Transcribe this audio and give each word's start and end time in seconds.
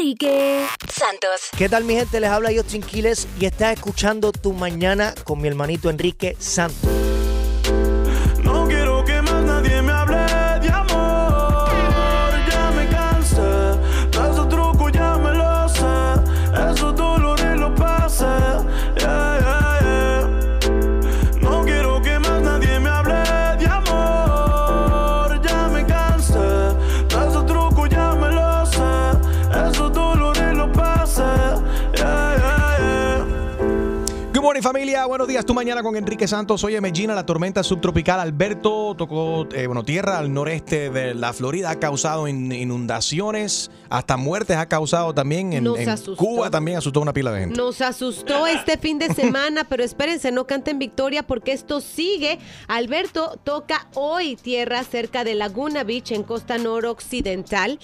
Enrique 0.00 0.66
Santos. 0.90 1.50
¿Qué 1.58 1.68
tal 1.68 1.84
mi 1.84 1.94
gente? 1.94 2.20
Les 2.20 2.30
habla 2.30 2.50
Justin 2.54 2.80
Quiles 2.80 3.28
y 3.38 3.44
estás 3.44 3.74
escuchando 3.74 4.32
Tu 4.32 4.54
Mañana 4.54 5.14
con 5.24 5.42
mi 5.42 5.48
hermanito 5.48 5.90
Enrique 5.90 6.36
Santos. 6.38 7.09
Buenos 35.06 35.28
días. 35.28 35.44
Tu 35.44 35.54
mañana 35.54 35.82
con 35.82 35.96
Enrique 35.96 36.26
Santos. 36.28 36.62
Oye, 36.64 36.80
Medina, 36.80 37.14
la 37.14 37.24
tormenta 37.26 37.62
subtropical 37.62 38.20
Alberto 38.20 38.94
tocó, 38.96 39.46
eh, 39.52 39.66
bueno, 39.66 39.84
tierra 39.84 40.18
al 40.18 40.32
noreste 40.32 40.90
de 40.90 41.14
la 41.14 41.32
Florida, 41.32 41.70
ha 41.70 41.78
causado 41.78 42.28
in- 42.28 42.52
inundaciones, 42.52 43.70
hasta 43.88 44.16
muertes 44.16 44.56
ha 44.56 44.66
causado 44.66 45.14
también 45.14 45.52
en, 45.52 45.66
en. 45.66 45.96
Cuba 46.16 46.50
también 46.50 46.78
asustó 46.78 47.00
una 47.00 47.12
pila 47.12 47.32
de 47.32 47.40
gente. 47.40 47.56
Nos 47.56 47.80
asustó 47.80 48.46
este 48.46 48.76
fin 48.78 48.98
de 48.98 49.12
semana, 49.14 49.64
pero 49.64 49.82
espérense, 49.84 50.30
no 50.32 50.46
canten 50.46 50.78
victoria 50.78 51.22
porque 51.26 51.52
esto 51.52 51.80
sigue. 51.80 52.38
Alberto 52.68 53.38
toca 53.42 53.88
hoy 53.94 54.36
tierra 54.36 54.84
cerca 54.84 55.24
de 55.24 55.34
Laguna 55.34 55.84
Beach 55.84 56.12
en 56.12 56.22
costa 56.22 56.58
noroccidental, 56.58 57.78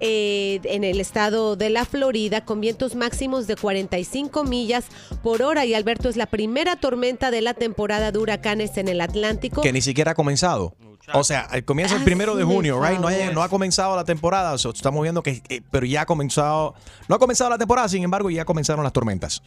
eh, 0.00 0.60
en 0.64 0.84
el 0.84 1.00
estado 1.00 1.56
de 1.56 1.70
la 1.70 1.84
Florida, 1.84 2.44
con 2.44 2.60
vientos 2.60 2.94
máximos 2.94 3.46
de 3.46 3.56
45 3.56 4.44
millas 4.44 4.84
por 5.22 5.42
hora. 5.42 5.64
Y 5.66 5.74
Alberto 5.74 6.08
es 6.08 6.16
la 6.16 6.26
primera 6.26 6.76
tormenta 6.76 7.30
de 7.30 7.40
la 7.42 7.54
temporada 7.54 8.12
de 8.12 8.18
huracanes 8.18 8.76
en 8.76 8.88
el 8.88 9.00
Atlántico. 9.00 9.60
Que 9.62 9.72
ni 9.72 9.80
siquiera 9.82 10.12
ha 10.12 10.14
comenzado. 10.14 10.74
O 11.12 11.24
sea, 11.24 11.48
comienza 11.64 11.96
el 11.96 12.04
primero 12.04 12.36
de 12.36 12.44
junio, 12.44 12.80
right? 12.80 13.00
No, 13.00 13.08
ha- 13.08 13.12
favor. 13.12 13.34
no 13.34 13.42
ha 13.42 13.48
comenzado 13.48 13.96
la 13.96 14.04
temporada. 14.04 14.56
So, 14.58 14.70
estamos 14.70 15.02
viendo 15.02 15.22
que, 15.24 15.42
eh, 15.48 15.60
pero 15.70 15.84
ya 15.84 16.02
ha 16.02 16.06
comenzado, 16.06 16.74
no 17.08 17.16
ha 17.16 17.18
comenzado 17.18 17.50
la 17.50 17.58
temporada, 17.58 17.88
sin 17.88 18.04
embargo, 18.04 18.30
ya 18.30 18.44
comenzaron 18.44 18.84
las 18.84 18.92
tormentas. 18.92 19.42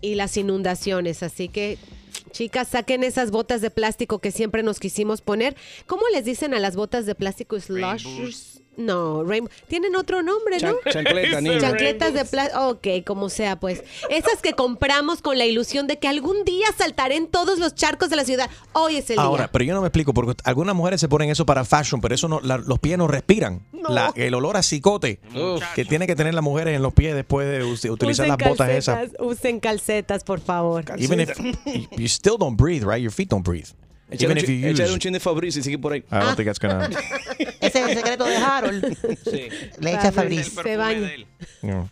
y 0.00 0.16
las 0.16 0.36
inundaciones. 0.36 1.22
Así 1.22 1.48
que, 1.48 1.78
chicas, 2.32 2.68
saquen 2.68 3.04
esas 3.04 3.30
botas 3.30 3.60
de 3.62 3.70
plástico 3.70 4.18
que 4.18 4.32
siempre 4.32 4.62
nos 4.62 4.78
quisimos 4.80 5.22
poner. 5.22 5.56
¿Cómo 5.86 6.02
les 6.12 6.24
dicen 6.26 6.52
a 6.52 6.58
las 6.58 6.74
botas 6.76 7.06
de 7.06 7.14
plástico? 7.14 7.58
Slushers. 7.60 8.60
No, 8.76 9.22
rainbow. 9.22 9.50
Tienen 9.68 9.94
otro 9.96 10.22
nombre, 10.22 10.58
¿no? 10.60 10.74
Chan- 10.84 11.04
chancleta, 11.04 11.40
niña. 11.42 11.60
Chancletas 11.60 12.12
de 12.12 12.24
plástico. 12.24 12.68
Ok, 12.70 12.86
como 13.06 13.28
sea, 13.28 13.54
pues. 13.60 13.84
Esas 14.10 14.42
que 14.42 14.54
compramos 14.54 15.22
con 15.22 15.38
la 15.38 15.46
ilusión 15.46 15.86
de 15.86 15.98
que 15.98 16.08
algún 16.08 16.44
día 16.44 16.66
saltaré 16.76 17.16
en 17.16 17.28
todos 17.28 17.58
los 17.58 17.74
charcos 17.74 18.10
de 18.10 18.16
la 18.16 18.24
ciudad. 18.24 18.50
Hoy 18.72 18.96
es 18.96 19.10
el 19.10 19.18
Ahora, 19.20 19.44
día. 19.44 19.52
pero 19.52 19.64
yo 19.64 19.74
no 19.74 19.80
me 19.80 19.86
explico, 19.88 20.12
porque 20.12 20.34
algunas 20.44 20.74
mujeres 20.74 21.00
se 21.00 21.08
ponen 21.08 21.30
eso 21.30 21.46
para 21.46 21.64
fashion, 21.64 22.00
pero 22.00 22.14
eso 22.14 22.26
no, 22.28 22.40
la- 22.40 22.58
los 22.58 22.78
pies 22.80 22.98
no 22.98 23.06
respiran. 23.06 23.62
No. 23.72 23.90
La- 23.90 24.12
el 24.16 24.34
olor 24.34 24.56
a 24.56 24.62
cicote 24.62 25.20
que 25.74 25.84
tiene 25.84 26.06
que 26.06 26.16
tener 26.16 26.34
las 26.34 26.42
mujeres 26.42 26.74
en 26.74 26.82
los 26.82 26.92
pies 26.94 27.14
después 27.14 27.46
de 27.46 27.62
utilizar 27.90 28.26
Usen 28.26 28.28
las 28.28 28.38
botas 28.48 28.70
esas. 28.70 28.96
calcetas, 28.96 29.20
Usen 29.26 29.60
calcetas, 29.60 30.24
por 30.24 30.40
favor. 30.40 30.84
Even 30.98 31.20
if 31.20 31.30
you 31.96 32.06
still 32.06 32.36
don't 32.38 32.60
breathe, 32.60 32.82
right? 32.84 33.00
Your 33.02 33.12
feet 33.12 33.28
don't 33.30 33.46
breathe. 33.46 33.68
Echar 34.10 34.24
Even 34.30 34.38
un, 34.38 34.44
if 34.44 34.48
you 34.50 34.70
use. 34.70 34.92
un 34.92 34.98
chin 34.98 35.12
de 35.12 35.20
Fabricio 35.20 35.60
y 35.60 35.62
sigue 35.64 35.78
por 35.78 35.92
ahí. 35.92 36.04
I 36.10 36.18
don't 36.20 36.36
think 36.36 36.46
that's 36.46 36.58
gonna. 36.60 36.88
Ese 37.60 37.78
es 37.80 37.88
el 37.88 37.94
secreto 37.96 38.24
de 38.24 38.36
Harold. 38.36 38.84
Le 39.80 39.90
echa 39.92 40.12
Fabriz. 40.12 40.52
Se 40.62 40.76
baña. 40.76 41.10
you 41.62 41.70
know. 41.70 41.88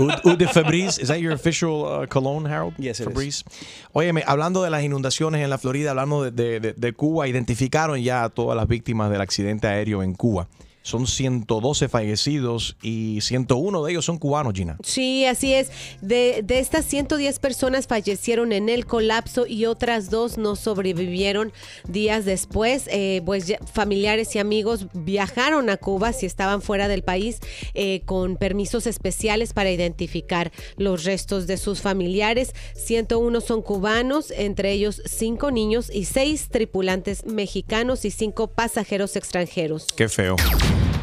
Oud 0.00 0.12
Oud 0.24 0.38
de 0.38 0.46
Febreze, 0.52 0.98
is 1.00 1.08
that 1.08 1.18
your 1.20 1.32
official 1.32 1.84
uh, 1.84 2.06
cologne, 2.06 2.46
Harold? 2.46 2.74
Yes, 2.78 3.00
it 3.00 3.06
is. 3.08 3.12
Febreze. 3.14 3.44
Óyeme, 3.92 4.22
hablando 4.26 4.62
de 4.62 4.70
las 4.70 4.82
inundaciones 4.82 5.42
en 5.42 5.50
la 5.50 5.58
Florida, 5.58 5.90
hablando 5.90 6.24
de, 6.24 6.30
de- 6.30 6.60
de- 6.60 6.72
de 6.74 6.92
Cuba, 6.92 7.28
identificaron 7.28 8.00
ya 8.02 8.24
a 8.24 8.28
todas 8.30 8.56
las 8.56 8.66
víctimas 8.68 9.10
del 9.10 9.20
accidente 9.20 9.66
aéreo 9.66 10.02
en 10.02 10.14
Cuba. 10.14 10.48
Son 10.88 11.06
112 11.06 11.88
fallecidos 11.90 12.74
y 12.80 13.20
101 13.20 13.84
de 13.84 13.90
ellos 13.92 14.06
son 14.06 14.16
cubanos, 14.16 14.54
Gina. 14.54 14.78
Sí, 14.82 15.26
así 15.26 15.52
es. 15.52 15.70
De, 16.00 16.40
de 16.42 16.60
estas 16.60 16.86
110 16.86 17.38
personas 17.40 17.86
fallecieron 17.86 18.52
en 18.52 18.70
el 18.70 18.86
colapso 18.86 19.46
y 19.46 19.66
otras 19.66 20.08
dos 20.08 20.38
no 20.38 20.56
sobrevivieron 20.56 21.52
días 21.86 22.24
después. 22.24 22.88
Eh, 22.90 23.20
pues 23.26 23.46
ya- 23.48 23.58
familiares 23.70 24.34
y 24.34 24.38
amigos 24.38 24.86
viajaron 24.94 25.68
a 25.68 25.76
Cuba 25.76 26.14
si 26.14 26.24
estaban 26.24 26.62
fuera 26.62 26.88
del 26.88 27.02
país 27.02 27.40
eh, 27.74 28.00
con 28.06 28.36
permisos 28.36 28.86
especiales 28.86 29.52
para 29.52 29.70
identificar 29.70 30.52
los 30.78 31.04
restos 31.04 31.46
de 31.46 31.58
sus 31.58 31.82
familiares. 31.82 32.54
101 32.76 33.42
son 33.42 33.60
cubanos, 33.60 34.30
entre 34.30 34.72
ellos 34.72 35.02
cinco 35.04 35.50
niños 35.50 35.90
y 35.92 36.06
seis 36.06 36.48
tripulantes 36.48 37.26
mexicanos 37.26 38.06
y 38.06 38.10
cinco 38.10 38.46
pasajeros 38.46 39.16
extranjeros. 39.16 39.86
Qué 39.94 40.08
feo. 40.08 40.36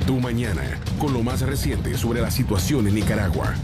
Tu 0.06 0.20
mañana, 0.20 0.62
con 1.00 1.14
lo 1.14 1.24
más 1.24 1.42
reciente 1.42 1.98
sobre 1.98 2.22
la 2.22 2.30
situación 2.30 2.88
en 2.88 2.94
Nicaragua. 2.94 3.56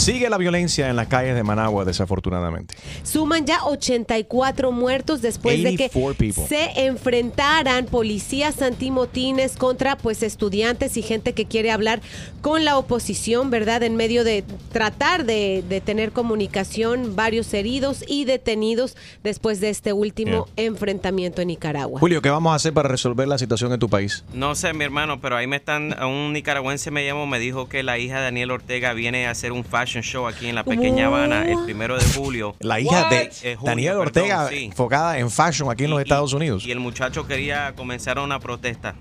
Sigue 0.00 0.30
la 0.30 0.38
violencia 0.38 0.88
en 0.88 0.96
las 0.96 1.08
calles 1.08 1.34
de 1.34 1.42
Managua, 1.42 1.84
desafortunadamente. 1.84 2.74
Suman 3.02 3.44
ya 3.44 3.66
84 3.66 4.72
muertos 4.72 5.20
después 5.20 5.62
de 5.62 5.76
que 5.76 5.84
84 5.84 6.14
people. 6.14 6.46
se 6.48 6.86
enfrentaran 6.86 7.84
policías 7.84 8.62
antimotines 8.62 9.56
contra 9.58 9.98
pues 9.98 10.22
estudiantes 10.22 10.96
y 10.96 11.02
gente 11.02 11.34
que 11.34 11.44
quiere 11.44 11.70
hablar 11.70 12.00
con 12.40 12.64
la 12.64 12.78
oposición, 12.78 13.50
¿verdad? 13.50 13.82
En 13.82 13.96
medio 13.96 14.24
de 14.24 14.42
tratar 14.72 15.26
de, 15.26 15.62
de 15.68 15.82
tener 15.82 16.12
comunicación, 16.12 17.14
varios 17.14 17.52
heridos 17.52 18.02
y 18.08 18.24
detenidos 18.24 18.96
después 19.22 19.60
de 19.60 19.68
este 19.68 19.92
último 19.92 20.48
enfrentamiento 20.56 21.42
en 21.42 21.48
Nicaragua. 21.48 22.00
Julio, 22.00 22.22
¿qué 22.22 22.30
vamos 22.30 22.52
a 22.52 22.54
hacer 22.54 22.72
para 22.72 22.88
resolver 22.88 23.28
la 23.28 23.36
situación 23.36 23.70
en 23.74 23.78
tu 23.78 23.90
país? 23.90 24.24
No 24.32 24.54
sé, 24.54 24.72
mi 24.72 24.84
hermano, 24.84 25.20
pero 25.20 25.36
ahí 25.36 25.46
me 25.46 25.56
están, 25.56 25.94
un 26.02 26.32
nicaragüense 26.32 26.90
me 26.90 27.04
llamó, 27.04 27.26
me 27.26 27.38
dijo 27.38 27.68
que 27.68 27.82
la 27.82 27.98
hija 27.98 28.16
de 28.16 28.22
Daniel 28.22 28.50
Ortega 28.52 28.94
viene 28.94 29.26
a 29.26 29.32
hacer 29.32 29.52
un 29.52 29.62
fashion 29.62 29.89
show 30.00 30.26
aquí 30.28 30.46
en 30.48 30.54
la 30.54 30.62
pequeña 30.64 31.06
Habana 31.06 31.48
el 31.50 31.58
primero 31.64 31.98
de 31.98 32.04
julio. 32.14 32.54
La 32.60 32.78
hija 32.80 33.08
de 33.10 33.30
Eh, 33.42 33.56
julio, 33.56 33.58
Daniel 33.70 33.88
perdón, 33.98 34.06
Ortega, 34.06 34.48
sí. 34.48 34.64
enfocada 34.66 35.18
en 35.18 35.30
fashion 35.30 35.70
aquí 35.70 35.84
en 35.84 35.90
los 35.90 36.00
Estados 36.00 36.32
Unidos. 36.32 36.64
Y 36.64 36.70
el 36.70 36.78
muchacho 36.80 37.26
quería 37.26 37.74
comenzar 37.74 38.18
una 38.18 38.38
protesta. 38.38 38.94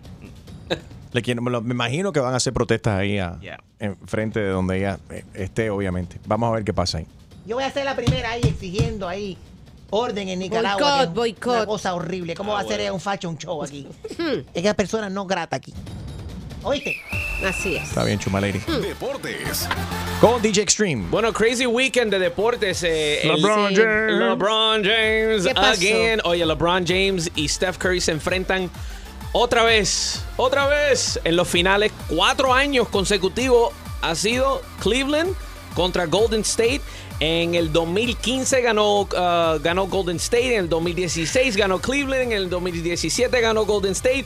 Le 1.11 1.21
quiero- 1.23 1.41
me, 1.41 1.49
lo- 1.51 1.61
me 1.61 1.73
imagino 1.73 2.11
que 2.11 2.19
van 2.19 2.33
a 2.33 2.37
hacer 2.37 2.53
protestas 2.53 2.99
ahí 2.99 3.17
a- 3.17 3.39
Yeah. 3.41 3.59
en 3.79 3.95
frente 4.05 4.39
de 4.39 4.49
donde 4.49 4.77
ella 4.77 4.99
eh, 5.09 5.23
esté, 5.33 5.69
obviamente. 5.71 6.19
Vamos 6.27 6.49
a 6.49 6.53
ver 6.55 6.63
qué 6.63 6.73
pasa 6.73 6.99
ahí. 6.99 7.07
Yo 7.47 7.55
voy 7.55 7.63
a 7.63 7.71
ser 7.71 7.85
la 7.85 7.95
primera 7.95 8.31
ahí 8.31 8.41
exigiendo 8.43 9.07
ahí 9.07 9.35
orden 9.89 10.29
en 10.29 10.37
Nicaragua. 10.37 10.97
Boicot, 11.07 11.13
boicot. 11.15 11.55
Una 11.55 11.65
cosa 11.65 11.95
horrible. 11.95 12.35
¿Cómo 12.35 12.53
va 12.53 12.59
a 12.59 12.63
ser 12.63 12.91
un 12.91 12.99
fashion 12.99 13.35
show 13.39 13.63
aquí? 13.63 13.87
es 14.53 14.61
que 14.61 14.73
persona 14.75 15.09
no 15.09 15.25
grata 15.25 15.55
aquí. 15.55 15.73
¿Oíste? 16.61 16.97
Así 17.45 17.75
es. 17.77 17.83
Está 17.89 18.03
bien, 18.03 18.19
Chuma 18.19 18.41
Lady. 18.41 18.59
Deportes. 18.81 19.67
Con 20.19 20.41
DJ 20.41 20.61
Extreme. 20.63 21.05
Bueno, 21.09 21.31
crazy 21.31 21.65
weekend 21.65 22.11
de 22.11 22.19
deportes. 22.19 22.83
eh, 22.83 23.21
LeBron. 23.23 23.73
James. 23.75 24.11
LeBron 24.19 24.83
James 24.83 25.47
¿Qué 25.47 25.53
pasó? 25.53 25.71
again. 25.71 26.19
Oye, 26.25 26.45
LeBron 26.45 26.85
James 26.85 27.31
y 27.35 27.47
Steph 27.47 27.77
Curry 27.77 28.01
se 28.01 28.11
enfrentan 28.11 28.69
otra 29.31 29.63
vez, 29.63 30.23
otra 30.37 30.67
vez 30.67 31.19
en 31.23 31.35
los 31.35 31.47
finales. 31.47 31.91
Cuatro 32.09 32.53
años 32.53 32.89
consecutivos 32.89 33.73
ha 34.01 34.15
sido 34.15 34.61
Cleveland 34.81 35.33
contra 35.75 36.05
Golden 36.07 36.41
State. 36.41 36.81
En 37.21 37.53
el 37.55 37.71
2015 37.73 38.61
ganó, 38.61 39.07
ah, 39.15 39.57
ganó 39.61 39.87
Golden 39.87 40.15
State, 40.17 40.55
en 40.55 40.61
el 40.63 40.69
2016 40.69 41.55
ganó 41.57 41.79
Cleveland, 41.79 42.23
en 42.23 42.31
el 42.31 42.49
2017 42.49 43.41
ganó 43.41 43.65
Golden 43.65 43.91
State. 43.91 44.25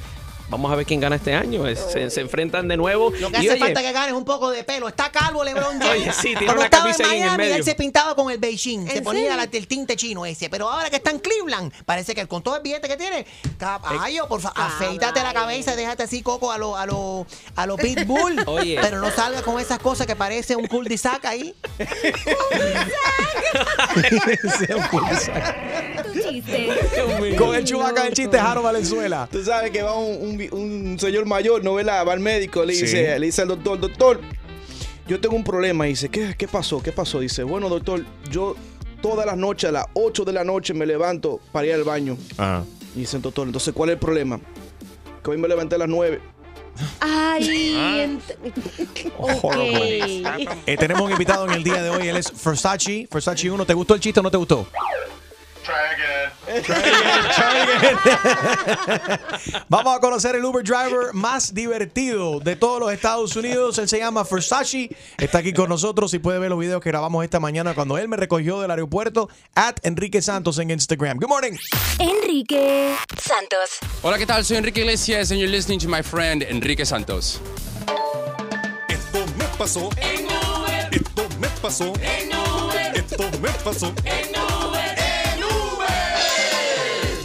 Vamos 0.53 0.71
a 0.71 0.75
ver 0.75 0.85
quién 0.85 0.99
gana 0.99 1.15
este 1.15 1.33
año. 1.33 1.67
Es- 1.67 1.79
Se, 1.91 2.09
se 2.09 2.21
enfrentan 2.21 2.67
de 2.67 2.77
nuevo. 2.77 3.11
Lo 3.19 3.29
que 3.31 3.37
Y, 3.37 3.39
hace 3.39 3.49
oye, 3.51 3.59
falta 3.59 3.81
que 3.81 3.91
ganes 3.91 4.13
un 4.13 4.23
poco 4.23 4.51
de 4.51 4.63
pelo. 4.63 4.88
Está 4.88 5.11
calvo 5.11 5.44
LeBron 5.44 5.73
James. 5.81 5.89
Oye, 6.01 6.13
sí, 6.13 6.21
tiene 6.29 6.45
Cuando 6.45 6.61
una 6.61 6.65
estaba 6.65 6.91
en 6.91 6.97
Miami, 7.21 7.38
medio. 7.38 7.55
él 7.55 7.63
se 7.63 7.75
pintaba 7.75 8.15
con 8.15 8.29
el 8.31 8.38
Beijing. 8.38 8.88
Se 8.88 8.97
¿En 9.00 9.03
ponía 9.03 9.35
la- 9.35 9.44
el 9.51 9.67
tinte 9.67 9.95
chino 9.95 10.25
ese. 10.25 10.50
Pero 10.50 10.69
ahora 10.69 10.89
que 10.89 10.97
está 10.97 11.11
en 11.11 11.19
Cleveland, 11.19 11.71
parece 11.85 12.13
que 12.15 12.27
con 12.27 12.41
todo 12.44 12.55
el 12.57 12.61
billete 12.61 12.88
que 12.88 12.97
tiene, 12.97 13.25
caballo, 13.57 14.27
por 14.27 14.41
favor, 14.41 14.59
afeítate 14.61 15.21
la 15.23 15.33
cabeza, 15.33 15.75
déjate 15.75 16.03
así 16.03 16.21
coco 16.21 16.51
a 16.51 16.57
lo, 16.57 16.77
a 16.77 16.85
lo, 16.85 17.25
a 17.56 17.65
lo 17.65 17.77
pitbull. 17.77 18.44
Oye. 18.47 18.77
Pero 18.81 18.99
no 18.99 19.11
salga 19.11 19.41
con 19.41 19.59
esas 19.59 19.79
cosas 19.79 20.06
que 20.07 20.15
parece 20.15 20.56
un 20.56 20.67
cul 20.67 20.88
de 20.88 20.97
sac 20.97 21.25
ahí. 21.25 21.56
Con 27.38 27.56
el 27.56 27.63
chubaca 27.65 28.03
del 28.03 28.13
chiste, 28.13 28.38
Jaro 28.39 28.61
Valenzuela. 28.61 29.27
Tú 29.31 29.44
sabes 29.44 29.71
que 29.71 29.81
va 29.81 29.95
un, 29.97 30.17
un 30.21 30.38
un 30.51 30.98
señor 31.00 31.25
mayor, 31.25 31.63
¿no 31.63 31.74
¿verdad? 31.75 32.06
Va 32.07 32.13
al 32.13 32.19
médico, 32.19 32.63
le 32.66 32.74
Sí. 32.74 32.84
dice, 32.84 33.18
le 33.19 33.25
dice 33.25 33.42
al 33.44 33.48
doctor, 33.50 33.80
doctor, 33.80 34.19
yo 35.07 35.19
tengo 35.19 35.36
un 35.36 35.44
problema. 35.44 35.86
Y 35.88 35.92
dice, 35.92 36.10
¿qué, 36.10 36.36
¿qué 36.38 36.48
pasó? 36.48 36.81
¿Qué 36.81 36.92
pasó? 36.92 37.19
Dice, 37.19 37.44
bueno, 37.44 37.69
doctor, 37.69 38.06
yo 38.31 38.56
todas 39.01 39.25
las 39.25 39.38
noches, 39.38 39.69
a 39.69 39.72
las 39.74 39.86
8 39.94 40.24
de 40.25 40.34
la 40.34 40.44
noche, 40.44 40.74
me 40.74 40.86
levanto 40.86 41.40
para 41.51 41.68
ir 41.68 41.74
al 41.74 41.84
baño. 41.84 42.18
Ajá. 42.38 42.63
Y 42.95 43.00
dice, 43.01 43.18
doctor, 43.19 43.48
entonces, 43.48 43.74
¿cuál 43.74 43.90
es 43.90 43.94
el 43.94 44.00
problema? 44.00 44.40
Que 45.24 45.31
hoy 45.31 45.38
me 45.38 45.48
levanté 45.48 45.75
a 45.75 45.80
las 45.80 45.90
9 45.90 46.19
Ay, 47.00 47.75
Ah. 47.78 47.98
ent- 47.98 48.36
ok. 49.18 50.57
Eh, 50.66 50.78
tenemos 50.78 51.04
un 51.04 51.12
invitado 51.12 51.45
en 51.45 51.51
el 51.54 51.63
día 51.63 51.81
de 51.84 51.90
hoy, 51.90 52.07
él 52.07 52.18
es 52.18 52.31
Versace. 52.44 53.07
Versace 53.12 53.50
1, 53.51 53.66
¿te 53.66 53.74
gustó 53.74 53.94
el 53.95 54.00
chiste 54.00 54.19
o 54.19 54.24
no 54.24 54.31
te 54.31 54.38
gustó? 54.38 54.68
Vamos 59.69 59.95
a 59.95 60.00
conocer 60.00 60.36
el 60.36 60.44
Uber 60.44 60.63
driver 60.63 61.13
más 61.13 61.54
divertido 61.54 62.39
de 62.39 62.56
todos 62.56 62.80
los 62.80 62.92
Estados 62.92 63.36
Unidos. 63.36 63.77
Él 63.77 63.88
se 63.88 64.00
llama 64.00 64.24
Versace. 64.30 64.95
Está 65.18 65.39
aquí 65.39 65.54
con 65.54 65.69
nosotros 65.69 66.13
y 66.13 66.19
puede 66.19 66.39
ver 66.39 66.50
los 66.50 66.60
videos 66.60 66.81
que 66.81 66.89
grabamos 66.89 67.24
esta 67.24 67.39
mañana 67.39 67.74
cuando 67.74 67.98
él 67.98 68.07
me 68.07 68.18
recogió 68.18 68.62
del 68.62 68.71
aeropuerto. 68.71 69.30
At 69.56 69.75
Enrique 69.83 70.21
Santos 70.21 70.57
en 70.60 70.71
Instagram. 70.71 71.18
Good 71.18 71.30
morning. 71.30 71.54
Enrique 72.00 72.95
Santos. 73.18 73.77
Hola, 74.01 74.18
¿qué 74.18 74.25
tal? 74.25 74.44
Soy 74.44 74.57
Enrique 74.57 74.81
Iglesias 74.81 75.31
and 75.31 75.39
you're 75.39 75.51
listening 75.51 75.80
to 75.80 75.88
my 75.88 76.01
friend 76.01 76.44
Enrique 76.44 76.86
Santos. 76.86 77.39
Esto 78.89 79.25
me 79.38 79.45
pasó. 79.57 79.89
Esto 80.92 81.27
me 81.39 81.48
pasó. 81.62 81.94
Esto 82.95 83.24
me 83.42 83.50
pasó. 83.63 83.94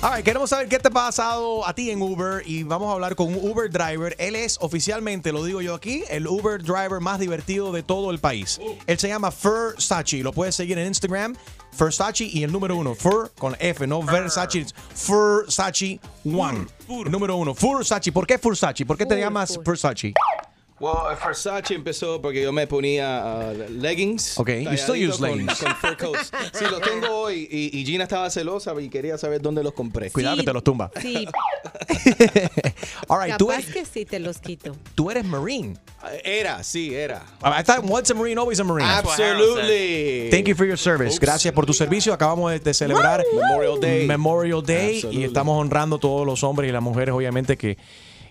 All 0.01 0.15
right, 0.15 0.25
queremos 0.25 0.51
saber 0.51 0.69
qué 0.69 0.79
te 0.79 0.87
ha 0.87 0.91
pasado 0.93 1.67
a 1.67 1.75
ti 1.75 1.91
en 1.91 2.01
Uber 2.01 2.45
y 2.47 2.63
vamos 2.63 2.89
a 2.89 2.93
hablar 2.93 3.17
con 3.17 3.35
un 3.35 3.51
Uber 3.51 3.69
driver. 3.69 4.15
Él 4.21 4.37
es 4.37 4.57
oficialmente, 4.61 5.33
lo 5.33 5.43
digo 5.43 5.61
yo 5.61 5.75
aquí, 5.75 6.05
el 6.09 6.29
Uber 6.29 6.63
driver 6.63 7.01
más 7.01 7.19
divertido 7.19 7.73
de 7.73 7.83
todo 7.83 8.13
el 8.13 8.21
país. 8.21 8.61
Él 8.87 8.97
se 8.97 9.09
llama 9.09 9.33
Versace. 9.43 10.19
Lo 10.19 10.33
puedes 10.33 10.55
seguir 10.55 10.79
en 10.79 10.87
Instagram, 10.87 11.35
Versace 11.77 12.27
y 12.27 12.45
el 12.45 12.53
número 12.53 12.77
uno, 12.77 12.95
Fur 12.95 13.33
con 13.37 13.57
F, 13.59 13.89
no 13.89 14.01
Versace, 14.05 14.61
es 14.61 14.75
Versace 15.09 15.99
One. 16.25 16.67
Número 17.11 17.35
uno, 17.37 17.53
Versace. 17.55 18.13
¿Por 18.13 18.25
qué 18.25 18.37
Versace? 18.37 18.87
¿Por 18.87 18.97
qué 18.97 19.05
te 19.05 19.17
Fur, 19.17 19.21
llamas 19.21 19.57
fur. 19.57 19.65
Versace? 19.65 20.15
Well, 20.81 20.95
Versace 21.25 21.75
empezó 21.75 22.23
porque 22.23 22.41
yo 22.43 22.53
me 22.53 22.67
ponía 22.69 23.51
uh, 23.53 23.71
leggings. 23.73 24.39
Okay, 24.39 24.63
you 24.65 24.75
still 24.77 24.95
use 24.97 25.19
con- 25.19 25.31
leggings. 25.31 25.59
Con, 25.59 25.75
fur 25.77 25.97
coats. 25.97 26.31
Sí, 26.53 26.65
los 26.71 26.81
tengo 26.89 27.09
hoy 27.23 27.49
y, 27.51 27.77
y 27.81 27.85
Gina 27.85 28.05
estaba 28.05 28.31
celosa 28.31 28.73
y 28.81 28.89
quería 28.89 29.19
saber 29.19 29.43
dónde 29.43 29.63
los 29.65 29.73
compré. 29.73 30.11
Cuidado 30.13 30.37
Sí, 30.37 30.43
que 30.43 30.47
te 30.47 30.53
los 30.53 30.63
tumba. 30.63 30.91
Sí, 31.03 31.27
All 33.09 33.19
right, 33.25 33.37
tú, 33.37 33.49
capaz 33.49 33.63
eres- 33.63 33.73
que 33.75 33.85
sí 33.85 34.05
te 34.05 34.19
los 34.21 34.39
quito. 34.39 34.77
tú 34.95 35.11
eres 35.11 35.25
Marine. 35.25 35.77
Era, 36.25 36.63
sí, 36.63 36.95
era. 36.95 37.25
I 37.43 37.63
thought 37.65 37.85
once 37.85 38.11
a 38.13 38.15
Marine, 38.15 38.39
always 38.39 38.61
a 38.61 38.65
Marine. 38.65 38.89
Absolutely. 38.89 40.29
Thank 40.31 40.47
you 40.47 40.55
for 40.55 40.67
your 40.67 40.79
service. 40.79 41.19
Gracias 41.19 41.53
por 41.53 41.67
tu 41.67 41.73
servicio. 41.73 42.13
Acabamos 42.13 42.53
de, 42.53 42.61
de 42.61 42.73
celebrar 42.75 43.25
Memorial 43.35 43.81
Day. 43.81 44.07
Memorial 44.07 44.63
Day 44.65 44.97
Absolutely. 44.97 45.21
y 45.23 45.25
estamos 45.25 45.61
honrando 45.61 45.97
a 45.97 45.99
todos 45.99 46.25
los 46.27 46.43
hombres 46.45 46.69
y 46.69 46.73
las 46.73 46.83
mujeres, 46.83 47.15
obviamente, 47.15 47.57
que, 47.57 47.77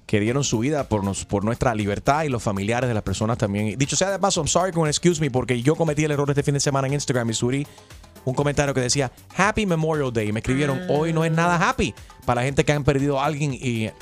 que 0.07 0.19
dieron 0.21 0.43
su 0.43 0.59
vida 0.59 0.87
por, 0.87 1.03
nos, 1.03 1.25
por 1.25 1.43
nuestra 1.43 1.75
libertad 1.75 2.23
y 2.23 2.29
los 2.29 2.41
familiares 2.41 2.87
de 2.87 2.93
las 2.93 3.03
personas 3.03 3.37
también. 3.37 3.77
Dicho 3.77 3.95
sea 3.95 4.09
de 4.09 4.17
paso, 4.17 4.41
I'm 4.41 4.47
sorry 4.47 4.71
con 4.71 4.87
excuse 4.87 5.21
me 5.21 5.29
porque 5.29 5.61
yo 5.61 5.75
cometí 5.75 6.05
el 6.05 6.11
error 6.11 6.27
este 6.29 6.43
fin 6.43 6.53
de 6.53 6.61
semana 6.61 6.87
en 6.87 6.93
Instagram 6.93 7.29
y 7.29 7.33
subí 7.33 7.67
un 8.23 8.33
comentario 8.33 8.73
que 8.73 8.81
decía 8.81 9.11
Happy 9.35 9.65
Memorial 9.65 10.11
Day. 10.11 10.29
Y 10.29 10.31
me 10.31 10.39
escribieron, 10.39 10.81
hoy 10.89 11.13
no 11.13 11.23
es 11.23 11.31
nada 11.31 11.57
happy 11.57 11.93
para 12.25 12.41
la 12.41 12.45
gente 12.45 12.63
que 12.63 12.71
han 12.71 12.83
perdido 12.83 13.19
a 13.19 13.25
alguien. 13.25 13.53
Y 13.53 13.85
eh, 13.85 13.93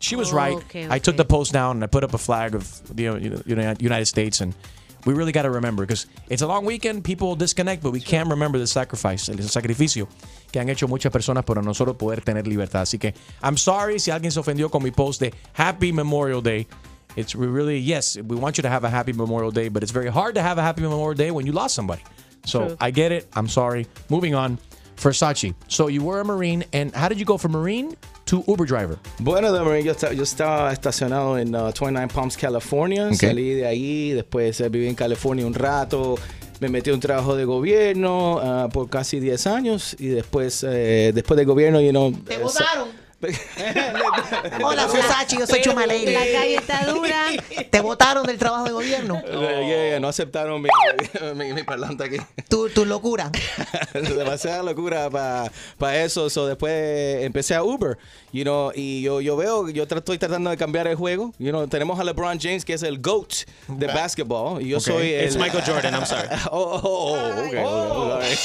she 0.00 0.16
was 0.16 0.32
right. 0.32 0.56
Okay, 0.64 0.84
I 0.84 1.00
took 1.00 1.14
okay. 1.14 1.16
the 1.16 1.24
post 1.24 1.52
down 1.52 1.76
and 1.76 1.84
I 1.84 1.88
put 1.88 2.04
up 2.04 2.14
a 2.14 2.18
flag 2.18 2.54
of 2.54 2.64
the 2.94 3.04
Uni- 3.04 3.76
United 3.80 4.06
States 4.06 4.40
and 4.40 4.54
we 5.04 5.14
really 5.14 5.32
got 5.32 5.42
to 5.42 5.50
remember 5.50 5.82
because 5.84 6.06
it's 6.28 6.42
a 6.42 6.46
long 6.46 6.64
weekend, 6.64 7.04
people 7.04 7.34
disconnect, 7.34 7.82
but 7.82 7.92
we 7.92 8.00
can't 8.00 8.28
remember 8.28 8.58
the 8.58 8.66
sacrifice, 8.66 9.28
el 9.28 9.36
sacrificio 9.48 10.08
que 10.52 10.60
han 10.60 10.68
hecho 10.68 10.86
muchas 10.86 11.12
personas 11.12 11.44
para 11.44 11.62
nosotros 11.62 11.96
poder 11.96 12.20
tener 12.20 12.46
libertad. 12.46 12.82
Así 12.82 12.98
que 12.98 13.14
I'm 13.42 13.56
sorry 13.56 13.98
si 13.98 14.10
alguien 14.10 14.30
se 14.30 14.40
ofendió 14.40 14.70
con 14.70 14.82
mi 14.82 14.90
post 14.90 15.20
de 15.20 15.32
Happy 15.54 15.92
Memorial 15.92 16.42
Day. 16.42 16.66
It's 17.16 17.34
we 17.34 17.46
really 17.46 17.78
yes, 17.78 18.16
we 18.16 18.36
want 18.36 18.56
you 18.56 18.62
to 18.62 18.70
have 18.70 18.84
a 18.84 18.90
happy 18.90 19.12
Memorial 19.12 19.50
Day, 19.50 19.68
but 19.68 19.82
it's 19.82 19.92
very 19.92 20.10
hard 20.10 20.34
to 20.36 20.42
have 20.42 20.58
a 20.58 20.62
happy 20.62 20.82
Memorial 20.82 21.14
Day 21.14 21.30
when 21.30 21.46
you 21.46 21.52
lost 21.52 21.74
somebody. 21.74 22.02
So 22.44 22.68
True. 22.68 22.76
I 22.80 22.90
get 22.90 23.12
it. 23.12 23.28
I'm 23.34 23.48
sorry. 23.48 23.86
Moving 24.08 24.34
on. 24.34 24.58
Versace. 24.96 25.54
So 25.68 25.88
you 25.88 26.02
were 26.04 26.20
a 26.20 26.24
Marine, 26.24 26.64
and 26.72 26.94
how 26.94 27.08
did 27.08 27.18
you 27.18 27.24
go 27.24 27.36
from 27.38 27.52
Marine 27.52 27.96
to 28.26 28.44
Uber 28.46 28.64
driver? 28.66 28.98
Bueno, 29.18 29.52
de 29.52 29.60
Marine, 29.60 29.84
yo, 29.84 29.92
esta- 29.92 30.12
yo 30.12 30.22
estaba 30.22 30.72
estacionado 30.72 31.38
en 31.38 31.54
uh, 31.54 31.72
29 31.72 32.08
Palms, 32.12 32.36
California. 32.36 33.12
Salí 33.14 33.54
de 33.54 33.66
ahí, 33.66 34.12
después 34.12 34.60
eh, 34.60 34.68
viví 34.68 34.88
en 34.88 34.94
California 34.94 35.46
un 35.46 35.54
rato. 35.54 36.16
Me 36.60 36.68
metí 36.68 36.90
a 36.90 36.94
un 36.94 37.00
trabajo 37.00 37.34
de 37.34 37.44
gobierno 37.44 38.36
uh, 38.36 38.68
por 38.68 38.88
casi 38.88 39.18
10 39.18 39.46
años 39.48 39.96
y 39.98 40.06
después, 40.06 40.64
eh, 40.68 41.10
después 41.12 41.36
del 41.36 41.46
gobierno, 41.46 41.80
you 41.80 41.90
know, 41.90 42.12
Te 42.12 42.34
eh, 42.34 42.38
votaron. 42.38 42.88
Hola, 44.62 44.86
Versace, 44.86 45.36
yo 45.38 45.46
soy 45.46 45.60
Chuma 45.60 45.86
Lady. 45.86 46.12
La 46.12 46.20
calle 46.20 46.56
está 46.56 46.84
dura. 46.86 47.26
Te 47.70 47.80
votaron 47.80 48.26
del 48.26 48.38
trabajo 48.38 48.64
de 48.64 48.72
gobierno. 48.72 49.22
Yeah, 49.24 49.60
yeah, 49.90 50.00
no 50.00 50.08
aceptaron 50.08 50.60
mi, 50.60 50.68
mi, 51.36 51.52
mi 51.52 51.62
parlante 51.62 52.04
aquí. 52.04 52.16
Tu, 52.48 52.68
tu 52.70 52.84
locura. 52.84 53.30
Demasiada 53.94 54.62
locura 54.62 55.08
para 55.10 56.02
eso. 56.02 56.28
So, 56.30 56.46
después 56.46 57.22
empecé 57.24 57.54
a 57.54 57.62
Uber, 57.62 57.96
you 58.32 58.42
know, 58.42 58.72
y 58.74 59.02
yo, 59.02 59.20
yo 59.20 59.36
veo, 59.36 59.68
yo 59.68 59.86
tra- 59.86 59.98
estoy 59.98 60.18
tratando 60.18 60.50
de 60.50 60.56
cambiar 60.56 60.88
el 60.88 60.96
juego. 60.96 61.32
You 61.38 61.50
know, 61.50 61.66
tenemos 61.68 61.98
a 62.00 62.04
LeBron 62.04 62.38
James, 62.40 62.64
que 62.64 62.74
es 62.74 62.82
el 62.82 62.98
GOAT 63.00 63.44
de 63.68 63.86
basketball, 63.86 64.60
y 64.60 64.68
yo 64.70 64.78
Ok. 64.78 64.84
soy 64.84 65.12
el... 65.12 65.24
It's 65.26 65.36
Michael 65.36 65.62
Jordan, 65.64 65.94
I'm 65.94 66.06
sorry. 66.06 66.28
Oh, 66.50 66.58
oh, 66.60 66.80
oh, 66.82 67.12
oh, 67.14 67.46
okay, 67.46 67.58
okay, 67.58 67.64
okay. 67.64 68.36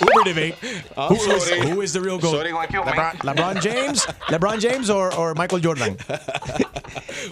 Uber 0.00 0.24
debate. 0.24 0.54
I'm 0.96 1.14
Who 1.14 1.32
is, 1.36 1.50
who 1.70 1.82
is 1.82 1.92
the 1.92 2.00
real 2.00 2.18
GOAT? 2.18 2.44
LeBron, 2.44 3.12
LeBron 3.22 3.60
James, 3.62 4.06
LeBron 4.28 4.60
James, 4.60 4.88
or, 4.90 5.12
or 5.18 5.34
Michael 5.36 5.60
Jordan? 5.62 5.96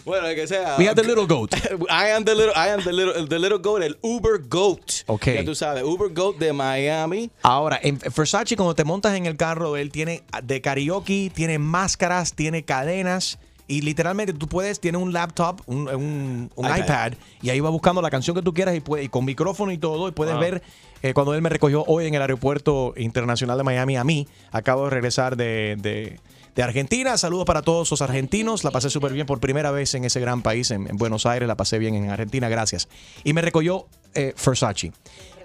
Bueno, 0.05 0.29
que 0.35 0.47
sea. 0.47 0.77
We 0.79 0.87
have 0.87 0.95
the 0.95 1.03
little 1.07 1.27
GOAT. 1.27 1.55
I 1.91 2.11
am 2.11 2.25
the 2.25 2.35
little, 2.35 2.53
I 2.55 2.69
am 2.69 2.83
the 2.83 2.93
little, 2.93 3.27
the 3.27 3.39
little 3.39 3.59
goat, 3.59 3.83
el 3.83 3.99
Uber 4.03 4.39
goat. 4.49 5.03
Ok. 5.07 5.27
Ya 5.35 5.45
tú 5.45 5.55
sabes, 5.55 5.83
Uber 5.83 6.11
goat 6.13 6.37
de 6.39 6.53
Miami. 6.53 7.31
Ahora, 7.43 7.79
en 7.83 7.99
Versace, 7.99 8.57
cuando 8.57 8.75
te 8.75 8.85
montas 8.85 9.15
en 9.17 9.27
el 9.27 9.37
carro, 9.37 9.77
él 9.77 9.91
tiene 9.91 10.23
de 10.45 10.61
karaoke, 10.61 11.31
tiene 11.35 11.59
máscaras, 11.59 12.35
tiene 12.35 12.63
cadenas. 12.65 13.39
Y 13.67 13.83
literalmente 13.83 14.33
tú 14.33 14.49
puedes, 14.49 14.81
tiene 14.81 14.99
un 14.99 15.13
laptop, 15.13 15.61
un, 15.67 15.89
un- 15.89 16.51
un 16.55 16.65
iPad. 16.67 16.79
iPad. 16.79 17.13
y 17.43 17.51
ahí 17.51 17.61
va 17.61 17.71
buscando 17.71 18.03
la 18.03 18.11
canción 18.11 18.35
que 18.37 18.43
tú 18.43 18.53
quieras 18.53 18.75
y, 18.75 18.81
puede- 18.81 19.05
y 19.05 19.09
con 19.09 19.25
micrófono 19.25 19.71
y 19.73 19.79
todo. 19.79 20.09
Y 20.09 20.13
puedes 20.13 20.35
Wow. 20.35 20.41
ver 20.43 20.63
eh, 21.03 21.15
cuando 21.15 21.35
él 21.35 21.43
me 21.43 21.49
recogió 21.49 21.85
hoy 21.87 22.07
en 22.07 22.15
el 22.15 22.21
aeropuerto 22.23 22.95
internacional 22.97 23.59
de 23.59 23.65
Miami, 23.65 23.97
a 23.97 24.05
mí. 24.05 24.27
Acabo 24.53 24.85
de 24.85 24.91
regresar 24.91 25.37
de, 25.37 25.77
de- 25.79 26.19
de 26.55 26.63
Argentina. 26.63 27.17
Saludos 27.17 27.45
para 27.45 27.63
todos 27.63 27.91
los 27.91 28.03
argentinos. 28.03 28.65
La 28.65 28.71
pasé 28.71 28.91
súper 28.91 29.13
bien 29.13 29.27
por 29.27 29.41
primera 29.41 29.71
vez 29.71 29.95
en 29.95 30.05
ese 30.05 30.21
gran 30.21 30.43
país, 30.43 30.71
en, 30.71 30.89
en 30.89 30.97
Buenos 30.97 31.27
Aires. 31.27 31.47
La 31.47 31.57
pasé 31.57 31.79
bien 31.79 31.95
en 31.95 32.11
Argentina, 32.11 32.49
gracias. 32.49 32.89
Y 33.25 33.33
me 33.33 33.43
recogió 33.43 33.87
eh, 34.15 34.35
Versace. 34.45 34.93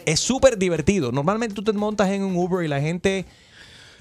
Es 0.05 0.19
súper 0.19 0.57
divertido. 0.57 1.11
Normalmente 1.11 1.55
tú 1.55 1.63
te 1.63 1.73
montas 1.73 2.09
en 2.09 2.23
un 2.23 2.35
Uber 2.35 2.63
y 2.63 2.67
la 2.67 2.81
gente. 2.81 3.25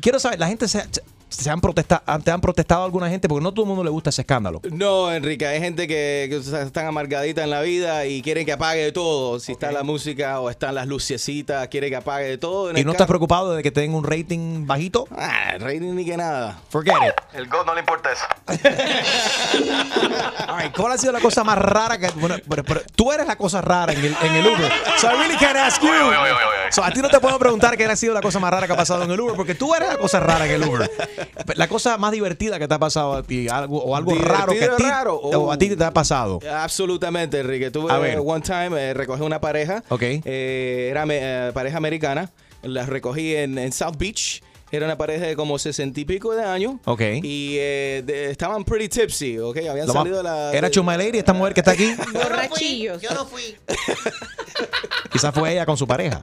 Quiero 0.01 0.19
saber, 0.19 0.39
la 0.39 0.49
gente 0.49 0.69
se, 0.69 0.83
se 1.29 1.51
han 1.51 1.61
protestado, 1.61 2.03
te 2.23 2.31
han 2.31 2.41
protestado 2.41 2.85
alguna 2.85 3.09
gente 3.09 3.29
porque 3.29 3.43
no 3.43 3.53
todo 3.53 3.65
el 3.65 3.69
mundo 3.69 3.85
le 3.85 3.91
gusta 3.91 4.11
ese 4.11 4.23
escándalo. 4.23 4.61
No, 4.71 5.13
Enrique, 5.13 5.47
hay 5.47 5.61
gente 5.61 5.89
que, 5.89 6.27
que 6.31 6.37
están 6.37 6.87
amargadita 6.87 7.43
en 7.43 7.51
la 7.51 7.61
vida 7.61 8.07
y 8.07 8.23
quieren 8.23 8.47
que 8.47 8.53
apague 8.53 8.93
todo. 8.93 9.41
Si 9.41 9.53
está 9.53 9.73
la 9.73 9.83
música 9.83 10.41
o 10.41 10.51
están 10.51 10.75
las 10.75 10.87
lucecitas, 10.87 11.69
quiere 11.69 11.91
que 11.91 11.97
apague 11.97 12.27
de 12.27 12.39
todo. 12.39 12.71
en 12.71 12.77
¿Y 12.77 12.81
el 12.81 12.87
no 12.87 12.93
estás 12.93 13.07
preocupado 13.07 13.55
de 13.55 13.63
que 13.63 13.71
tengan 13.71 13.97
un 13.97 14.05
rating 14.05 14.67
bajito? 14.67 15.07
Ah, 15.11 15.55
rating 15.59 15.95
ni 15.95 16.05
que 16.05 16.17
nada. 16.17 16.59
Forget 16.69 16.95
it. 16.95 17.15
El 17.35 17.49
GOAT 17.49 17.67
no 17.67 17.75
le 17.75 17.81
importa 17.81 18.11
eso. 18.13 18.25
All 20.49 20.59
right, 20.61 20.77
¿Cuál 20.77 20.93
ha 20.93 20.99
sido 20.99 21.13
la 21.13 21.21
cosa 21.21 21.45
más 21.45 21.59
rara 21.59 21.99
que.? 21.99 22.09
Bueno, 22.11 22.37
pero, 22.49 22.65
pero 22.65 22.81
tú 22.95 23.13
eres 23.13 23.27
la 23.27 23.37
cosa 23.37 23.61
rara 23.61 23.93
en 23.93 23.99
el, 24.05 24.17
en 24.23 24.35
el 24.35 24.47
Uber. 24.47 24.73
So 24.99 25.09
I 25.11 25.17
really 25.17 25.37
can't 25.37 25.57
ask 25.57 25.81
you. 25.83 25.89
Oye, 25.89 25.99
oye, 26.01 26.17
oye, 26.17 26.33
oye. 26.33 26.73
So 26.73 26.83
a 26.83 26.91
ti 26.91 27.01
no 27.01 27.09
te 27.09 27.21
puedo 27.21 27.39
preguntar 27.39 27.77
qué 27.77 27.85
ha 27.85 27.97
sido 27.97 28.15
la 28.15 28.21
cosa 28.21 28.39
más 28.41 28.51
rara 28.51 28.67
que 28.67 28.73
ha 28.73 28.77
pasado 28.77 29.05
en 29.05 29.11
el 29.11 29.21
Uber, 29.21 29.35
porque 29.37 29.55
tú 29.55 29.75
eres 29.75 29.89
la 29.89 29.97
cosa 29.97 30.21
rara 30.21 30.47
en 30.47 30.53
el 30.53 30.69
Uber. 30.69 30.91
La 31.57 31.69
cosa 31.69 31.99
más 31.99 32.13
divertida 32.13 32.59
que 32.59 32.67
te 32.69 32.75
ha 32.75 32.79
pasado 32.79 33.15
a 33.15 33.23
ti, 33.23 33.49
algo, 33.49 33.83
o 33.83 33.97
algo 33.97 34.15
raro 34.15 34.53
que 34.53 34.65
a 34.65 34.77
ti, 34.77 34.83
raro. 34.83 35.17
o 35.17 35.51
a 35.53 35.59
ti 35.59 35.75
te 35.75 35.85
ha 35.85 35.93
pasado. 35.93 36.41
Absolutamente, 36.53 37.41
Enrique. 37.41 37.71
Tuve 37.71 37.93
A 37.93 37.99
ver. 37.99 38.21
one 38.25 38.41
time, 38.43 38.71
eh, 38.79 38.95
recogí 38.95 39.23
una 39.23 39.41
pareja. 39.41 39.83
Ok. 39.89 40.03
Eh, 40.03 40.89
era 40.91 41.05
eh, 41.09 41.51
pareja 41.55 41.77
americana. 41.77 42.31
La 42.63 42.87
recogí 42.87 43.35
en, 43.37 43.59
en 43.59 43.73
South 43.73 43.97
Beach. 43.99 44.43
Era 44.73 44.87
una 44.87 44.97
pareja 44.99 45.27
de 45.27 45.37
como 45.37 45.57
sesenta 45.59 46.01
y 46.01 46.05
pico 46.05 46.35
de 46.35 46.43
años. 46.43 46.77
Ok. 46.87 47.01
Y 47.23 47.57
eh, 47.59 48.03
de- 48.05 48.31
estaban 48.31 48.65
pretty 48.65 48.89
tipsy, 48.89 49.39
¿ok? 49.39 49.59
Habían 49.59 49.87
Lo 49.87 49.95
más- 49.95 50.03
salido 50.03 50.17
de 50.17 50.23
la... 50.25 50.53
Era 50.53 50.69
Chuma 50.69 50.97
Lady, 50.97 51.19
esta 51.19 51.33
mujer 51.33 51.55
que 51.55 51.61
está 51.61 51.73
aquí. 51.73 51.95
Borrachillos. 52.13 53.01
Yo 53.01 53.11
no 53.15 53.25
fui. 53.27 53.55
Quizás 55.13 55.33
fue 55.35 55.53
ella 55.53 55.65
con 55.67 55.77
su 55.77 55.87
pareja. 55.87 56.23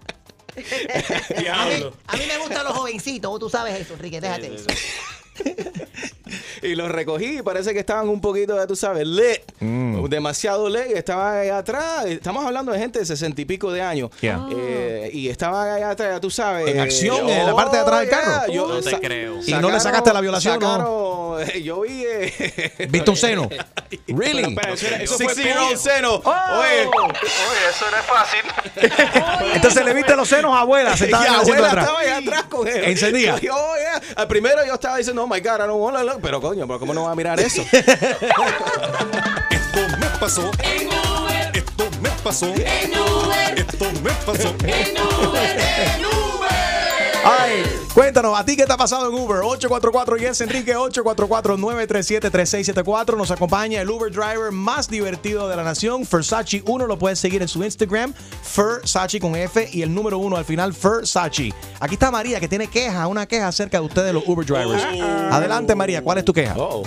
A 1.51 1.65
mí, 1.65 1.83
a 2.07 2.17
mí 2.17 2.23
me 2.27 2.37
gustan 2.39 2.63
los 2.65 2.73
jovencitos. 2.73 3.39
Tú 3.39 3.49
sabes 3.49 3.79
eso, 3.79 3.93
Enrique. 3.93 4.19
Déjate 4.21 4.55
eso. 4.55 4.67
Y 6.63 6.75
los 6.75 6.89
recogí 6.91 7.39
y 7.39 7.41
parece 7.41 7.73
que 7.73 7.79
estaban 7.79 8.07
un 8.07 8.21
poquito, 8.21 8.55
ya 8.55 8.67
tú 8.67 8.75
sabes, 8.75 9.05
lit. 9.07 9.41
Mm. 9.59 10.05
Demasiado 10.07 10.69
lit. 10.69 10.95
Estaban 10.95 11.37
ahí 11.39 11.49
atrás. 11.49 12.05
Estamos 12.05 12.45
hablando 12.45 12.71
de 12.71 12.77
gente 12.79 12.99
de 12.99 13.05
sesenta 13.05 13.41
y 13.41 13.45
pico 13.45 13.71
de 13.71 13.81
años. 13.81 14.11
Yeah. 14.21 14.45
Eh, 14.51 15.09
y 15.11 15.27
estaban 15.27 15.67
ahí 15.69 15.81
atrás, 15.81 16.13
ya 16.13 16.19
tú 16.21 16.29
sabes. 16.29 16.67
En 16.69 16.77
eh, 16.77 16.81
acción, 16.81 17.27
en 17.27 17.47
la 17.47 17.55
parte 17.55 17.77
de 17.77 17.81
atrás 17.81 17.99
del 18.01 18.09
yeah, 18.09 18.21
carro. 18.21 18.53
yo- 18.53 18.67
No 18.67 18.79
te 18.79 18.91
sa- 18.91 18.99
creo. 18.99 19.39
¿Y 19.45 19.53
no 19.55 19.71
le 19.71 19.79
sacaste 19.79 20.13
la 20.13 20.21
violación? 20.21 20.53
Sacaron 20.61 20.83
no, 20.85 21.39
eh, 21.41 21.63
yo 21.63 21.81
vi. 21.81 22.03
Eh, 22.05 22.87
¿Viste 22.89 23.09
un 23.09 23.17
seno? 23.17 23.49
Really? 24.07 24.55
Pero, 24.55 24.73
espera, 24.73 24.73
eso, 24.73 24.87
era- 24.87 24.97
eso 25.03 25.17
fue 25.17 25.25
60 25.33 25.43
year 25.43 25.57
puro 25.57 25.69
old. 25.69 25.77
seno. 25.79 26.13
Oye, 26.15 26.85
Oye, 26.85 27.69
eso 27.69 27.85
no 27.91 27.97
es 27.97 28.05
fácil. 28.05 29.51
Entonces 29.55 29.83
le 29.83 29.93
viste 29.93 30.15
los 30.15 30.27
senos 30.29 30.53
a 30.55 30.59
abuela, 30.61 30.95
se 30.95 31.05
estaba 31.05 31.23
haciendo 31.23 31.41
abuela 31.41 31.67
atrás. 31.67 31.85
estaba 31.85 31.99
ahí 31.99 32.09
atrás 32.09 32.43
con 32.43 32.67
él. 32.67 32.83
Encendía. 32.85 33.39
Yo, 33.39 33.53
oh, 33.55 33.75
yeah. 33.77 34.01
Al 34.15 34.27
primero 34.27 34.63
yo 34.65 34.73
estaba 34.75 34.97
diciendo, 34.97 35.23
oh 35.23 35.27
my 35.31 35.39
God, 35.39 35.61
I 35.61 35.67
don't 35.67 35.79
wanna 35.79 36.03
look. 36.03 36.21
Pero 36.21 36.41
coño, 36.41 36.67
pero 36.67 36.77
¿cómo 36.77 36.93
no 36.93 37.03
va 37.03 37.11
a 37.11 37.15
mirar 37.15 37.39
eso? 37.39 37.61
Esto 37.71 37.87
me 39.97 40.07
pasó. 40.19 40.51
Esto 41.53 41.89
me 42.01 42.09
pasó. 42.21 42.47
Esto 42.53 43.85
me 44.03 44.11
pasó. 44.25 44.53
Ay, 47.23 47.63
cuéntanos, 47.93 48.39
¿a 48.39 48.43
ti 48.43 48.55
qué 48.55 48.65
te 48.65 48.73
ha 48.73 48.77
pasado 48.77 49.07
en 49.07 49.13
Uber? 49.13 49.41
844 49.43 50.17
Yes 50.17 50.41
Enrique 50.41 50.75
844-937-3674. 50.75 53.15
Nos 53.15 53.29
acompaña 53.29 53.79
el 53.81 53.89
Uber 53.89 54.11
driver 54.11 54.51
más 54.51 54.89
divertido 54.89 55.47
de 55.47 55.55
la 55.55 55.63
nación, 55.63 56.01
Versace 56.11 56.63
1. 56.65 56.87
Lo 56.87 56.97
puedes 56.97 57.19
seguir 57.19 57.43
en 57.43 57.47
su 57.47 57.63
Instagram, 57.63 58.15
Versace 58.55 59.19
con 59.19 59.35
F 59.35 59.69
y 59.71 59.83
el 59.83 59.93
número 59.93 60.17
1 60.17 60.35
al 60.35 60.45
final, 60.45 60.73
Versace. 60.73 61.53
Aquí 61.79 61.93
está 61.93 62.09
María 62.09 62.39
que 62.39 62.47
tiene 62.47 62.65
queja, 62.67 63.05
una 63.07 63.27
queja 63.27 63.47
acerca 63.47 63.79
de 63.79 63.85
ustedes 63.85 64.11
los 64.13 64.27
Uber 64.27 64.45
drivers. 64.45 64.83
Adelante 65.31 65.75
María, 65.75 66.03
¿cuál 66.03 66.17
es 66.17 66.25
tu 66.25 66.33
queja? 66.33 66.55
Oh. 66.57 66.81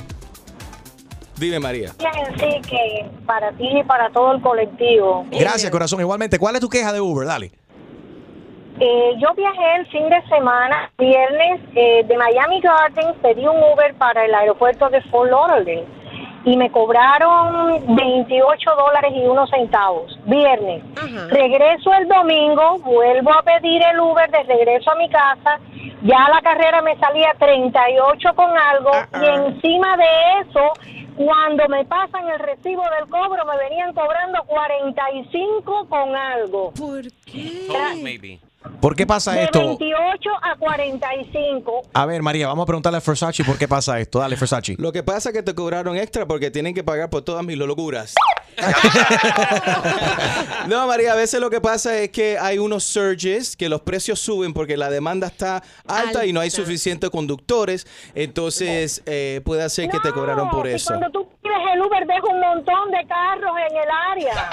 Dime, 1.36 1.58
María. 1.58 1.92
Sí, 1.98 2.60
que 2.68 3.10
para 3.26 3.50
ti 3.56 3.66
y 3.80 3.84
para 3.84 4.08
todo 4.12 4.32
el 4.32 4.40
colectivo. 4.40 5.26
Gracias, 5.32 5.68
corazón. 5.70 6.00
Igualmente, 6.00 6.38
¿cuál 6.38 6.54
es 6.54 6.60
tu 6.60 6.68
queja 6.68 6.92
de 6.92 7.00
Uber? 7.00 7.26
Dale. 7.26 7.50
Eh, 8.81 9.14
yo 9.19 9.33
viajé 9.35 9.76
el 9.76 9.87
fin 9.87 10.09
de 10.09 10.21
semana, 10.28 10.90
viernes, 10.99 11.61
eh, 11.75 12.04
de 12.07 12.16
Miami 12.16 12.61
Gardens, 12.61 13.16
pedí 13.23 13.47
un 13.47 13.57
Uber 13.57 13.95
para 13.95 14.25
el 14.25 14.35
aeropuerto 14.35 14.88
de 14.90 15.00
Fort 15.02 15.31
Lauderdale 15.31 15.87
y 16.45 16.57
me 16.57 16.71
cobraron 16.71 17.97
28 17.97 18.71
dólares 18.76 19.12
y 19.14 19.25
unos 19.25 19.49
centavos, 19.49 20.19
viernes. 20.26 20.83
Regreso 21.31 21.93
el 21.95 22.07
domingo, 22.07 22.78
vuelvo 22.81 23.33
a 23.33 23.43
pedir 23.43 23.83
el 23.83 23.99
Uber 23.99 24.31
de 24.31 24.43
regreso 24.43 24.90
a 24.90 24.97
mi 24.97 25.09
casa, 25.09 25.59
ya 26.02 26.28
la 26.28 26.43
carrera 26.43 26.83
me 26.83 26.97
salía 26.99 27.35
38 27.38 28.35
con 28.35 28.50
algo 28.59 28.90
y 29.23 29.26
encima 29.26 29.97
de 29.97 30.04
eso, 30.43 30.73
cuando 31.16 31.66
me 31.69 31.85
pasan 31.87 32.28
el 32.28 32.38
recibo 32.40 32.83
del 32.99 33.09
cobro, 33.09 33.43
me 33.47 33.57
venían 33.57 33.95
cobrando 33.95 34.43
45 34.45 35.87
con 35.88 36.14
algo. 36.14 36.73
¿Por 36.75 37.04
qué? 37.25 37.69
Total, 37.69 37.97
maybe. 38.02 38.38
¿Por 38.80 38.97
qué 38.97 39.06
pasa 39.06 39.33
De 39.33 39.44
esto? 39.44 39.76
28 39.78 40.30
a 40.42 40.56
45. 40.56 41.83
A 41.92 42.06
ver, 42.06 42.23
María, 42.23 42.49
vamos 42.49 42.62
a 42.62 42.66
preguntarle 42.66 42.99
a 42.99 43.02
Versace 43.06 43.44
por 43.44 43.59
qué 43.59 43.68
pasa 43.68 44.00
esto. 44.00 44.21
Dale, 44.21 44.37
Versace. 44.37 44.75
Lo 44.78 44.90
que 44.92 45.02
pasa 45.02 45.28
es 45.30 45.35
que 45.35 45.42
te 45.42 45.54
cobraron 45.54 45.97
extra 45.97 46.26
porque 46.26 46.50
tienen 46.50 46.75
que 46.75 46.83
pagar 46.83 47.11
por 47.11 47.23
todas 47.23 47.44
mis 47.44 47.59
locuras. 47.59 48.14
no, 50.68 50.87
María, 50.87 51.12
a 51.12 51.16
veces 51.16 51.40
lo 51.40 51.50
que 51.50 51.61
pasa 51.61 51.99
es 51.99 52.11
que 52.11 52.38
hay 52.38 52.59
unos 52.59 52.85
surges 52.85 53.56
que 53.56 53.68
los 53.68 53.80
precios 53.83 54.21
suben 54.21 54.54
porque 54.54 54.76
la 54.76 54.90
demanda 54.90 55.26
está 55.26 55.62
alta, 55.87 56.25
y 56.25 56.33
no 56.33 56.40
hay 56.40 56.50
suficientes 56.50 57.11
conductores. 57.11 57.87
Entonces, 58.14 59.02
eh, 59.06 59.40
puede 59.44 59.62
hacer 59.62 59.88
que 59.90 59.99
te 60.00 60.12
cobraron 60.12 60.49
por 60.50 60.66
Y 60.68 60.75
eso. 60.75 60.94
cuando 60.94 61.11
tú 61.11 61.28
pides 61.42 61.56
el 61.75 61.83
Uber, 61.83 62.06
deja 62.06 62.26
un 62.26 62.40
montón 62.40 62.90
de 62.90 63.06
carros 63.06 63.56
en 63.71 63.76
el 63.76 63.88
área. 64.11 64.50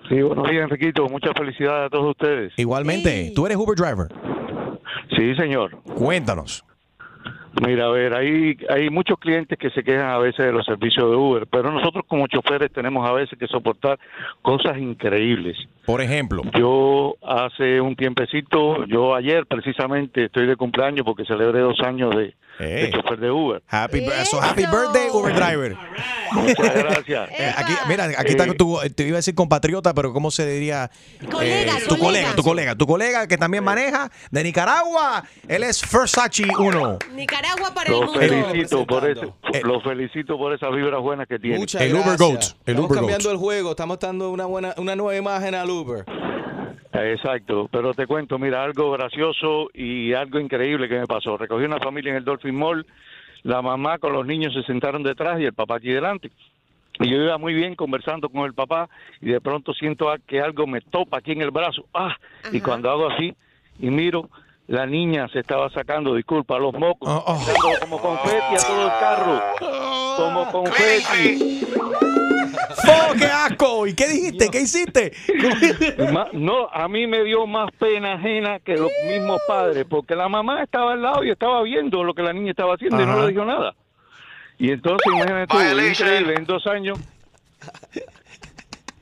Sí, 0.08 0.22
buenos 0.22 0.50
días, 0.50 0.64
Enriquito. 0.64 1.08
Muchas 1.10 1.34
felicidades 1.38 1.88
a 1.88 1.90
todos 1.90 2.12
ustedes. 2.12 2.54
Igualmente, 2.58 3.32
tú 3.36 3.46
eres 3.46 3.58
Uber 3.58 3.76
driver. 3.76 4.08
Sí, 5.16 5.36
señor. 5.36 5.82
Cuéntanos. 5.96 6.64
Mira, 7.66 7.86
a 7.86 7.90
ver, 7.90 8.14
hay, 8.14 8.58
hay 8.70 8.90
muchos 8.90 9.18
clientes 9.20 9.58
que 9.58 9.70
se 9.72 9.84
quejan 9.84 10.10
a 10.10 10.18
veces 10.18 10.46
de 10.46 10.52
los 10.52 10.66
servicios 10.66 11.10
de 11.10 11.16
Uber, 11.16 11.48
pero 11.48 11.72
nosotros 11.72 12.06
como 12.08 12.28
choferes 12.28 12.72
tenemos 12.72 13.08
a 13.08 13.14
veces 13.14 13.38
que 13.38 13.48
soportar 13.48 14.00
cosas 14.42 14.78
increíbles. 14.78 15.58
Por 15.86 16.02
ejemplo. 16.02 16.44
Yo 16.58 17.16
hace 17.24 17.82
un 17.82 17.96
tiempecito, 17.96 18.86
yo 18.86 19.16
ayer 19.16 19.46
precisamente 19.48 20.26
estoy 20.26 20.46
de 20.46 20.56
cumpleaños 20.56 21.06
porque 21.06 21.26
celebré 21.26 21.60
dos 21.60 21.80
años 21.82 22.16
de, 22.16 22.36
de 22.60 22.92
chofer 22.92 23.20
de 23.20 23.32
Uber. 23.32 23.62
Happy, 23.68 24.06
so 24.26 24.40
happy 24.42 24.66
birthday, 24.66 25.10
Uber 25.14 25.34
driver. 25.34 25.76
Muchas 26.34 26.74
gracias. 26.76 27.30
Eh, 27.40 27.54
aquí, 27.56 27.74
mira, 27.88 28.06
aquí 28.18 28.32
está 28.32 28.46
tu, 28.54 28.78
te 28.96 29.04
iba 29.08 29.16
a 29.16 29.20
decir 29.20 29.34
compatriota, 29.34 29.94
pero 29.94 30.12
¿cómo 30.14 30.30
se 30.32 30.46
diría? 30.48 30.92
Colega, 31.32 31.74
tu 31.88 31.98
colega. 31.98 32.00
colega, 32.00 32.36
tu 32.36 32.44
colega, 32.44 32.76
tu 32.76 32.88
colega 32.88 33.28
que 33.28 33.38
también 33.38 33.64
maneja 33.64 34.10
de 34.30 34.44
Nicaragua. 34.44 35.24
Él 35.48 35.64
es 35.64 35.82
Versace 35.92 36.44
1. 36.58 37.00
Nicaragua 37.14 37.74
para 37.74 37.88
el 37.88 37.94
Lo 37.94 38.04
mundo. 38.08 38.20
felicito 38.20 38.86
por 38.86 39.10
eso. 39.10 39.36
Lo 39.64 39.82
felicito 39.82 40.38
por 40.38 40.54
esas 40.54 40.72
vibras 40.76 41.02
buenas 41.02 41.28
que 41.28 41.40
tiene. 41.40 41.58
Muchas 41.60 41.82
El 41.82 41.94
Uber 41.94 42.04
gracias. 42.18 42.20
Goat, 42.30 42.42
el 42.44 42.50
Estamos 42.74 42.86
Uber 42.90 42.98
cambiando 43.00 43.24
Goat. 43.30 43.34
el 43.34 43.40
juego, 43.40 43.70
estamos 43.72 44.00
dando 44.00 44.30
una 44.32 44.46
buena, 44.46 44.74
una 44.78 44.96
nueva 44.96 45.16
imagen 45.16 45.56
al 45.56 45.70
Uber. 45.70 46.06
Exacto, 46.92 47.70
pero 47.72 47.94
te 47.94 48.08
cuento, 48.08 48.40
mira, 48.40 48.64
algo 48.64 48.92
gracioso 48.92 49.70
y 49.74 50.14
algo 50.14 50.40
increíble 50.40 50.90
que 50.90 51.00
me 51.00 51.06
pasó. 51.06 51.38
Recogí 51.38 51.66
una 51.66 51.80
familia 51.80 52.12
en 52.12 52.18
el 52.18 52.26
Dolphin 52.26 52.56
Mall, 52.56 52.86
la 53.44 53.62
mamá 53.62 54.00
con 54.00 54.14
los 54.14 54.26
niños 54.26 54.54
se 54.54 54.64
sentaron 54.64 55.04
detrás 55.04 55.40
y 55.40 55.46
el 55.46 55.54
papá 55.54 55.76
aquí 55.76 55.90
delante. 55.90 56.32
Y 57.00 57.10
yo 57.10 57.18
iba 57.18 57.38
muy 57.38 57.54
bien 57.54 57.76
conversando 57.76 58.30
con 58.30 58.46
el 58.46 58.54
papá 58.54 58.90
y 59.22 59.28
de 59.30 59.40
pronto 59.40 59.74
siento 59.74 60.12
que 60.28 60.42
algo 60.42 60.68
me 60.68 60.82
topa 60.82 61.20
aquí 61.20 61.32
en 61.32 61.42
el 61.42 61.52
brazo. 61.52 61.86
Ah, 61.94 62.16
y 62.52 62.60
cuando 62.60 62.90
hago 62.90 63.10
así 63.10 63.36
y 63.80 63.90
miro, 63.90 64.30
la 64.68 64.86
niña 64.86 65.28
se 65.30 65.40
estaba 65.40 65.70
sacando, 65.70 66.14
disculpa, 66.16 66.60
los 66.60 66.74
mocos, 66.74 67.10
echando 67.10 67.80
como 67.82 68.00
confeti 68.00 68.56
a 68.56 68.68
todo 68.68 68.86
el 68.86 68.92
carro. 69.00 69.42
Como 70.18 70.52
confeti. 70.52 72.19
¡Oh, 72.90 73.14
qué 73.18 73.26
asco! 73.26 73.88
¿Y 73.88 73.94
qué 73.94 74.08
dijiste? 74.08 74.50
¿Qué 74.50 74.62
hiciste? 74.62 75.14
No, 76.34 76.70
a 76.70 76.88
mí 76.88 77.08
me 77.08 77.24
dio 77.24 77.46
más 77.48 77.70
pena 77.78 78.14
ajena 78.14 78.60
que 78.60 78.76
los 78.76 78.92
mismos 79.08 79.42
padres, 79.48 79.86
porque 79.90 80.16
la 80.16 80.30
mamá 80.30 80.64
estaba 80.64 80.94
al 80.94 81.02
lado 81.02 81.24
y 81.24 81.32
estaba 81.32 81.62
viendo 81.64 82.04
lo 82.04 82.14
que 82.14 82.22
la 82.22 82.34
niña 82.34 82.52
estaba 82.52 82.76
haciendo 82.76 83.02
y 83.02 83.06
no 83.06 83.22
le 83.22 83.30
dijo 83.30 83.46
nada. 83.46 83.76
Y 84.58 84.72
entonces, 84.72 85.06
imagínate 85.14 85.48
tú, 85.48 85.60
increíble, 85.60 86.36
en 86.36 86.46
dos 86.46 86.66
años 86.68 87.00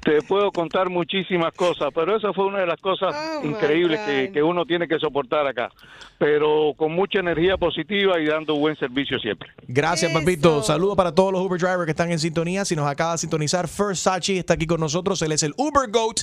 te 0.08 0.22
puedo 0.22 0.54
contar 0.54 0.90
muchísimas 0.90 1.52
cosas, 1.54 1.90
pero 1.94 2.16
esa 2.16 2.32
fue 2.32 2.46
una 2.46 2.60
de 2.60 2.66
las 2.66 2.80
cosas 2.80 3.14
increíbles 3.44 4.00
que, 4.02 4.32
que 4.32 4.42
uno 4.42 4.66
tiene 4.66 4.88
que 4.88 4.98
soportar 5.00 5.46
acá, 5.46 5.70
pero 6.18 6.74
con 6.78 6.94
mucha 6.94 7.20
energía 7.20 7.58
positiva 7.58 8.18
y 8.18 8.26
dando 8.26 8.56
buen 8.56 8.78
servicio 8.78 9.20
siempre. 9.20 9.50
Gracias, 9.68 10.10
papito. 10.14 10.64
Saludos 10.64 10.96
para 10.96 11.14
todos 11.14 11.34
los 11.34 11.42
Uber 11.42 11.60
drivers 11.60 11.84
que 11.84 11.92
están 11.92 12.10
en 12.10 12.20
sintonía. 12.20 12.64
Si 12.64 12.74
nos 12.74 12.88
acaba 12.88 13.12
de 13.12 13.18
sintonizar, 13.18 13.68
Versace 13.78 14.38
está 14.38 14.54
aquí 14.54 14.66
con 14.66 14.80
nosotros. 14.80 15.22
Él 15.24 15.34
es 15.34 15.44
el 15.44 15.54
Uber 15.58 15.90
Goat. 15.92 16.22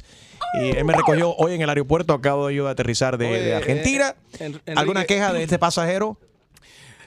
Y 0.62 0.70
él 0.78 0.84
me 0.86 0.94
recogió 0.94 1.34
hoy 1.36 1.52
en 1.54 1.60
el 1.60 1.68
aeropuerto. 1.68 2.14
Acabo 2.14 2.48
yo 2.50 2.64
de 2.64 2.70
aterrizar 2.70 3.18
de, 3.18 3.26
de 3.26 3.32
Oye, 3.34 3.54
Argentina. 3.54 4.14
eh, 4.40 4.52
En- 4.66 4.78
¿Alguna 4.78 5.00
Enrique- 5.00 5.14
queja 5.16 5.32
de 5.34 5.42
este 5.42 5.58
pasajero? 5.58 6.16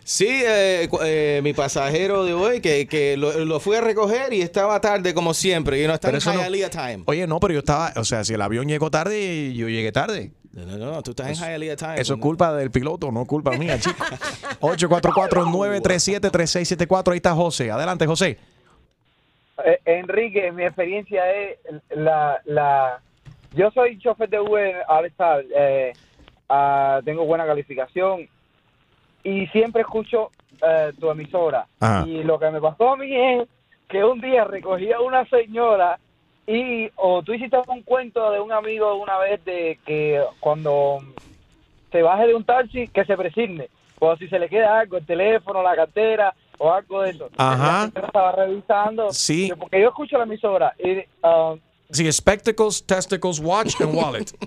Sí, 0.10 0.26
eh, 0.30 0.88
cu- 0.90 1.00
eh, 1.04 1.42
mi 1.44 1.52
pasajero 1.52 2.24
de 2.24 2.32
hoy, 2.34 2.62
que, 2.62 2.88
que 2.88 3.18
lo, 3.18 3.44
lo 3.44 3.60
fui 3.60 3.76
a 3.76 3.82
recoger 3.82 4.32
y 4.32 4.42
estaba 4.42 4.80
tarde 4.80 5.14
como 5.14 5.34
siempre. 5.34 5.84
Y 5.84 5.88
no 5.88 5.94
está 5.94 6.08
Pero 6.08 6.16
en 6.16 6.20
eso 6.20 6.32
no- 6.34 6.40
Hialeah 6.40 6.70
time. 6.70 7.04
Oye, 7.08 7.28
no, 7.28 7.42
pero 7.42 7.52
yo 7.54 7.60
estaba, 7.60 7.92
o 7.98 8.06
sea, 8.06 8.24
si 8.24 8.34
el 8.34 8.42
avión 8.42 8.70
llegó 8.70 8.90
tarde, 8.90 9.54
yo 9.54 9.68
llegué 9.68 9.92
tarde. 9.92 10.32
No, 10.54 10.66
no, 10.66 10.78
no, 10.92 11.04
tú 11.04 11.12
estás 11.12 11.28
en 11.28 11.36
Hialeah 11.36 11.76
time. 11.76 12.00
Eso 12.00 12.14
es 12.14 12.22
culpa 12.22 12.56
del 12.56 12.72
piloto, 12.72 13.12
no 13.12 13.26
culpa 13.26 13.52
mía, 13.58 13.78
chico. 13.82 14.06
844-937-3674. 14.62 17.12
Ahí 17.12 17.18
está 17.18 17.34
José. 17.36 17.70
Adelante, 17.70 18.06
José. 18.08 18.38
Eh, 19.66 19.80
Enrique, 19.86 20.54
mi 20.54 20.64
experiencia 20.64 21.22
es 21.34 21.58
la, 21.90 22.40
la 22.46 23.02
yo 23.56 23.72
soy 23.72 24.00
chofer 24.00 24.30
de 24.30 24.40
Uber 24.40 24.84
al 24.88 25.06
estar, 25.06 25.44
eh, 25.54 25.92
ah, 26.48 27.02
tengo 27.04 27.26
buena 27.26 27.46
calificación 27.46 28.30
y 29.28 29.48
siempre 29.48 29.82
escucho 29.82 30.32
eh, 30.66 30.92
tu 31.00 31.10
emisora. 31.12 31.66
Ajá. 31.80 32.06
Y 32.08 32.24
lo 32.24 32.40
que 32.40 32.50
me 32.50 32.62
pasó 32.62 32.92
a 32.92 32.98
mí 32.98 33.14
es 33.14 33.48
que 33.90 34.04
un 34.04 34.20
día 34.22 34.44
recogía 34.46 35.00
una 35.00 35.26
señora 35.26 36.00
y 36.46 36.90
o 36.96 37.22
tú 37.24 37.34
hiciste 37.34 37.58
un 37.68 37.82
cuento 37.84 38.32
de 38.32 38.40
un 38.40 38.52
amigo 38.52 38.96
una 38.96 39.18
vez 39.18 39.44
de 39.44 39.80
que 39.86 40.22
cuando 40.40 41.00
se 41.92 42.02
baje 42.02 42.28
de 42.28 42.36
un 42.36 42.44
taxi 42.46 42.88
que 42.88 43.04
se 43.06 43.18
presigne 43.18 43.68
o 44.00 44.16
si 44.16 44.28
se 44.30 44.40
le 44.40 44.48
queda 44.48 44.80
algo 44.80 44.98
el 44.98 45.06
teléfono 45.06 45.62
la 45.62 45.76
cartera 45.76 46.34
o 46.58 46.72
algo 46.72 47.02
de 47.02 47.10
eso 47.12 47.30
Ajá. 47.38 47.90
La 47.94 48.02
estaba 48.02 48.32
revisando 48.32 49.12
Sí. 49.12 49.52
porque 49.60 49.82
yo 49.82 49.90
escucho 49.90 50.18
la 50.18 50.24
emisora 50.24 50.74
y 50.80 51.00
um, 51.90 51.94
Sí, 51.96 52.12
spectacles, 52.12 52.84
testicles, 52.86 53.40
watch 53.40 53.80
and 53.82 53.94
wallet. 53.96 54.26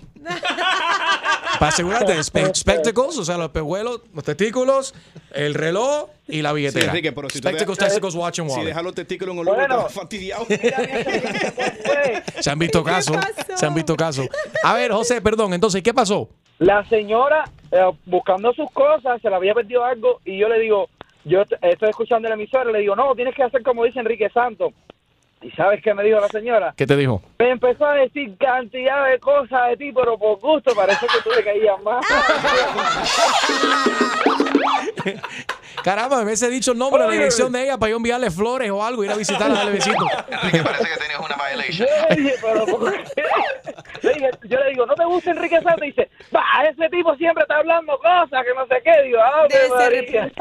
Para 1.59 1.69
asegurarte, 1.73 2.19
spe- 2.23 2.55
spectacles, 2.55 3.19
o 3.19 3.25
sea, 3.25 3.37
los 3.37 3.51
pejuelos, 3.51 4.01
los 4.15 4.25
testículos, 4.25 4.95
el 5.35 5.53
reloj 5.55 6.09
y 6.27 6.41
la 6.43 6.51
Sí, 6.51 6.55
billetera. 6.57 6.87
Enrique, 6.87 7.13
pero 7.13 7.29
si 7.29 7.39
spectacles, 7.39 7.77
testicles, 7.79 8.15
watch 8.15 8.39
and 8.41 8.49
Si 8.49 8.55
wallet. 8.57 8.69
dejas 8.69 8.83
los 8.85 8.95
testículos 8.95 9.33
en 9.35 9.39
un 9.41 9.45
lugar, 9.47 9.69
Bueno. 9.69 9.89
fastidiado. 9.91 10.47
Se 12.41 12.51
han 12.51 12.59
visto 12.59 12.83
casos. 12.83 13.17
Se 13.57 13.67
han 13.67 13.75
visto 13.75 13.95
casos. 13.97 14.27
A 14.63 14.75
ver, 14.75 14.93
José, 14.93 15.21
perdón, 15.21 15.53
entonces, 15.53 15.83
¿qué 15.83 15.93
pasó? 15.93 16.29
La 16.59 16.87
señora, 16.89 17.45
eh, 17.73 17.81
buscando 18.07 18.53
sus 18.55 18.71
cosas, 18.73 19.21
se 19.21 19.29
le 19.29 19.37
había 19.37 19.55
perdido 19.55 19.85
algo 19.85 20.21
y 20.25 20.39
yo 20.39 20.49
le 20.49 20.59
digo, 20.61 20.89
yo 21.25 21.43
estoy 21.43 21.89
escuchando 21.91 22.29
la 22.29 22.35
emisora 22.35 22.71
y 22.71 22.73
le 22.73 22.79
digo, 22.81 22.97
no, 22.97 23.15
tienes 23.15 23.35
que 23.35 23.43
hacer 23.43 23.63
como 23.63 23.85
dice 23.85 23.99
Enrique 24.01 24.31
Santos. 24.31 24.73
¿Y 25.43 25.51
sabes 25.53 25.83
qué 25.83 25.95
me 25.95 26.05
dijo 26.05 26.21
la 26.21 26.29
señora? 26.29 26.75
¿Qué 26.77 26.87
te 26.87 26.95
dijo? 26.97 27.23
Me 27.39 27.51
empezó 27.51 27.87
a 27.87 27.95
decir 27.95 28.37
cantidad 28.37 29.11
de 29.11 29.19
cosas 29.19 29.71
de 29.71 29.79
ti, 29.79 29.91
pero 29.93 30.19
por 30.19 30.39
gusto 30.39 30.75
parece 30.75 31.07
que 31.07 31.23
tú 31.23 31.31
le 31.35 31.43
caías 31.43 31.83
más. 31.83 32.05
Caramba, 35.85 36.19
me 36.19 36.25
hubiese 36.25 36.49
dicho 36.51 36.73
el 36.73 36.79
nombre, 36.79 37.03
la 37.05 37.11
dirección 37.11 37.51
de 37.53 37.63
ella 37.65 37.79
para 37.79 37.91
yo 37.91 37.97
enviarle 37.97 38.31
flores 38.31 38.71
o 38.71 38.85
algo, 38.85 39.03
ir 39.05 39.11
a 39.11 39.17
visitarla, 39.17 39.57
darle 39.57 39.73
besitos. 39.73 40.07
Yo 41.71 41.85
le 42.09 42.17
dije, 42.17 42.35
pero 42.43 42.67
¿por 42.67 42.93
qué? 42.93 43.03
Le 44.03 44.13
dije- 44.15 44.31
yo 44.45 44.59
le 44.59 44.71
digo, 44.71 44.87
¿no 44.87 44.95
te 44.95 45.05
gusta 45.05 45.31
Enrique 45.31 45.61
Santos? 45.63 45.83
Y 45.83 45.87
dice, 45.87 46.11
va, 46.35 46.43
ese 46.71 46.89
tipo 46.91 47.15
siempre 47.17 47.43
está 47.43 47.57
hablando 47.57 47.99
cosas 47.99 48.45
que 48.45 48.55
no 48.55 48.67
sé 48.67 48.81
qué. 48.85 48.93
Digo, 49.05 49.19
ah, 49.21 49.47
María. 49.77 50.31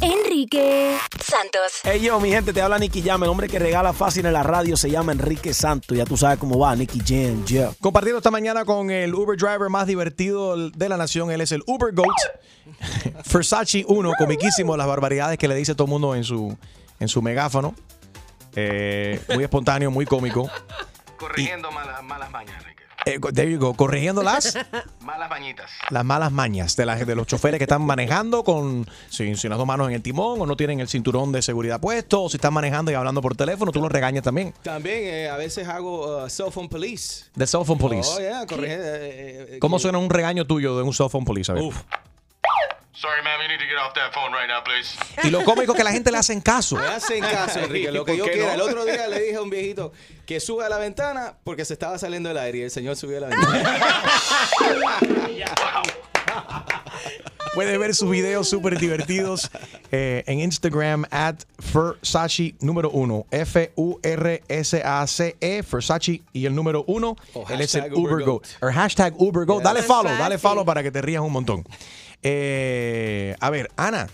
Enrique 0.00 0.96
Santos. 1.20 1.80
Hey 1.82 2.00
yo, 2.00 2.20
mi 2.20 2.30
gente, 2.30 2.52
te 2.52 2.62
habla 2.62 2.78
Nicky 2.78 3.02
Jam. 3.02 3.22
El 3.24 3.28
hombre 3.30 3.48
que 3.48 3.58
regala 3.58 3.92
fácil 3.92 4.24
en 4.26 4.32
la 4.32 4.42
radio 4.44 4.76
se 4.76 4.88
llama 4.90 5.10
Enrique 5.12 5.52
Santos. 5.52 5.96
Ya 5.96 6.04
tú 6.04 6.16
sabes 6.16 6.38
cómo 6.38 6.56
va, 6.58 6.74
Nicky 6.76 7.00
Jam, 7.04 7.44
yeah. 7.46 7.70
Compartiendo 7.80 8.18
esta 8.18 8.30
mañana 8.30 8.64
con 8.64 8.90
el 8.90 9.12
Uber 9.14 9.36
driver 9.36 9.68
más 9.68 9.86
divertido 9.88 10.70
de 10.70 10.88
la 10.88 10.96
nación. 10.96 11.30
Él 11.32 11.40
es 11.40 11.50
el 11.52 11.62
Uber 11.66 11.92
Goat. 12.08 13.26
Versace 13.32 13.84
1, 13.86 14.12
comiquísimo 14.18 14.76
las 14.76 14.86
barbaridades 14.86 15.38
que 15.38 15.48
le 15.48 15.54
dice 15.54 15.74
todo 15.74 15.86
el 15.86 15.90
mundo 15.90 16.14
en 16.14 16.24
su, 16.24 16.56
en 17.00 17.08
su 17.08 17.22
megáfono. 17.22 17.74
Eh, 18.54 19.20
muy 19.34 19.44
espontáneo, 19.44 19.90
muy 19.90 20.06
cómico. 20.06 20.48
Corrigiendo 21.18 21.70
malas, 21.70 22.02
malas 22.02 22.30
mañas, 22.30 22.56
Enrique. 22.60 22.77
Eh, 23.06 23.18
there 23.32 23.50
you 23.50 23.58
go, 23.58 23.74
corrigiendo 23.74 24.22
las, 24.22 24.54
Malas 25.00 25.30
mañitas. 25.30 25.70
las 25.90 26.04
malas 26.04 26.30
mañas 26.32 26.76
de, 26.76 26.84
la- 26.84 26.96
de 26.96 27.14
los 27.14 27.26
choferes 27.26 27.58
que 27.58 27.64
están 27.64 27.80
manejando 27.82 28.44
con 28.44 28.86
sin, 29.08 29.36
sin 29.36 29.50
las 29.50 29.58
dos 29.58 29.66
manos 29.66 29.88
en 29.88 29.94
el 29.94 30.02
timón 30.02 30.40
o 30.42 30.46
no 30.46 30.56
tienen 30.56 30.80
el 30.80 30.88
cinturón 30.88 31.32
de 31.32 31.40
seguridad 31.40 31.80
puesto 31.80 32.24
o 32.24 32.28
si 32.28 32.36
están 32.36 32.52
manejando 32.52 32.90
y 32.90 32.94
hablando 32.94 33.22
por 33.22 33.34
teléfono, 33.36 33.72
tú 33.72 33.80
los 33.80 33.90
regañas 33.90 34.24
también. 34.24 34.52
También 34.62 34.98
eh, 35.04 35.28
a 35.28 35.36
veces 35.36 35.66
hago 35.68 36.24
uh, 36.24 36.28
cell 36.28 36.50
phone 36.50 36.68
police. 36.68 37.24
The 37.36 37.46
cell 37.46 37.62
phone 37.64 37.78
police. 37.78 38.10
Oh, 38.12 38.18
yeah, 38.20 38.44
corrige, 38.46 38.74
eh, 38.74 38.78
eh, 39.54 39.58
¿Cómo 39.60 39.76
que- 39.76 39.82
suena 39.82 39.98
un 39.98 40.10
regaño 40.10 40.44
tuyo 40.46 40.76
de 40.76 40.82
un 40.82 40.92
cell 40.92 41.08
phone 41.08 41.24
police? 41.24 41.50
A 41.50 41.54
ver. 41.54 41.64
Sorry, 43.00 43.22
ma'am, 43.22 43.40
you 43.40 43.46
need 43.46 43.60
to 43.60 43.66
get 43.66 43.76
off 43.78 43.94
that 43.94 44.12
phone 44.12 44.32
right 44.32 44.48
now, 44.48 44.60
please. 44.60 44.96
Y 45.22 45.30
lo 45.30 45.44
cómico 45.44 45.70
es 45.70 45.76
que 45.76 45.84
la 45.84 45.92
gente 45.92 46.10
le 46.10 46.18
hacen 46.18 46.40
caso. 46.40 46.74
Me 46.74 46.84
hacen 46.84 47.20
caso, 47.20 47.60
Enrique, 47.60 47.92
lo 47.92 48.04
que 48.04 48.16
¿Por 48.16 48.26
yo 48.26 48.32
quiera. 48.32 48.56
no? 48.56 48.64
El 48.64 48.70
otro 48.70 48.84
día 48.84 49.06
le 49.06 49.20
dije 49.20 49.36
a 49.36 49.42
un 49.42 49.50
viejito 49.50 49.92
que 50.26 50.40
sube 50.40 50.64
a 50.64 50.68
la 50.68 50.78
ventana 50.78 51.34
porque 51.44 51.64
se 51.64 51.74
estaba 51.74 51.96
saliendo 51.98 52.28
el 52.28 52.36
aire 52.38 52.58
y 52.58 52.62
el 52.62 52.72
señor 52.72 52.96
subió 52.96 53.18
a 53.18 53.20
la 53.20 53.28
ventana. 53.28 53.78
Puedes 57.54 57.78
ver 57.78 57.94
sus 57.94 58.10
videos 58.10 58.48
súper 58.48 58.78
divertidos 58.78 59.50
eh, 59.90 60.22
en 60.26 60.40
Instagram 60.40 61.04
at 61.10 61.36
Versace 61.72 62.54
número 62.60 62.90
uno. 62.90 63.26
F-U-R-S-A-C-E, 63.30 65.36
E, 65.40 65.62
Versace 65.62 66.22
y 66.32 66.46
el 66.46 66.54
número 66.54 66.84
uno. 66.88 67.16
O 67.34 67.44
Él 67.48 67.60
es 67.60 67.74
el 67.74 67.82
hashtag 67.82 67.98
Uber 67.98 68.12
UberGoat. 68.14 68.26
Goat. 68.26 68.46
O 68.62 68.72
hashtag 68.72 69.14
Uber 69.18 69.44
Goat. 69.46 69.62
Dale 69.62 69.82
follow, 69.82 70.12
dale 70.18 70.38
follow 70.38 70.64
para 70.64 70.82
que 70.82 70.90
te 70.90 71.00
rías 71.00 71.22
un 71.22 71.32
montón. 71.32 71.64
Eh, 72.22 73.34
a 73.40 73.50
ver, 73.50 73.68
Ana. 73.76 74.06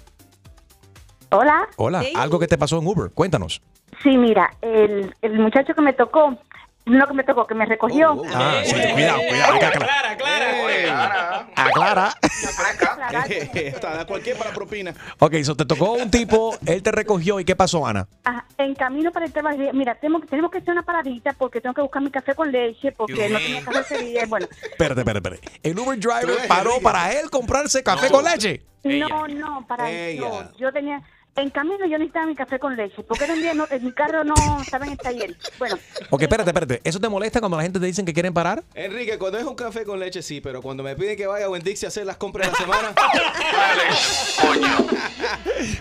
Hola. 1.30 1.68
Hola. 1.76 2.02
Algo 2.16 2.38
que 2.38 2.46
te 2.46 2.58
pasó 2.58 2.78
en 2.78 2.86
Uber. 2.86 3.10
Cuéntanos. 3.12 3.60
Sí, 4.02 4.16
mira, 4.16 4.50
el, 4.60 5.14
el 5.22 5.38
muchacho 5.38 5.74
que 5.74 5.80
me 5.80 5.92
tocó, 5.92 6.36
no 6.86 7.06
que 7.06 7.14
me 7.14 7.24
tocó, 7.24 7.46
que 7.46 7.54
me 7.54 7.64
recogió. 7.66 8.22
Ah, 8.34 8.60
sí, 8.64 8.74
cuidado, 8.92 9.20
cuidado. 9.28 9.54
Aclara. 9.54 10.14
Aclara. 11.56 12.14
Está, 13.54 13.96
da 13.96 14.06
cualquier 14.06 14.36
para 14.36 14.52
propina. 14.52 14.92
Ok, 15.18 15.36
so 15.42 15.54
te 15.56 15.64
tocó 15.64 15.92
un 15.92 16.10
tipo, 16.10 16.56
él 16.66 16.82
te 16.82 16.92
recogió 16.92 17.40
y 17.40 17.44
¿qué 17.44 17.56
pasó, 17.56 17.86
Ana? 17.86 18.06
Ajá, 18.24 18.44
en 18.58 18.74
camino 18.74 19.10
para 19.12 19.26
el 19.26 19.32
trabajo, 19.32 19.56
dije, 19.56 19.72
mira, 19.72 19.94
tenemos, 19.94 20.26
tenemos 20.26 20.50
que 20.50 20.58
hacer 20.58 20.72
una 20.72 20.82
paradita 20.82 21.32
porque 21.32 21.60
tengo 21.60 21.74
que 21.74 21.82
buscar 21.82 22.02
mi 22.02 22.10
café 22.10 22.34
con 22.34 22.50
leche 22.52 22.92
porque 22.92 23.28
no 23.28 23.38
tenía 23.38 23.64
café 23.64 23.80
ese 23.80 23.98
día. 24.04 24.26
Bueno, 24.26 24.46
Espérate, 24.50 25.00
espérate, 25.00 25.28
espérate. 25.28 25.60
El 25.62 25.78
Uber 25.78 25.98
driver 25.98 26.48
paró 26.48 26.80
para 26.82 27.12
él 27.12 27.30
comprarse 27.30 27.82
café 27.82 28.10
con 28.10 28.24
leche. 28.24 28.62
no, 28.84 29.26
no, 29.28 29.66
para 29.66 29.90
Ella. 29.90 30.20
no, 30.20 30.56
yo 30.58 30.72
tenía, 30.72 31.02
en 31.36 31.50
camino 31.50 31.84
yo 31.86 31.98
necesitaba 31.98 32.26
mi 32.26 32.34
café 32.36 32.58
con 32.58 32.76
leche 32.76 33.02
porque 33.02 33.24
era 33.24 33.34
un 33.34 33.40
día, 33.42 33.54
no, 33.54 33.66
en 33.70 33.84
mi 33.84 33.92
carro 33.92 34.22
no 34.24 34.34
estaba 34.62 34.84
en 34.86 34.92
el 34.92 34.98
taller. 34.98 35.36
Bueno, 35.58 35.76
Ok, 36.10 36.22
espérate, 36.22 36.50
espérate. 36.50 36.80
¿Eso 36.84 37.00
te 37.00 37.08
molesta 37.08 37.40
cuando 37.40 37.56
la 37.56 37.62
gente 37.64 37.80
te 37.80 37.86
dicen 37.86 38.04
que 38.04 38.12
quieren 38.14 38.32
parar? 38.32 38.62
Enrique, 38.74 39.18
cuando 39.18 39.38
es 39.38 39.44
un 39.44 39.54
café 39.56 39.84
con 39.84 39.98
leche, 39.98 40.22
sí, 40.22 40.40
pero 40.40 40.62
cuando 40.62 40.82
me 40.82 40.94
piden 40.94 41.16
que 41.16 41.26
vaya 41.26 41.46
a 41.46 41.50
Winn-Dixie 41.50 41.86
a 41.86 41.88
hacer 41.88 42.06
las 42.06 42.16
compras 42.18 42.46
de 42.46 42.52
la 42.52 42.58
semana. 42.58 42.94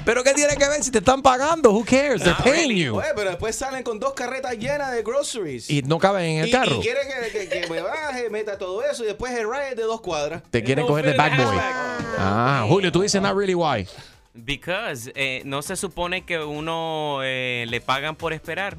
¿Pero 0.06 0.24
qué 0.24 0.34
tiene 0.34 0.56
que 0.56 0.68
ver 0.68 0.84
si 0.84 0.92
te 0.92 1.00
están 1.00 1.22
pagando? 1.22 1.72
Who 1.72 1.86
cares? 1.86 2.24
They're 2.24 2.36
paying 2.44 2.76
you. 2.78 2.98
Oye, 2.98 3.08
pero 3.16 3.30
después 3.30 3.56
salen 3.56 3.84
con 3.84 4.00
dos 4.00 4.14
carretas 4.14 4.58
llenas 4.58 4.92
de 4.92 5.04
groceries. 5.04 5.70
Y 5.70 5.82
no 5.84 6.00
caben 6.00 6.26
en 6.26 6.38
el 6.44 6.50
Y- 6.50 6.52
carro. 6.52 6.76
Y 6.78 6.82
quieren 6.82 7.04
que, 7.32 7.32
que- 7.48 7.62
que 7.62 7.68
me 7.70 7.82
baje, 7.82 8.30
meta 8.30 8.58
todo 8.58 8.84
eso 8.84 9.04
y 9.04 9.08
después 9.08 9.32
el 9.34 9.48
ride 9.50 9.76
de 9.76 9.84
dos 9.84 10.02
cuadras. 10.02 10.42
Te 10.50 10.64
quieren 10.64 10.86
coger 10.86 11.06
de 11.06 11.14
back 11.14 11.38
boy. 11.38 11.58
Ah, 12.18 12.66
Julio, 12.68 12.92
tú 12.92 13.02
dices 13.02 13.22
not 13.22 13.36
really 13.36 13.56
why. 13.56 13.88
Because 14.34 15.12
eh, 15.16 15.42
no 15.46 15.62
se 15.62 15.76
supone 15.76 16.26
que 16.26 16.40
uno 16.40 17.20
eh, 17.24 17.66
le 17.70 17.82
pagan 17.82 18.16
por 18.16 18.34
esperar. 18.34 18.78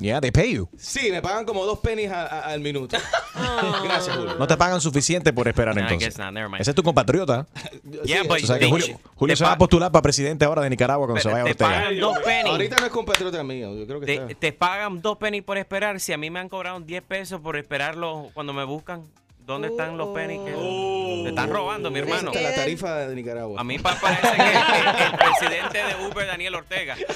Yeah, 0.00 0.20
they 0.20 0.30
pay 0.30 0.54
you. 0.54 0.68
Sí, 0.78 1.10
me 1.10 1.20
pagan 1.20 1.44
como 1.44 1.64
dos 1.64 1.80
pennies 1.80 2.12
a- 2.12 2.24
a- 2.26 2.40
al 2.52 2.60
minuto. 2.60 2.96
Gracias, 3.84 4.16
Julio. 4.16 4.36
No 4.38 4.46
te 4.46 4.56
pagan 4.56 4.80
suficiente 4.80 5.32
por 5.32 5.48
esperar 5.48 5.74
No, 5.74 5.80
I 5.80 5.84
entonces. 5.84 6.08
guess 6.14 6.18
not, 6.24 6.32
never 6.32 6.48
mind. 6.48 6.60
Ese 6.60 6.70
es 6.70 6.74
tu 6.76 6.82
compatriota. 6.84 7.46
Yeah, 8.04 8.22
but 8.22 8.42
O 8.42 8.46
sea 8.46 8.58
que 8.58 8.66
they- 8.66 8.70
Julio, 8.70 9.00
Julio 9.16 9.32
te 9.32 9.38
se 9.38 9.44
va 9.44 9.50
a 9.50 9.54
pa- 9.54 9.58
postular 9.58 9.90
para 9.90 10.02
presidente 10.02 10.44
ahora 10.44 10.62
de 10.62 10.70
Nicaragua 10.70 11.06
cuando 11.06 11.20
se 11.22 11.28
vaya 11.28 11.42
a 11.42 11.44
te 11.46 11.50
Ortega. 11.52 11.70
pagan 11.70 11.98
dos 12.00 12.18
pennies. 12.20 12.46
Ahorita 12.46 12.76
no 12.78 12.86
es 12.86 12.92
compatriota 12.92 13.42
mío, 13.42 13.76
yo 13.76 13.86
creo 13.86 14.00
que 14.00 14.06
Te, 14.06 14.14
está. 14.14 14.34
te 14.34 14.52
pagan 14.52 15.02
dos 15.02 15.16
pennies 15.18 15.42
por 15.42 15.58
esperar. 15.58 15.98
Si 16.00 16.12
a 16.12 16.16
mí 16.18 16.30
me 16.30 16.38
han 16.38 16.48
cobrado 16.48 16.78
10 16.80 17.02
pesos 17.02 17.40
por 17.40 17.56
esperarlo 17.56 18.30
cuando 18.34 18.52
me 18.52 18.62
buscan, 18.64 19.02
¿dónde 19.48 19.68
están 19.68 19.96
los 19.96 20.08
pennies? 20.10 20.40
Que 20.44 20.52
te 21.24 21.28
están 21.30 21.48
robando, 21.50 21.90
mi 21.90 21.98
hermano. 22.00 22.30
La 22.34 22.54
tarifa 22.54 22.96
de 23.06 23.14
Nicaragua. 23.16 23.58
A 23.60 23.64
mí 23.64 23.78
pa- 23.78 23.96
parece 24.00 24.28
que 24.36 24.42
el, 24.42 25.06
el 25.06 25.12
presidente 25.16 25.78
de 25.78 26.06
Uber, 26.06 26.26
Daniel 26.26 26.54
Ortega. 26.54 26.94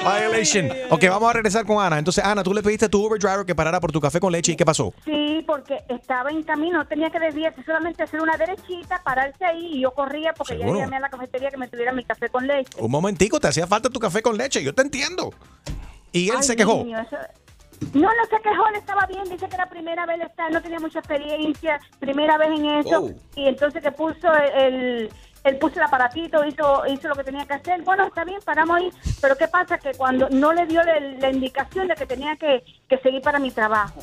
Violation. 0.00 0.70
Ok, 0.90 1.04
vamos 1.08 1.30
a 1.30 1.32
regresar 1.34 1.64
con 1.64 1.82
Ana. 1.82 1.98
Entonces, 1.98 2.24
Ana, 2.24 2.42
tú 2.42 2.52
le 2.52 2.62
pediste 2.62 2.86
a 2.86 2.88
tu 2.88 3.06
Uber 3.06 3.18
driver 3.20 3.46
que 3.46 3.54
parara 3.54 3.78
por 3.80 3.92
tu 3.92 4.00
café 4.00 4.18
con 4.18 4.32
leche 4.32 4.52
y 4.52 4.56
¿qué 4.56 4.64
pasó? 4.64 4.92
sí, 5.04 5.44
porque 5.46 5.78
estaba 5.88 6.30
en 6.30 6.42
camino, 6.42 6.78
no 6.78 6.86
tenía 6.86 7.10
que 7.10 7.18
desviarse, 7.18 7.62
solamente 7.64 8.02
hacer 8.02 8.20
una 8.20 8.36
derechita, 8.36 9.00
pararse 9.02 9.44
ahí 9.44 9.76
y 9.76 9.80
yo 9.82 9.92
corría 9.92 10.32
porque 10.34 10.56
Seguro. 10.56 10.78
ya 10.78 10.84
llamé 10.84 10.96
a 10.96 11.00
la 11.00 11.08
cafetería 11.10 11.50
que 11.50 11.56
me 11.56 11.68
tuviera 11.68 11.92
mi 11.92 12.04
café 12.04 12.28
con 12.28 12.46
leche. 12.46 12.70
Un 12.78 12.90
momentico, 12.90 13.38
te 13.40 13.48
hacía 13.48 13.66
falta 13.66 13.88
tu 13.88 13.98
café 14.00 14.20
con 14.22 14.36
leche. 14.36 14.62
Yo 14.62 14.74
te 14.74 14.82
entiendo. 14.82 15.32
Y 16.12 16.28
él 16.30 16.36
Ay, 16.38 16.42
se 16.42 16.56
quejó. 16.56 16.84
niño, 16.84 17.00
eso- 17.00 17.16
No, 17.94 18.08
no 18.08 18.24
se 18.28 18.40
quejó, 18.42 18.66
él 18.68 18.76
estaba 18.76 19.06
bien, 19.06 19.24
dice 19.24 19.48
que 19.48 19.54
era 19.54 19.66
primera 19.68 20.04
vez, 20.06 20.20
está, 20.20 20.48
no 20.50 20.60
tenía 20.60 20.78
mucha 20.78 20.98
experiencia, 20.98 21.80
primera 21.98 22.36
vez 22.36 22.50
en 22.50 22.64
eso, 22.66 23.04
Oh. 23.04 23.10
y 23.34 23.46
entonces 23.48 23.82
que 23.82 23.90
puso 23.90 24.32
el, 24.34 25.10
él 25.44 25.56
puso 25.58 25.76
el 25.76 25.82
aparatito, 25.82 26.44
hizo, 26.44 26.86
hizo 26.86 27.08
lo 27.08 27.14
que 27.14 27.24
tenía 27.24 27.46
que 27.46 27.54
hacer, 27.54 27.80
bueno, 27.82 28.04
está 28.06 28.24
bien, 28.24 28.38
paramos 28.44 28.76
ahí, 28.76 28.90
pero 29.22 29.34
¿qué 29.36 29.48
pasa? 29.48 29.78
Que 29.78 29.92
cuando 29.94 30.28
no 30.28 30.52
le 30.52 30.66
dio 30.66 30.82
la, 30.82 31.00
la 31.00 31.30
indicación 31.30 31.88
de 31.88 31.94
que 31.94 32.06
tenía 32.06 32.36
que, 32.36 32.62
que 32.88 32.98
seguir 32.98 33.22
para 33.22 33.38
mi 33.38 33.50
trabajo, 33.50 34.00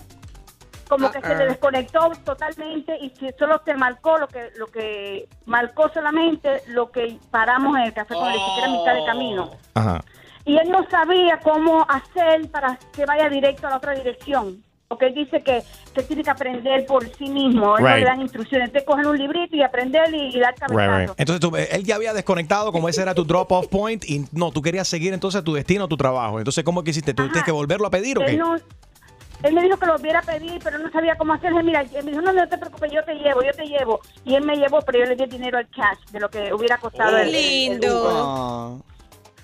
como 0.89 1.11
que 1.11 1.19
se 1.21 1.35
le 1.35 1.45
desconectó 1.47 2.09
totalmente 2.23 2.97
y 2.97 3.11
solo 3.37 3.61
se 3.65 3.73
marcó 3.75 4.17
lo 4.17 4.27
que, 4.29 4.51
lo 4.55 4.67
que 4.67 5.27
marcó 5.45 5.89
solamente 5.93 6.63
lo 6.67 6.89
que 6.91 7.19
paramos 7.29 7.75
en 7.77 7.83
el 7.83 7.93
café 7.93 8.13
con 8.15 8.27
leche, 8.31 8.43
que 8.55 8.61
era 8.61 8.71
mitad 8.71 8.93
de 8.95 9.05
camino. 9.05 9.51
Ajá. 9.73 10.01
Y 10.47 10.57
él 10.57 10.71
no 10.71 10.87
sabía 10.89 11.39
cómo 11.43 11.85
hacer 11.87 12.49
para 12.49 12.79
que 12.93 13.05
vaya 13.05 13.29
directo 13.29 13.67
a 13.67 13.71
la 13.71 13.77
otra 13.77 13.93
dirección. 13.93 14.63
porque 14.89 15.07
él 15.07 15.15
dice 15.15 15.43
que, 15.43 15.61
que 15.93 16.01
tiene 16.03 16.23
que 16.23 16.29
aprender 16.29 16.85
por 16.85 17.05
sí 17.17 17.27
mismo. 17.27 17.75
Él 17.77 17.83
no 17.83 17.89
Right. 17.89 17.99
le 17.99 18.05
dan 18.05 18.21
instrucciones. 18.21 18.71
Te 18.71 18.85
cogen 18.85 19.05
un 19.05 19.17
librito 19.17 19.53
y 19.57 19.61
aprender 19.61 20.15
y, 20.15 20.33
y 20.33 20.39
dar 20.39 20.55
cabezazo. 20.55 21.13
Entonces 21.17 21.41
tú- 21.41 21.53
él 21.57 21.83
ya 21.83 21.95
había 21.95 22.13
desconectado, 22.13 22.71
como 22.71 22.87
ese 22.87 23.01
era 23.01 23.13
tu 23.13 23.25
drop-off 23.25 23.67
point, 23.67 24.05
y 24.09 24.25
no, 24.31 24.49
tú 24.53 24.61
querías 24.61 24.87
seguir 24.87 25.13
entonces 25.13 25.43
tu 25.43 25.53
destino, 25.53 25.89
tu 25.89 25.97
trabajo. 25.97 26.37
Entonces, 26.39 26.63
¿cómo 26.63 26.85
que 26.85 26.91
hiciste? 26.91 27.13
¿Tú 27.13 27.23
tienes 27.23 27.43
que 27.43 27.51
volverlo 27.51 27.85
a 27.85 27.89
pedir 27.89 28.17
o 28.17 28.21
qué? 28.21 28.31
Él, 28.31 28.37
no- 28.37 28.55
él 29.43 29.53
me 29.53 29.61
dijo 29.61 29.75
que 29.75 29.85
lo 29.87 29.91
volviera 29.97 30.19
a 30.19 30.21
pedir, 30.21 30.57
pero 30.63 30.77
no 30.79 30.89
sabía 30.89 31.17
cómo 31.17 31.33
hacerlo. 31.33 31.61
Mira, 31.63 31.81
él 31.81 32.05
me 32.05 32.11
dijo, 32.11 32.21
no, 32.21 32.31
no 32.31 32.47
te 32.47 32.57
preocupes, 32.57 32.89
yo 32.89 33.03
te 33.03 33.13
llevo, 33.15 33.43
yo 33.43 33.51
te 33.51 33.65
llevo. 33.65 33.99
Y 34.23 34.35
él 34.35 34.45
me 34.45 34.55
llevó, 34.55 34.79
pero 34.83 34.99
yo 34.99 35.05
le 35.05 35.17
di 35.17 35.23
el 35.23 35.29
dinero 35.29 35.57
al 35.57 35.67
cash 35.67 35.99
de 36.13 36.19
lo 36.21 36.29
que 36.29 36.53
hubiera 36.53 36.77
costado. 36.77 37.17
el- 37.17 37.35
el- 37.35 37.83
el 37.83 37.91
Uber. 37.91 38.83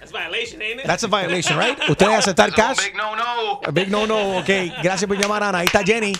That's 0.03 0.11
violation, 0.11 0.61
ain't 0.61 0.79
it? 0.81 0.85
That's 0.85 1.03
a 1.03 1.07
violation, 1.07 1.57
right? 1.57 1.77
Ustedes 1.89 2.13
aceptar 2.19 2.51
cash. 2.53 2.77
Big 2.77 2.93
no, 2.95 3.15
no. 3.15 3.71
Big 3.71 3.89
no, 3.89 4.05
no. 4.05 4.37
Ok, 4.39 4.49
gracias 4.83 5.07
por 5.07 5.17
llamar, 5.17 5.43
Ana. 5.43 5.59
Ahí 5.59 5.65
está 5.65 5.81
Jenny. 5.81 6.13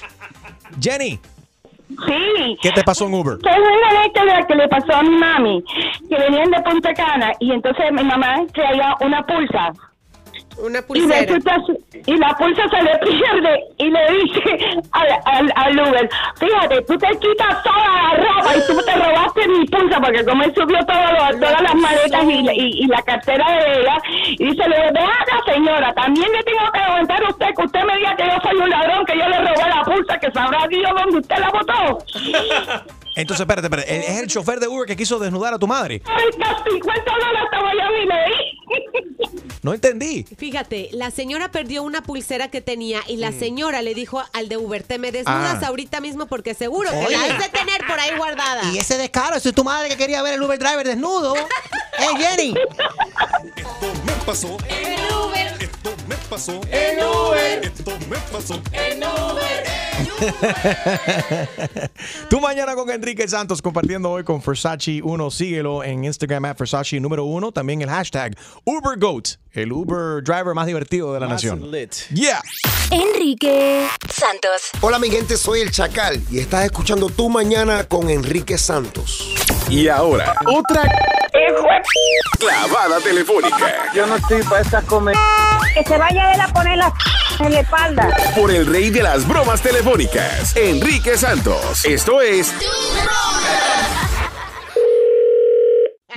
Jenny, 0.80 1.20
Sí. 1.90 2.58
¿qué 2.62 2.72
te 2.72 2.82
pasó 2.84 3.06
en 3.08 3.14
Uber? 3.14 3.38
Que 3.44 3.50
es 3.50 3.58
una 3.58 4.06
historia 4.08 4.46
que 4.48 4.56
le 4.56 4.68
pasó 4.70 4.94
a 4.96 5.04
mi 5.04 5.10
mami, 5.18 5.64
que 6.10 6.16
venían 6.18 6.50
de 6.50 6.62
Punta 6.62 6.94
Cana 6.94 7.34
y 7.40 7.52
entonces 7.52 7.92
mi 7.92 8.04
mamá 8.04 8.38
traía 8.54 8.96
una 9.02 9.22
pulsa. 9.26 9.74
Una 10.58 10.80
Y, 10.80 10.82
pulsera. 10.84 11.20
resulta- 11.22 11.56
y 12.06 12.18
la 12.18 12.38
pulsa 12.38 12.64
se 12.70 12.82
le 12.84 12.98
pierde 13.00 13.64
y 13.78 13.90
le 13.90 14.00
dice 14.12 14.82
al, 14.92 15.08
al, 15.26 15.54
al 15.56 15.80
Uber, 15.90 16.10
fíjate, 16.40 16.82
tú 16.84 16.98
te 16.98 17.08
quitas 17.20 17.64
toda 17.64 17.78
la 17.78 18.18
ropa 18.18 18.56
y 18.58 18.68
tú 18.68 18.78
te 18.86 18.92
robaste 18.96 19.48
mi 19.48 19.66
pulsa 19.66 20.00
porque 20.02 20.24
como 20.26 20.44
él 20.44 20.54
subió 20.56 20.78
todo 20.86 21.02
lo- 21.12 21.40
todas 21.40 21.62
las 21.62 21.76
maletas 21.76 22.24
y, 22.26 22.50
y, 22.52 22.84
y 22.84 22.88
la 22.88 23.02
cartera 23.02 23.46
de 23.52 23.82
ella 23.82 23.98
y 24.38 24.46
dice, 24.52 24.70
le 24.70 24.76
acá 24.88 25.42
señora, 25.54 25.94
también 25.94 26.32
le 26.32 26.44
tengo 26.44 26.72
que 26.72 26.80
aguantar 26.80 27.24
a 27.24 27.30
usted 27.30 27.48
que 27.58 27.66
usted 27.66 27.84
me 27.84 27.98
diga 27.98 28.16
que 28.16 28.24
yo 28.26 28.38
soy 28.50 28.58
un 28.58 28.70
ladrón, 28.70 29.06
que 29.06 29.18
yo 29.18 29.28
le 29.28 29.38
robé 29.40 29.70
la 29.70 29.82
pulsa, 29.84 30.18
que 30.20 30.32
sabrá 30.32 30.68
Dios 30.70 30.92
dónde 30.96 31.18
usted 31.20 31.38
la 31.38 31.50
botó. 31.50 31.98
Entonces, 33.16 33.42
espérate, 33.42 33.68
espérate. 33.68 33.96
Es 34.12 34.20
el 34.22 34.28
chofer 34.28 34.60
de 34.60 34.68
Uber 34.68 34.88
que 34.88 34.96
quiso 34.96 35.20
desnudar 35.20 35.54
a 35.54 35.60
tu 35.60 35.68
madre. 35.68 36.02
Ay, 36.06 36.26
hasta 36.42 36.64
50 36.64 37.12
dólares 37.12 37.42
estaba 37.46 37.72
yo 37.74 37.98
y 38.02 38.06
leí. 38.08 39.23
No 39.64 39.74
entendí. 39.74 40.26
Fíjate, 40.38 40.90
la 40.92 41.10
señora 41.10 41.50
perdió 41.52 41.84
una 41.84 42.04
pulsera 42.04 42.50
que 42.50 42.60
tenía 42.62 43.02
y 43.08 43.16
la 43.18 43.32
señora 43.32 43.82
le 43.82 43.94
dijo 43.96 44.22
al 44.34 44.50
de 44.50 44.58
Uber, 44.58 44.84
te 44.84 44.98
me 45.00 45.12
desnudas 45.12 45.64
Ah. 45.64 45.68
ahorita 45.68 46.02
mismo 46.02 46.26
porque 46.28 46.54
seguro 46.54 46.90
que 46.92 46.98
Oye. 47.06 47.18
la 47.18 47.24
has 47.24 47.40
de 47.40 47.50
tener 47.50 47.82
por 47.88 47.98
ahí 48.00 48.12
guardada. 48.18 48.62
Y 48.74 48.78
ese 48.78 48.98
descaro, 48.98 49.38
eso 49.38 49.50
es 49.50 49.56
tu 49.56 49.64
madre 49.64 49.88
que 49.90 49.96
quería 49.98 50.22
ver 50.22 50.34
el 50.34 50.44
Uber 50.44 50.60
driver 50.60 50.86
desnudo. 50.86 51.34
¡Eh, 51.98 52.08
Jenny! 52.18 52.54
Esto 53.56 53.94
me 54.06 54.12
pasó. 54.26 54.58
En 54.68 54.94
pasó. 56.34 56.60
En 56.72 56.98
Uber. 56.98 57.64
Esto 57.64 57.92
me 58.10 58.18
pasó. 58.32 58.60
En 58.72 59.04
Uber. 59.04 59.64
Tú 62.28 62.40
mañana 62.40 62.74
con 62.74 62.90
Enrique 62.90 63.28
Santos 63.28 63.62
compartiendo 63.62 64.10
hoy 64.10 64.24
con 64.24 64.42
Versace 64.44 65.00
1. 65.04 65.30
Síguelo 65.30 65.84
en 65.84 66.06
Instagram 66.06 66.46
at 66.46 66.58
Versace 66.58 67.00
número 67.00 67.26
1. 67.26 67.52
También 67.52 67.84
el 67.84 67.90
hashtag 67.90 68.36
UberGoat, 68.66 69.28
el 69.52 69.72
Uber 69.72 70.24
driver 70.24 70.56
más 70.56 70.66
divertido 70.66 71.14
de 71.14 71.20
la 71.20 71.28
Más 71.28 71.36
nación. 71.44 71.70
lit. 71.72 71.94
Yeah. 72.10 72.42
Enrique 72.90 73.88
Santos. 74.10 74.72
Hola 74.82 74.98
mi 74.98 75.12
gente, 75.12 75.38
soy 75.38 75.62
el 75.62 75.70
Chacal 75.70 76.20
y 76.32 76.40
estás 76.40 76.66
escuchando 76.66 77.10
Tu 77.10 77.30
Mañana 77.30 77.84
con 77.84 78.10
Enrique 78.10 78.58
Santos. 78.58 79.36
Y 79.70 79.88
ahora, 79.88 80.36
otra 80.46 80.84
clavada 82.38 83.00
telefónica 83.00 83.92
Yo 83.94 84.06
no 84.08 84.16
estoy 84.16 84.42
para 84.44 84.62
estas 84.62 84.84
comer. 84.86 85.16
Que 85.74 85.84
se 85.84 85.98
vaya 85.98 86.34
él 86.34 86.42
a 86.42 86.48
poner 86.48 86.78
la 86.78 86.94
en 87.40 87.52
la 87.52 87.60
espalda. 87.62 88.10
por 88.36 88.52
el 88.52 88.66
rey 88.68 88.90
de 88.92 89.02
las 89.04 89.28
bromas 89.28 89.62
telefónicas, 89.62 90.56
Enrique 90.56 91.18
Santos. 91.18 91.84
Esto 91.86 92.22
es 92.22 92.54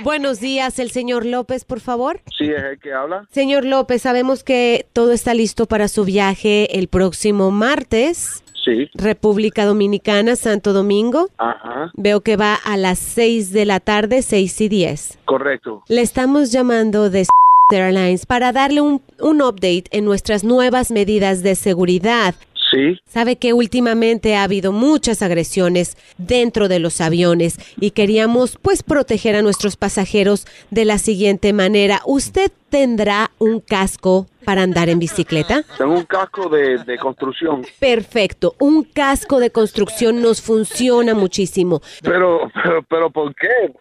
Buenos 0.03 0.39
días, 0.39 0.77
el 0.77 0.91
señor 0.91 1.25
López, 1.25 1.65
por 1.65 1.79
favor. 1.79 2.21
Sí, 2.37 2.45
es 2.45 2.63
el 2.63 2.79
que 2.79 2.93
habla. 2.93 3.27
Señor 3.31 3.65
López, 3.65 4.03
sabemos 4.03 4.43
que 4.43 4.85
todo 4.93 5.11
está 5.11 5.33
listo 5.33 5.65
para 5.65 5.87
su 5.87 6.05
viaje 6.05 6.77
el 6.77 6.87
próximo 6.87 7.49
martes. 7.49 8.43
Sí. 8.63 8.89
República 8.93 9.65
Dominicana, 9.65 10.35
Santo 10.35 10.71
Domingo. 10.73 11.29
Ajá. 11.37 11.91
Veo 11.95 12.21
que 12.21 12.35
va 12.37 12.53
a 12.53 12.77
las 12.77 12.99
6 12.99 13.51
de 13.51 13.65
la 13.65 13.79
tarde, 13.79 14.21
6 14.21 14.61
y 14.61 14.69
10. 14.69 15.19
Correcto. 15.25 15.83
Le 15.87 16.01
estamos 16.01 16.51
llamando 16.51 17.09
de 17.09 17.25
Airlines 17.71 18.25
para 18.25 18.51
darle 18.51 18.81
un, 18.81 19.01
un 19.19 19.41
update 19.41 19.85
en 19.91 20.05
nuestras 20.05 20.43
nuevas 20.43 20.91
medidas 20.91 21.43
de 21.43 21.55
seguridad. 21.55 22.35
Sí. 22.71 22.99
Sabe 23.07 23.37
que 23.37 23.53
últimamente 23.53 24.35
ha 24.35 24.43
habido 24.43 24.71
muchas 24.71 25.21
agresiones 25.21 25.97
dentro 26.17 26.67
de 26.67 26.79
los 26.79 26.99
aviones 26.99 27.57
y 27.79 27.91
queríamos 27.91 28.57
pues 28.61 28.83
proteger 28.83 29.35
a 29.35 29.41
nuestros 29.41 29.77
pasajeros 29.77 30.45
de 30.69 30.85
la 30.85 30.97
siguiente 30.97 31.53
manera. 31.53 32.01
¿Usted 32.05 32.51
tendrá 32.69 33.31
un 33.39 33.59
casco 33.59 34.27
para 34.45 34.63
andar 34.63 34.87
en 34.87 34.99
bicicleta? 34.99 35.63
Tengo 35.77 35.93
un 35.93 36.05
casco 36.05 36.47
de, 36.47 36.77
de 36.77 36.97
construcción. 36.97 37.65
Perfecto, 37.79 38.55
un 38.59 38.83
casco 38.83 39.39
de 39.39 39.51
construcción 39.51 40.21
nos 40.21 40.41
funciona 40.41 41.13
muchísimo. 41.13 41.81
Pero, 42.01 42.49
pero, 42.63 42.83
pero 42.83 43.09
¿por 43.09 43.35
qué? 43.35 43.73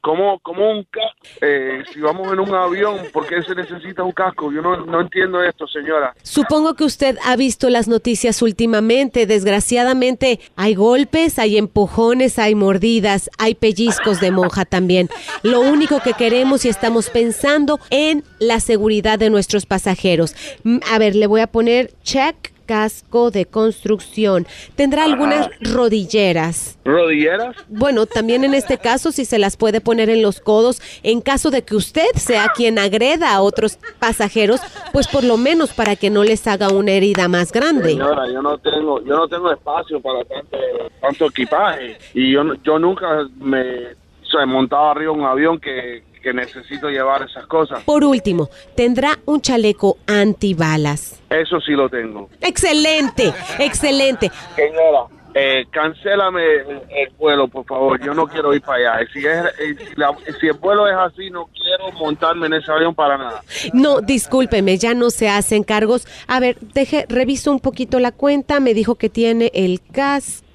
¿Cómo, 0.00 0.38
cómo 0.40 0.70
un 0.70 0.84
casco? 0.84 1.08
Eh, 1.42 1.82
si 1.92 2.00
vamos 2.00 2.32
en 2.32 2.40
un 2.40 2.54
avión, 2.54 2.98
¿por 3.12 3.26
qué 3.26 3.42
se 3.42 3.54
necesita 3.54 4.02
un 4.02 4.12
casco? 4.12 4.50
Yo 4.50 4.62
no, 4.62 4.76
no 4.86 5.00
entiendo 5.00 5.42
esto, 5.42 5.66
señora. 5.66 6.14
Supongo 6.22 6.74
que 6.74 6.84
usted 6.84 7.18
ha 7.24 7.36
visto 7.36 7.68
las 7.68 7.86
noticias 7.86 8.40
últimamente. 8.40 9.26
Desgraciadamente 9.26 10.40
hay 10.56 10.74
golpes, 10.74 11.38
hay 11.38 11.58
empujones, 11.58 12.38
hay 12.38 12.54
mordidas, 12.54 13.28
hay 13.38 13.54
pellizcos 13.54 14.20
de 14.20 14.30
monja 14.30 14.64
también. 14.64 15.10
Lo 15.42 15.60
único 15.60 16.00
que 16.00 16.14
queremos 16.14 16.64
y 16.64 16.68
estamos 16.68 17.10
pensando 17.10 17.78
en 17.90 18.17
la 18.38 18.60
seguridad 18.60 19.18
de 19.18 19.30
nuestros 19.30 19.66
pasajeros. 19.66 20.34
Mm, 20.64 20.78
A 20.90 20.98
ver, 20.98 21.14
le 21.14 21.26
voy 21.26 21.40
a 21.40 21.46
poner 21.46 21.92
check 22.02 22.52
casco 22.68 23.30
de 23.30 23.46
construcción. 23.46 24.46
Tendrá 24.76 25.04
algunas 25.04 25.48
rodilleras. 25.60 26.78
¿Rodilleras? 26.84 27.56
Bueno, 27.68 28.04
también 28.04 28.44
en 28.44 28.52
este 28.52 28.76
caso, 28.76 29.10
si 29.10 29.24
se 29.24 29.38
las 29.38 29.56
puede 29.56 29.80
poner 29.80 30.10
en 30.10 30.20
los 30.20 30.38
codos, 30.38 30.82
en 31.02 31.22
caso 31.22 31.50
de 31.50 31.62
que 31.62 31.74
usted 31.74 32.06
sea 32.14 32.48
quien 32.54 32.78
agreda 32.78 33.34
a 33.34 33.40
otros 33.40 33.78
pasajeros, 33.98 34.60
pues 34.92 35.08
por 35.08 35.24
lo 35.24 35.38
menos 35.38 35.72
para 35.72 35.96
que 35.96 36.10
no 36.10 36.22
les 36.22 36.46
haga 36.46 36.68
una 36.68 36.92
herida 36.92 37.26
más 37.26 37.52
grande. 37.52 37.92
Señora, 37.92 38.30
yo 38.30 38.42
no 38.42 38.58
tengo, 38.58 39.02
yo 39.02 39.16
no 39.16 39.26
tengo 39.28 39.50
espacio 39.50 39.98
para 40.00 40.22
tanto, 40.24 40.58
tanto 41.00 41.26
equipaje 41.26 41.96
y 42.12 42.32
yo, 42.32 42.42
yo 42.62 42.78
nunca 42.78 43.26
me 43.40 43.96
o 44.28 44.30
sea, 44.30 44.44
montado 44.44 44.90
arriba 44.90 45.12
un 45.12 45.24
avión 45.24 45.58
que, 45.58 46.02
que 46.20 46.32
necesito 46.32 46.88
llevar 46.88 47.22
esas 47.22 47.46
cosas. 47.46 47.82
Por 47.84 48.04
último, 48.04 48.48
tendrá 48.74 49.18
un 49.26 49.40
chaleco 49.40 49.98
antibalas. 50.06 51.20
Eso 51.30 51.60
sí 51.60 51.72
lo 51.72 51.88
tengo. 51.88 52.28
Excelente, 52.40 53.32
excelente. 53.58 54.30
Señora, 54.56 55.06
eh, 55.34 55.66
cancélame 55.70 56.42
el, 56.42 56.68
el 56.90 57.10
vuelo, 57.18 57.48
por 57.48 57.64
favor. 57.66 58.00
Yo 58.04 58.14
no 58.14 58.26
quiero 58.26 58.54
ir 58.54 58.62
para 58.62 58.94
allá. 58.96 59.08
Si, 59.12 59.18
es, 59.20 59.44
eh, 59.60 59.76
si, 59.78 59.94
la- 59.96 60.16
si 60.40 60.46
el 60.46 60.54
vuelo 60.54 60.88
es 60.88 60.94
así, 60.96 61.30
no 61.30 61.46
quiero 61.54 61.92
montarme 61.98 62.46
en 62.46 62.54
ese 62.54 62.72
avión 62.72 62.94
para 62.94 63.18
nada. 63.18 63.42
No, 63.72 64.00
discúlpeme, 64.00 64.78
ya 64.78 64.94
no 64.94 65.10
se 65.10 65.28
hacen 65.28 65.62
cargos. 65.64 66.06
A 66.26 66.40
ver, 66.40 66.56
deje, 66.60 67.04
reviso 67.08 67.50
un 67.52 67.60
poquito 67.60 68.00
la 68.00 68.10
cuenta. 68.12 68.58
Me 68.58 68.74
dijo 68.74 68.94
que 68.96 69.08
tiene 69.10 69.50
el 69.54 69.80
casco 69.92 70.47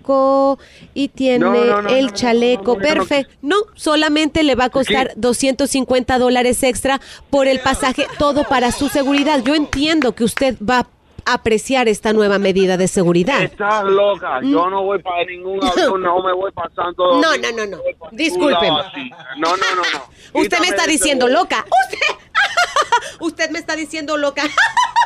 y 0.93 1.07
tiene 1.09 1.39
No, 1.39 1.53
no, 1.53 1.81
no, 1.83 1.89
el 1.89 2.13
chaleco. 2.13 2.77
Perfecto. 2.77 3.33
No, 3.41 3.57
solamente 3.75 4.43
le 4.43 4.55
va 4.55 4.65
a 4.65 4.69
costar 4.69 5.11
250 5.15 6.17
dólares 6.19 6.63
extra 6.63 7.01
por 7.29 7.47
el 7.47 7.59
pasaje, 7.59 8.07
todo 8.17 8.43
para 8.43 8.71
su 8.71 8.89
seguridad. 8.89 9.41
Yo 9.43 9.55
entiendo 9.55 10.13
que 10.13 10.23
usted 10.23 10.55
va 10.57 10.79
a 10.79 10.87
apreciar 11.25 11.87
esta 11.87 12.13
nueva 12.13 12.37
medida 12.37 12.77
de 12.77 12.87
seguridad. 12.87 13.41
Estás 13.41 13.85
loca. 13.85 14.41
Yo 14.41 14.69
no 14.69 14.83
voy 14.83 15.01
para 15.01 15.23
ningún 15.25 15.63
avión, 15.63 16.01
no 16.01 16.21
me 16.21 16.33
voy 16.33 16.51
pasando. 16.51 17.21
No, 17.21 17.37
no, 17.37 17.51
no, 17.55 17.65
no. 17.65 17.77
Discúlpeme. 18.11 18.69
No, 19.37 19.57
no, 19.57 19.75
no, 19.75 19.81
no. 19.93 20.41
Usted 20.41 20.59
me 20.59 20.67
está 20.67 20.83
ese 20.83 20.91
diciendo 20.91 21.27
loca. 21.27 21.65
Usted, 21.83 21.99
usted 23.21 23.49
me 23.51 23.59
está 23.59 23.75
diciendo 23.75 24.17
loca. 24.17 24.43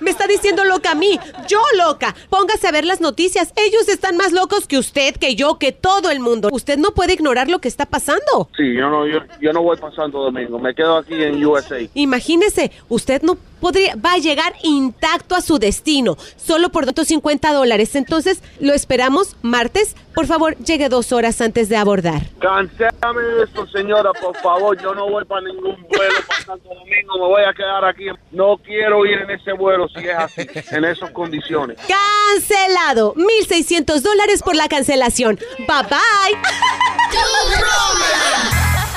Me 0.00 0.10
está 0.10 0.26
diciendo 0.26 0.64
loca 0.64 0.92
a 0.92 0.94
mí. 0.94 1.18
Yo 1.48 1.60
loca. 1.76 2.14
Póngase 2.30 2.68
a 2.68 2.72
ver 2.72 2.84
las 2.84 3.00
noticias. 3.00 3.52
Ellos 3.56 3.88
están 3.88 4.16
más 4.16 4.32
locos 4.32 4.66
que 4.66 4.78
usted, 4.78 5.16
que 5.16 5.34
yo, 5.34 5.58
que 5.58 5.72
todo 5.72 6.10
el 6.10 6.20
mundo. 6.20 6.48
Usted 6.52 6.78
no 6.78 6.92
puede 6.92 7.14
ignorar 7.14 7.48
lo 7.48 7.60
que 7.60 7.68
está 7.68 7.86
pasando. 7.86 8.48
Sí, 8.56 8.74
yo 8.74 8.88
no, 8.90 9.06
yo, 9.06 9.20
yo 9.40 9.52
no 9.52 9.62
voy 9.62 9.76
para 9.76 9.94
Santo 9.94 10.18
Domingo. 10.18 10.58
Me 10.58 10.74
quedo 10.74 10.98
aquí 10.98 11.14
en 11.14 11.44
USA. 11.44 11.78
Imagínese, 11.94 12.72
usted 12.88 13.22
no 13.22 13.36
podría, 13.60 13.94
va 13.96 14.14
a 14.14 14.18
llegar 14.18 14.54
intacto 14.62 15.34
a 15.34 15.40
su 15.40 15.58
destino, 15.58 16.16
solo 16.36 16.70
por 16.70 16.86
250 16.86 17.52
dólares. 17.52 17.94
Entonces, 17.94 18.42
lo 18.60 18.74
esperamos 18.74 19.36
martes. 19.42 19.96
Por 20.14 20.26
favor, 20.26 20.56
llegue 20.58 20.88
dos 20.88 21.12
horas 21.12 21.40
antes 21.40 21.68
de 21.68 21.76
abordar. 21.76 22.22
Cancélame 22.40 23.22
esto, 23.44 23.66
señora, 23.66 24.12
por 24.12 24.36
favor. 24.38 24.80
Yo 24.80 24.94
no 24.94 25.10
voy 25.10 25.24
para 25.24 25.42
ningún 25.42 25.76
vuelo 25.82 26.14
para 26.26 26.40
Santo 26.42 26.68
Domingo. 26.68 27.18
Me 27.18 27.26
voy 27.26 27.42
a 27.44 27.52
quedar 27.52 27.84
aquí. 27.84 28.06
No 28.30 28.56
quiero 28.56 29.04
ir 29.04 29.18
en 29.18 29.30
ese 29.30 29.52
vuelo 29.52 29.88
si 29.88 30.06
es 30.06 30.16
así, 30.16 30.46
en 30.70 30.84
esas 30.84 31.10
condiciones. 31.10 31.76
Cancelado. 31.86 33.14
1.600 33.14 34.00
dólares 34.00 34.42
por 34.42 34.56
la 34.56 34.68
cancelación. 34.68 35.38
Bye 35.58 35.82
bye. 35.90 36.40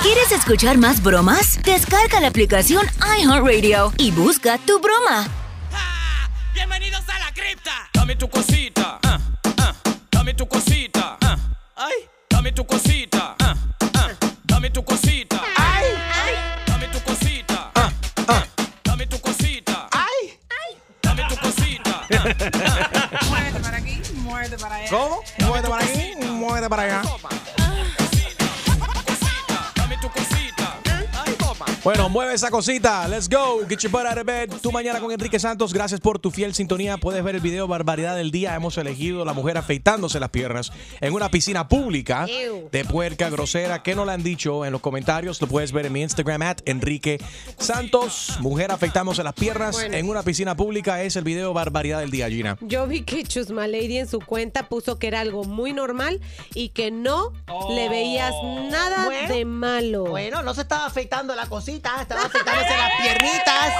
¿Quieres 0.01 0.31
escuchar 0.31 0.77
más 0.77 1.01
bromas? 1.03 1.59
Descarga 1.63 2.19
la 2.19 2.27
aplicación 2.27 2.85
iHeartRadio 3.19 3.93
y 3.97 4.11
busca 4.11 4.57
tu 4.57 4.79
broma. 4.79 5.27
Bienvenidos 6.53 7.03
a 7.09 7.19
la 7.19 7.31
cripta. 7.33 7.71
Dame 7.93 8.15
tu 8.15 8.29
cosita. 8.29 8.99
ah, 9.03 9.19
ah. 9.57 9.73
Dame 10.11 10.33
tu 10.33 10.47
cosita. 10.47 11.17
ah. 11.21 11.37
Ay. 11.75 11.93
Dame 12.29 12.51
tu 12.51 12.65
cosita. 12.65 13.35
ah, 13.39 13.55
ah. 13.95 14.09
Dame 14.45 14.69
tu 14.69 14.83
cosita. 14.83 15.41
Ay. 15.57 15.85
Dame 16.65 16.87
tu 16.87 16.99
cosita. 17.03 17.71
ah, 17.75 17.91
ah. 18.27 18.43
Dame 18.83 19.05
tu 19.07 19.19
cosita. 19.19 19.87
Ay. 19.91 20.37
Dame 21.01 21.23
tu 21.29 21.35
cosita. 21.37 22.05
Muévete 23.29 23.59
para 23.59 23.77
aquí, 23.77 24.01
muévete 24.15 24.57
para 24.57 24.75
allá. 24.75 24.89
¿Cómo? 24.89 25.23
Muévete 25.39 25.69
para 25.69 25.83
aquí, 25.83 26.15
muévete 26.25 26.69
para 26.69 26.83
allá. 26.83 27.01
Bueno, 31.89 32.07
mueve 32.07 32.35
esa 32.35 32.51
cosita. 32.51 33.07
Let's 33.07 33.27
go. 33.27 33.65
Get 33.67 33.79
your 33.79 33.91
butt 33.91 34.05
out 34.05 34.19
of 34.19 34.23
bed. 34.23 34.51
Tu 34.61 34.71
mañana 34.71 34.99
con 34.99 35.11
Enrique 35.11 35.39
Santos. 35.39 35.73
Gracias 35.73 35.99
por 35.99 36.19
tu 36.19 36.29
fiel 36.29 36.53
sintonía. 36.53 36.97
Puedes 36.99 37.23
ver 37.23 37.33
el 37.33 37.41
video 37.41 37.67
Barbaridad 37.67 38.15
del 38.15 38.29
Día. 38.29 38.53
Hemos 38.53 38.77
elegido 38.77 39.25
la 39.25 39.33
mujer 39.33 39.57
afeitándose 39.57 40.19
las 40.19 40.29
piernas 40.29 40.71
en 41.01 41.15
una 41.15 41.31
piscina 41.31 41.67
pública 41.67 42.27
de 42.71 42.85
puerca 42.85 43.31
grosera. 43.31 43.81
¿Qué 43.81 43.95
no 43.95 44.05
le 44.05 44.11
han 44.11 44.21
dicho 44.21 44.65
en 44.65 44.71
los 44.71 44.81
comentarios? 44.81 45.41
Lo 45.41 45.47
puedes 45.47 45.71
ver 45.71 45.87
en 45.87 45.93
mi 45.93 46.03
Instagram, 46.03 46.43
at 46.43 46.57
Enrique 46.65 47.19
Santos. 47.57 48.37
Mujer 48.39 48.71
afeitándose 48.71 49.23
las 49.23 49.33
piernas 49.33 49.73
Bueno. 49.73 49.97
en 49.97 50.07
una 50.09 50.21
piscina 50.21 50.55
pública. 50.55 51.01
Es 51.01 51.15
el 51.15 51.23
video 51.23 51.53
Barbaridad 51.53 52.01
del 52.01 52.11
Día, 52.11 52.29
Gina. 52.29 52.55
Yo 52.61 52.85
vi 52.85 53.01
que 53.01 53.23
Chusma 53.23 53.65
Lady 53.65 53.97
en 53.97 54.07
su 54.07 54.19
cuenta 54.19 54.69
puso 54.69 54.99
que 54.99 55.07
era 55.07 55.21
algo 55.21 55.43
muy 55.43 55.73
normal 55.73 56.21
y 56.53 56.69
que 56.69 56.91
no 56.91 57.33
le 57.71 57.89
veías 57.89 58.35
nada 58.69 59.05
Bueno. 59.05 59.33
de 59.33 59.45
malo. 59.45 60.03
Bueno, 60.05 60.43
no 60.43 60.53
se 60.53 60.61
estaba 60.61 60.85
afeitando 60.85 61.33
la 61.33 61.47
cosita, 61.47 61.78
estaba 62.01 62.25
afeitándose 62.25 62.77
las 62.77 62.91
piernitas. 63.01 63.73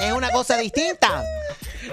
Es 0.00 0.12
una 0.12 0.30
cosa 0.30 0.56
distinta. 0.58 1.24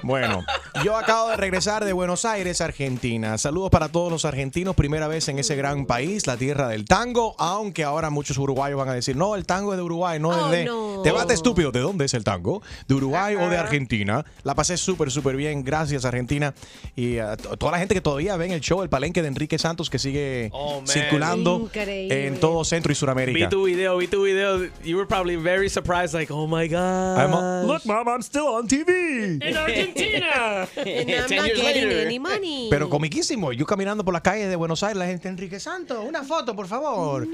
Bueno, 0.01 0.43
yo 0.83 0.95
acabo 0.97 1.29
de 1.29 1.37
regresar 1.37 1.85
de 1.85 1.93
Buenos 1.93 2.25
Aires, 2.25 2.61
Argentina. 2.61 3.37
Saludos 3.37 3.69
para 3.69 3.89
todos 3.89 4.11
los 4.11 4.25
argentinos, 4.25 4.75
primera 4.75 5.07
vez 5.07 5.27
en 5.29 5.39
ese 5.39 5.55
gran 5.55 5.85
país, 5.85 6.27
la 6.27 6.37
tierra 6.37 6.67
del 6.67 6.85
tango, 6.85 7.35
aunque 7.39 7.83
ahora 7.83 8.09
muchos 8.09 8.37
uruguayos 8.37 8.77
van 8.77 8.89
a 8.89 8.93
decir, 8.93 9.15
no, 9.15 9.35
el 9.35 9.45
tango 9.45 9.73
es 9.73 9.77
de 9.77 9.83
Uruguay, 9.83 10.19
no 10.19 10.29
Oh, 10.29 10.45
es 10.45 10.51
de... 10.51 10.65
no. 10.65 11.01
Debate 11.03 11.33
estúpido, 11.33 11.71
¿de 11.71 11.79
dónde 11.79 12.05
es 12.05 12.13
el 12.13 12.23
tango? 12.23 12.61
¿De 12.87 12.95
Uruguay 12.95 13.35
o 13.35 13.49
de 13.49 13.57
Argentina? 13.57 14.25
La 14.43 14.55
pasé 14.55 14.75
súper, 14.77 15.11
súper 15.11 15.35
bien, 15.35 15.63
gracias 15.63 16.03
Argentina. 16.05 16.53
Y 16.95 17.19
a 17.19 17.37
to- 17.37 17.55
toda 17.57 17.71
la 17.73 17.77
gente 17.79 17.93
que 17.93 18.01
todavía 18.01 18.35
ven 18.37 18.51
el 18.51 18.61
show, 18.61 18.81
el 18.81 18.89
palenque 18.89 19.21
de 19.21 19.27
Enrique 19.27 19.57
Santos, 19.59 19.89
que 19.89 19.99
sigue 19.99 20.49
Oh, 20.51 20.81
circulando 20.85 21.59
Increíble. 21.63 22.27
en 22.27 22.39
todo 22.39 22.63
Centro 22.65 22.91
y 22.91 22.95
Sudamérica. 22.95 23.37
Vi 23.37 23.49
tu 23.49 23.63
video, 23.65 23.97
vi 23.97 24.07
tu 24.07 24.23
video. 24.23 24.63
You 24.83 24.97
were 24.97 25.07
probably 25.07 25.35
very 25.35 25.69
surprised, 25.69 26.13
like, 26.13 26.31
oh 26.33 26.47
my 26.47 26.67
god. 26.67 27.65
Look, 27.65 27.85
mom, 27.85 28.07
I'm 28.07 28.21
still 28.23 28.47
on 28.47 28.67
TV. 28.67 29.39
In 29.41 29.57
Argentina. 29.57 30.64
And 30.77 31.09
I'm 31.09 31.27
Ten 31.27 31.37
not 31.37 31.47
years 31.47 31.61
getting 31.61 31.87
later. 31.89 32.05
any 32.07 32.19
money. 32.19 32.67
Pero 32.69 32.89
comiquísimo. 32.89 33.51
Yo 33.53 33.65
caminando 33.65 34.03
por 34.05 34.13
las 34.13 34.21
calles 34.23 34.49
de 34.49 34.55
Buenos 34.55 34.83
Aires, 34.83 34.97
la 34.97 35.05
gente, 35.05 35.27
Enrique 35.29 35.59
Santos, 35.59 36.03
una 36.07 36.23
foto, 36.23 36.55
por 36.55 36.67
favor. 36.67 37.27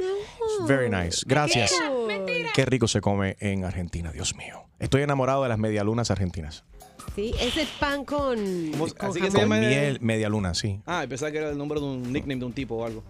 Very 0.68 0.90
nice. 0.90 1.24
Gracias. 1.26 1.72
Qué 2.54 2.66
rico 2.66 2.88
se 2.88 3.02
come 3.02 3.38
en 3.40 3.66
Argentina, 3.66 4.12
Dios 4.12 4.36
mío. 4.36 4.66
Estoy 4.80 5.02
enamorado 5.04 5.44
de 5.44 5.50
las 5.50 5.58
medialunas 5.60 6.12
argentinas. 6.12 6.64
Sí, 7.16 7.34
ese 7.40 7.68
pan 7.80 8.06
con, 8.06 8.38
con 8.78 9.10
así 9.10 9.20
que 9.20 9.26
se 9.28 9.32
Con 9.32 9.42
llama- 9.42 9.58
miel, 9.58 9.98
medialuna, 10.02 10.54
sí. 10.54 10.80
Ah, 10.86 11.04
pensaba 11.10 11.32
que 11.32 11.40
era 11.40 11.50
el 11.50 11.58
nombre 11.58 11.80
de 11.80 11.86
un 11.86 12.14
nickname 12.14 12.40
de 12.40 12.46
un 12.46 12.54
tipo 12.54 12.76
o 12.76 12.86
algo. 12.86 13.04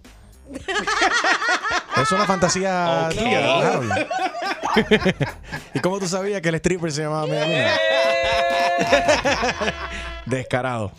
Es 2.02 2.12
una 2.12 2.26
fantasía 2.26 3.10
Ok. 3.12 3.18
tuya, 3.18 3.58
Harold. 3.60 3.92
¿Y 5.76 5.80
cómo 5.80 6.00
tú 6.00 6.08
sabías 6.08 6.42
que 6.42 6.50
el 6.50 6.56
stripper 6.56 6.92
se 6.92 7.04
llamaba 7.04 7.28
medialuna? 7.28 7.72
Descarado. 10.26 10.92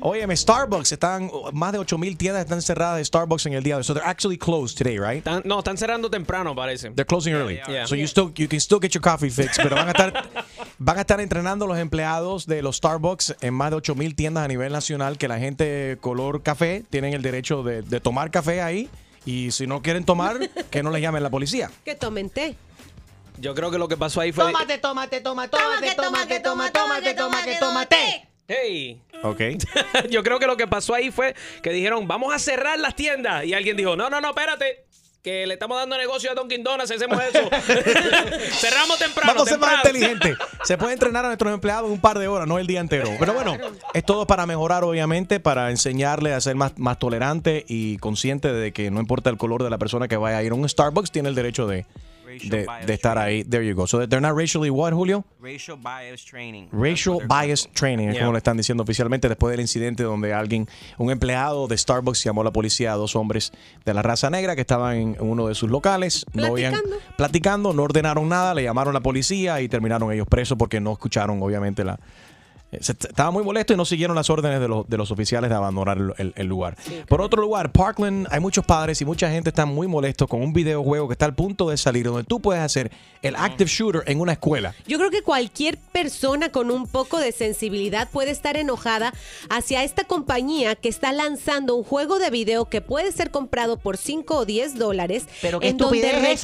Óyeme, 0.00 0.36
Starbucks 0.36 0.92
están, 0.92 1.30
más 1.54 1.72
de 1.72 1.78
8000 1.78 2.16
tiendas 2.18 2.42
están 2.42 2.60
cerradas 2.60 2.98
de 2.98 3.04
Starbucks 3.04 3.46
en 3.46 3.54
el 3.54 3.62
día 3.62 3.74
de 3.74 3.78
hoy. 3.78 3.84
So 3.84 3.94
they're 3.94 4.06
actually 4.06 4.36
closed 4.36 4.76
today, 4.76 4.98
right? 4.98 5.24
No, 5.44 5.58
están 5.60 5.78
cerrando 5.78 6.10
temprano, 6.10 6.54
parece. 6.54 6.90
They're 6.90 7.06
closing 7.06 7.32
early. 7.34 7.60
Yeah. 7.66 7.86
So 7.86 7.94
you 7.96 8.04
still 8.06 8.30
you 8.36 8.46
can 8.46 8.60
still 8.60 8.78
get 8.78 8.92
your 8.92 9.00
coffee 9.02 9.30
fix, 9.30 9.56
pero 9.56 9.74
van 9.74 9.88
a 9.88 9.92
estar 9.92 10.12
van 10.78 10.98
a 10.98 11.00
estar 11.00 11.20
entrenando 11.20 11.66
los 11.66 11.78
empleados 11.78 12.46
de 12.46 12.60
los 12.60 12.76
Starbucks 12.76 13.36
en 13.40 13.54
más 13.54 13.70
de 13.70 13.76
8000 13.76 14.14
tiendas 14.14 14.44
a 14.44 14.48
nivel 14.48 14.70
nacional 14.70 15.16
que 15.16 15.28
la 15.28 15.38
gente 15.38 15.96
color 16.02 16.42
café 16.42 16.84
tienen 16.90 17.14
el 17.14 17.22
derecho 17.22 17.62
de, 17.62 17.80
de 17.80 18.00
tomar 18.00 18.30
café 18.30 18.60
ahí 18.60 18.90
y 19.24 19.50
si 19.50 19.66
no 19.66 19.80
quieren 19.80 20.04
tomar 20.04 20.38
que 20.70 20.82
no 20.82 20.90
les 20.90 21.00
llamen 21.00 21.22
la 21.22 21.30
policía. 21.30 21.70
que 21.84 21.94
tomen 21.94 22.28
té. 22.28 22.54
Yo 23.38 23.54
creo 23.54 23.70
que 23.70 23.78
lo 23.78 23.88
que 23.88 23.96
pasó 23.96 24.20
ahí 24.20 24.32
fue. 24.32 24.44
Tómate, 24.44 24.78
tómate, 24.78 25.20
tómate, 25.20 25.56
tómate, 25.56 25.94
tómate, 25.94 26.40
tómate, 26.40 26.40
tómate, 26.40 27.14
tómate, 27.14 27.56
tómate. 27.58 28.28
Hey. 28.48 29.00
Ok. 29.22 29.40
Yo 30.10 30.22
creo 30.22 30.38
que 30.38 30.46
lo 30.46 30.56
que 30.56 30.66
pasó 30.66 30.94
ahí 30.94 31.10
fue 31.10 31.34
que 31.62 31.70
dijeron, 31.70 32.06
vamos 32.06 32.34
a 32.34 32.38
cerrar 32.38 32.78
las 32.78 32.94
tiendas. 32.94 33.44
Y 33.44 33.54
alguien 33.54 33.76
dijo, 33.76 33.96
no, 33.96 34.08
no, 34.08 34.20
no, 34.20 34.28
espérate. 34.30 34.84
Que 35.22 35.44
le 35.44 35.54
estamos 35.54 35.76
dando 35.76 35.98
negocio 35.98 36.30
a 36.30 36.34
Dunkin' 36.36 36.62
Donuts, 36.62 36.88
hacemos 36.88 37.20
eso. 37.20 37.50
Cerramos 38.60 38.96
temprano. 38.96 39.32
Vamos 39.34 39.48
a 39.48 39.50
ser 39.50 39.58
más 39.58 39.84
inteligentes. 39.84 40.36
Se 40.62 40.78
puede 40.78 40.92
entrenar 40.92 41.24
a 41.24 41.28
nuestros 41.28 41.52
empleados 41.52 41.90
un 41.90 42.00
par 42.00 42.20
de 42.20 42.28
horas, 42.28 42.46
no 42.46 42.60
el 42.60 42.68
día 42.68 42.78
entero. 42.78 43.10
Pero 43.18 43.34
bueno, 43.34 43.56
es 43.92 44.04
todo 44.04 44.28
para 44.28 44.46
mejorar, 44.46 44.84
obviamente, 44.84 45.40
para 45.40 45.72
enseñarle 45.72 46.32
a 46.32 46.40
ser 46.40 46.54
más, 46.54 46.78
más 46.78 47.00
tolerante 47.00 47.64
y 47.66 47.96
consciente 47.96 48.52
de 48.52 48.72
que 48.72 48.92
no 48.92 49.00
importa 49.00 49.28
el 49.28 49.36
color 49.36 49.64
de 49.64 49.70
la 49.70 49.78
persona 49.78 50.06
que 50.06 50.16
vaya 50.16 50.38
a 50.38 50.44
ir 50.44 50.52
a 50.52 50.54
un 50.54 50.68
Starbucks, 50.68 51.10
tiene 51.10 51.28
el 51.28 51.34
derecho 51.34 51.66
de, 51.66 51.86
de, 52.44 52.66
de 52.86 52.94
estar 52.94 53.18
ahí. 53.18 53.44
There 53.44 53.66
you 53.66 53.74
go. 53.74 53.86
So 53.86 54.06
they're 54.06 54.20
not 54.20 54.36
racially 54.36 54.70
what, 54.70 54.92
Julio? 54.92 55.24
Racial 55.40 55.76
bias 55.76 56.24
training. 56.24 56.68
Racial 56.72 57.18
bias 57.28 57.68
training, 57.72 58.08
es 58.08 58.14
Yeah. 58.14 58.22
como 58.24 58.32
le 58.32 58.38
están 58.38 58.56
diciendo 58.56 58.82
oficialmente 58.82 59.28
después 59.28 59.50
del 59.52 59.60
incidente 59.60 60.02
donde 60.02 60.32
alguien, 60.32 60.68
un 60.98 61.10
empleado 61.10 61.68
de 61.68 61.76
Starbucks 61.76 62.22
llamó 62.24 62.40
a 62.40 62.44
la 62.44 62.52
policía 62.52 62.92
a 62.92 62.96
dos 62.96 63.14
hombres 63.16 63.52
de 63.84 63.94
la 63.94 64.02
raza 64.02 64.30
negra 64.30 64.54
que 64.54 64.60
estaban 64.62 64.96
en 64.96 65.16
uno 65.20 65.48
de 65.48 65.54
sus 65.54 65.70
locales, 65.70 66.26
no 66.32 66.46
habían 66.46 66.74
platicando, 67.16 67.72
no 67.72 67.82
ordenaron 67.82 68.28
nada, 68.28 68.54
le 68.54 68.62
llamaron 68.64 68.94
a 68.94 68.98
la 68.98 69.02
policía 69.02 69.60
y 69.60 69.68
terminaron 69.68 70.12
ellos 70.12 70.26
presos 70.28 70.56
porque 70.58 70.80
no 70.80 70.92
escucharon 70.92 71.42
obviamente 71.42 71.84
la 71.84 71.98
Estaba 72.72 73.30
muy 73.30 73.44
molesto 73.44 73.72
y 73.72 73.76
no 73.76 73.84
siguieron 73.84 74.16
las 74.16 74.28
órdenes 74.28 74.60
de 74.60 74.68
los, 74.68 74.88
de 74.88 74.96
los 74.96 75.10
oficiales 75.10 75.48
de 75.48 75.56
abandonar 75.56 75.96
el, 75.98 76.12
el- 76.18 76.32
el 76.36 76.46
lugar. 76.46 76.76
Por 77.08 77.20
otro 77.22 77.40
lugar, 77.40 77.70
Parkland, 77.72 78.26
hay 78.30 78.40
muchos 78.40 78.64
padres 78.66 79.00
y 79.00 79.04
mucha 79.04 79.30
gente 79.30 79.50
está 79.50 79.64
muy 79.66 79.86
molesto 79.86 80.26
con 80.26 80.42
un 80.42 80.52
videojuego 80.52 81.06
que 81.08 81.12
está 81.12 81.24
al 81.26 81.34
punto 81.34 81.70
de 81.70 81.76
salir 81.76 82.06
donde 82.06 82.24
tú 82.24 82.40
puedes 82.40 82.60
hacer 82.62 82.90
el 83.22 83.36
active 83.36 83.70
shooter 83.70 84.02
en 84.06 84.20
una 84.20 84.32
escuela. 84.32 84.74
Yo 84.86 84.98
creo 84.98 85.10
que 85.10 85.22
cualquier 85.22 85.78
persona 85.78 86.50
con 86.50 86.70
un 86.70 86.86
poco 86.86 87.18
de 87.18 87.32
sensibilidad 87.32 88.10
puede 88.10 88.30
estar 88.32 88.56
enojada 88.56 89.12
hacia 89.48 89.84
esta 89.84 90.04
compañía 90.04 90.74
que 90.74 90.88
está 90.88 91.12
lanzando 91.12 91.76
un 91.76 91.84
juego 91.84 92.18
de 92.18 92.30
video 92.30 92.66
que 92.66 92.80
puede 92.80 93.12
ser 93.12 93.30
comprado 93.30 93.78
por 93.78 93.96
5 93.96 94.36
o 94.38 94.44
10 94.44 94.76
dólares 94.76 95.24
Pero 95.40 95.58
en 95.62 95.76
donde 95.76 96.00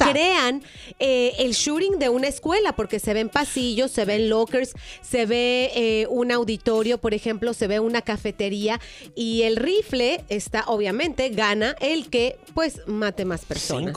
recrean 0.07 0.63
eh, 0.99 1.33
el 1.39 1.51
shooting 1.51 1.99
de 1.99 2.09
una 2.09 2.27
escuela 2.27 2.73
porque 2.75 2.99
se 2.99 3.13
ven 3.13 3.29
pasillos, 3.29 3.91
se 3.91 4.05
ven 4.05 4.29
lockers, 4.29 4.73
se 5.01 5.25
ve 5.25 5.71
eh, 5.75 6.07
un 6.13 6.31
auditorio, 6.31 6.97
por 6.99 7.13
ejemplo, 7.13 7.53
se 7.53 7.67
ve 7.67 7.79
una 7.79 8.01
cafetería 8.01 8.79
y 9.15 9.41
el 9.43 9.55
rifle 9.57 10.23
está 10.29 10.63
obviamente 10.67 11.29
gana 11.29 11.75
el 11.81 12.09
que 12.09 12.37
pues 12.53 12.81
mate 12.87 13.25
más 13.25 13.45
personas. 13.45 13.93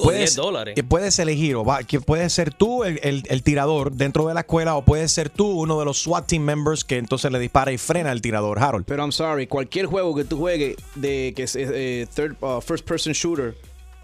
eh, 0.76 0.82
Puedes 0.82 1.18
elegir, 1.18 1.56
o 1.56 1.64
va, 1.64 1.82
que 1.84 2.00
puedes 2.00 2.32
ser 2.32 2.52
tú 2.54 2.84
el, 2.84 2.98
el- 3.02 3.22
el 3.28 3.42
tirador 3.42 3.92
dentro 3.92 4.26
de 4.26 4.34
la 4.34 4.40
escuela, 4.40 4.76
o 4.76 4.84
puedes 4.84 5.12
ser 5.12 5.28
tú 5.30 5.46
uno 5.48 5.78
de 5.78 5.84
los 5.84 5.98
SWAT 6.02 6.26
team 6.26 6.42
members 6.42 6.84
que 6.84 6.96
entonces 6.96 7.30
le 7.30 7.38
dispara 7.38 7.72
y 7.72 7.78
frena 7.78 8.10
al 8.10 8.20
tirador, 8.22 8.58
Harold. 8.58 8.84
Pero 8.86 9.02
I'm 9.02 9.12
sorry, 9.12 9.46
cualquier 9.46 9.86
juego 9.86 10.14
que 10.14 10.24
tú 10.24 10.38
juegues 10.38 10.76
de 10.94 11.32
que 11.36 11.42
es 11.42 11.54
eh, 11.56 12.06
third, 12.14 12.36
uh, 12.42 12.60
first 12.60 12.84
person 12.86 13.12
shooter 13.12 13.54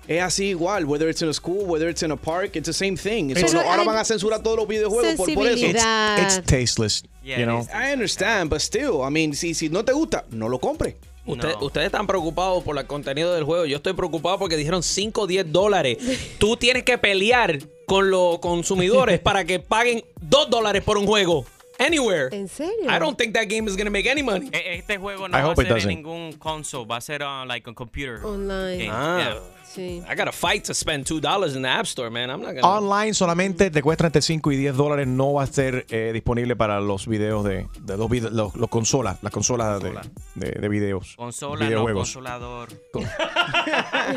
es 0.08 0.22
así 0.22 0.46
igual, 0.50 0.84
whether 0.84 1.08
it's 1.08 1.22
in 1.22 1.28
a 1.28 1.32
school, 1.32 1.64
whether 1.64 1.88
it's 1.88 2.02
in 2.02 2.10
a 2.10 2.16
park, 2.16 2.56
it's 2.56 2.66
the 2.66 2.72
same 2.72 2.96
thing. 2.96 3.34
So, 3.34 3.40
Pero 3.46 3.52
no, 3.52 3.60
ahora 3.70 3.84
van 3.84 3.96
a 3.98 4.04
censurar 4.04 4.42
todos 4.42 4.56
los 4.56 4.66
videojuegos 4.68 5.14
por, 5.16 5.32
por 5.34 5.46
eso. 5.46 5.56
sensibilidad. 5.56 6.18
It's 6.22 6.42
tasteless, 6.44 7.02
you 7.24 7.44
know. 7.46 7.66
I 7.72 7.92
understand, 7.92 8.50
but 8.50 8.60
still, 8.60 9.02
I 9.06 9.10
mean, 9.10 9.34
si, 9.34 9.54
si 9.54 9.68
no 9.68 9.84
te 9.84 9.92
gusta, 9.92 10.24
no 10.30 10.48
lo 10.48 10.58
compres. 10.58 10.96
Usted- 11.24 11.54
Ustedes 11.60 11.86
están 11.86 12.08
preocupados 12.08 12.64
por 12.64 12.76
el 12.76 12.84
contenido 12.88 13.32
del 13.32 13.44
juego. 13.44 13.64
Yo 13.64 13.76
estoy 13.76 13.92
preocupado 13.92 14.40
porque 14.40 14.56
dijeron 14.56 14.82
5 14.82 15.20
o 15.22 15.26
10 15.28 15.52
dólares. 15.52 15.98
Tú 16.38 16.56
tienes 16.56 16.82
que 16.82 16.98
pelear 16.98 17.60
con 17.86 18.10
los 18.10 18.40
consumidores 18.40 19.20
para 19.22 19.44
que 19.44 19.60
paguen 19.60 20.02
2 20.20 20.50
dólares 20.50 20.82
por 20.82 20.98
un 20.98 21.06
juego. 21.06 21.46
Anywhere. 21.78 22.28
¿En 22.36 22.48
serio? 22.48 22.84
I 22.90 22.98
don't 22.98 23.16
think 23.16 23.34
that 23.34 23.46
game 23.48 23.66
is 23.68 23.76
going 23.76 23.86
to 23.86 23.90
make 23.92 24.08
any 24.10 24.22
money. 24.22 24.48
E- 24.52 24.78
Este 24.78 24.98
juego 24.98 25.28
no 25.28 25.36
I 25.38 25.42
va 25.42 25.46
a 25.48 25.52
hope 25.52 25.62
it 25.62 25.68
ser 25.68 25.78
en 25.78 25.88
ningún 25.88 26.32
console, 26.34 26.86
va 26.86 26.96
a 26.96 27.00
ser 27.00 27.22
uh, 27.22 27.44
like 27.46 27.68
a 27.70 27.72
computer. 27.74 28.24
Online. 28.24 28.78
game. 28.78 28.90
Ah. 28.92 29.18
Yeah. 29.18 29.40
Sí. 29.74 30.02
I 30.10 30.14
got 30.16 30.24
to 30.26 30.32
fight 30.32 30.64
to 30.66 30.74
spend 30.74 31.06
$2 31.06 31.56
in 31.56 31.62
the 31.62 31.68
App 31.68 31.86
Store, 31.86 32.10
man. 32.10 32.30
I'm 32.30 32.40
not 32.40 32.50
going 32.52 32.60
to. 32.62 32.66
Online 32.66 33.14
solamente 33.14 33.70
te 33.70 33.82
cuesta 33.82 34.06
entre 34.06 34.20
5 34.22 34.52
y 34.52 34.56
10 34.56 34.76
dólares. 34.76 35.06
No 35.06 35.34
va 35.34 35.44
a 35.44 35.46
ser 35.46 35.86
eh, 35.90 36.10
disponible 36.12 36.56
para 36.56 36.80
los 36.80 37.06
videos 37.06 37.44
de, 37.44 37.66
de 37.80 37.96
los, 37.96 38.08
vide- 38.10 38.30
los, 38.30 38.54
los 38.56 38.68
consolas, 38.68 39.18
las 39.22 39.32
consolas 39.32 39.82
de, 39.82 39.92
de, 40.34 40.50
de 40.60 40.68
videos. 40.68 41.14
Consola, 41.16 41.68
no 41.70 41.84
consolador. 41.94 42.68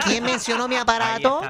¿Quién 0.05 0.23
mencionó 0.23 0.67
mi 0.67 0.75
aparato? 0.75 1.41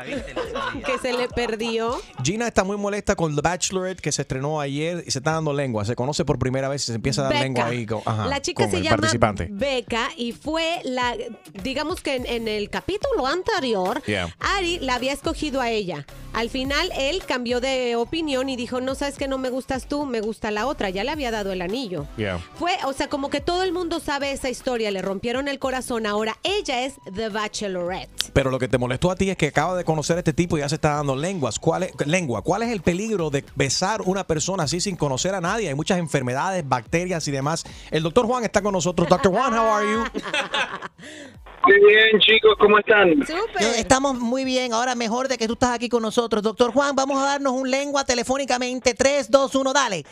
Que 0.86 0.98
se 1.00 1.14
le 1.14 1.28
perdió. 1.30 2.00
Gina 2.24 2.48
está 2.48 2.64
muy 2.64 2.78
molesta 2.78 3.16
con 3.16 3.36
The 3.36 3.42
Bachelorette 3.42 4.02
que 4.02 4.12
se 4.12 4.22
estrenó 4.24 4.60
ayer 4.60 5.04
y 5.06 5.12
se 5.12 5.20
está 5.20 5.32
dando 5.34 5.54
lengua. 5.54 5.86
Se 5.86 5.96
conoce 5.96 6.26
por 6.26 6.38
primera 6.40 6.70
vez 6.70 6.84
y 6.84 6.86
se 6.88 6.94
empieza 6.96 7.22
a 7.22 7.24
dar 7.26 7.34
Becca. 7.34 7.44
lengua 7.44 7.66
ahí 7.68 7.86
con, 7.86 8.02
ajá, 8.06 8.26
la 8.28 8.42
chica 8.42 8.64
con 8.64 8.72
se 8.72 8.78
el 8.78 8.84
llama 8.84 8.98
participante. 8.98 9.48
Beca 9.52 10.10
y 10.18 10.32
fue 10.32 10.82
la, 10.84 11.16
digamos 11.64 12.02
que 12.02 12.16
en, 12.16 12.26
en 12.26 12.48
el 12.48 12.70
capítulo 12.70 13.26
anterior, 13.28 13.95
Yeah. 14.06 14.30
Ari 14.40 14.80
la 14.80 14.96
había 14.96 15.14
escogido 15.14 15.62
a 15.62 15.70
ella. 15.70 16.06
Al 16.34 16.50
final 16.50 16.92
él 16.98 17.24
cambió 17.26 17.62
de 17.62 17.96
opinión 17.96 18.50
y 18.50 18.58
dijo, 18.58 18.82
no 18.82 18.94
sabes 18.94 19.18
que 19.18 19.28
no 19.28 19.38
me 19.38 19.50
gustas 19.50 19.88
tú, 19.88 20.06
me 20.06 20.20
gusta 20.20 20.52
la 20.52 20.68
otra. 20.68 20.90
Ya 20.90 21.04
le 21.04 21.12
había 21.12 21.32
dado 21.32 21.54
el 21.54 21.62
anillo. 21.62 22.08
Yeah. 22.18 22.40
Fue, 22.56 22.74
o 22.86 22.92
sea, 22.94 23.08
como 23.08 23.30
que 23.30 23.40
todo 23.40 23.64
el 23.64 23.72
mundo 23.72 24.02
sabe 24.02 24.32
esa 24.32 24.50
historia, 24.50 24.92
le 24.92 25.02
rompieron 25.02 25.48
el 25.48 25.60
corazón. 25.60 26.06
Ahora 26.06 26.38
ella 26.44 26.84
es 26.84 26.96
The 27.16 27.30
Bachelorette. 27.30 28.32
Pero 28.34 28.52
lo 28.52 28.60
que 28.60 28.68
te 28.68 28.78
molestó 28.78 29.12
a 29.12 29.16
ti 29.16 29.30
es 29.30 29.38
que 29.38 29.48
acaba 29.48 29.78
de 29.78 29.86
conocer 29.86 30.18
a 30.18 30.20
este 30.20 30.34
tipo 30.34 30.58
y 30.58 30.60
ya 30.60 30.68
se 30.68 30.76
está 30.76 30.96
dando 30.96 31.16
lenguas. 31.16 31.58
¿Cuál 31.58 31.84
es, 31.84 31.94
lengua? 32.06 32.42
¿Cuál 32.42 32.64
es 32.64 32.70
el 32.70 32.82
peligro 32.82 33.30
de 33.30 33.46
besar 33.56 34.02
una 34.02 34.28
persona 34.28 34.64
así 34.64 34.82
sin 34.82 34.98
conocer 34.98 35.36
a 35.36 35.42
nadie? 35.42 35.70
Hay 35.70 35.76
muchas 35.76 36.00
enfermedades, 36.00 36.68
bacterias 36.68 37.28
y 37.30 37.32
demás. 37.32 37.64
El 37.92 38.04
doctor 38.04 38.26
Juan 38.26 38.44
está 38.44 38.62
con 38.62 38.74
nosotros. 38.74 39.08
Doctor 39.08 39.32
Juan, 39.32 39.54
how 39.54 39.74
are 39.74 39.90
you? 39.90 40.04
Muy 41.66 41.80
bien, 41.80 42.20
chicos, 42.20 42.56
¿cómo 42.60 42.78
están? 42.80 43.22
Yo- 43.60 43.68
Estamos 43.76 44.20
muy 44.20 44.44
bien. 44.46 44.74
Ahora 44.74 44.96
mejor 44.96 45.28
de 45.28 45.38
que 45.38 45.48
tú 45.48 45.54
estás 45.54 45.72
aquí 45.72 45.90
con 45.90 46.02
nosotros. 46.02 46.44
Doctor 46.44 46.72
Juan, 46.72 46.96
vamos 46.96 47.22
a 47.22 47.26
darnos 47.26 47.54
un 47.54 47.70
lengua 47.70 48.06
telefónicamente. 48.06 48.94
3, 48.94 49.30
2, 49.32 49.56
1, 49.56 49.74
dale. 49.74 50.06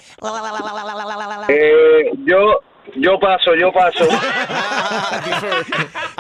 Eh, 1.50 2.12
yo, 2.26 2.60
yo 2.96 3.20
paso, 3.20 3.52
yo 3.60 3.72
paso. 3.72 4.06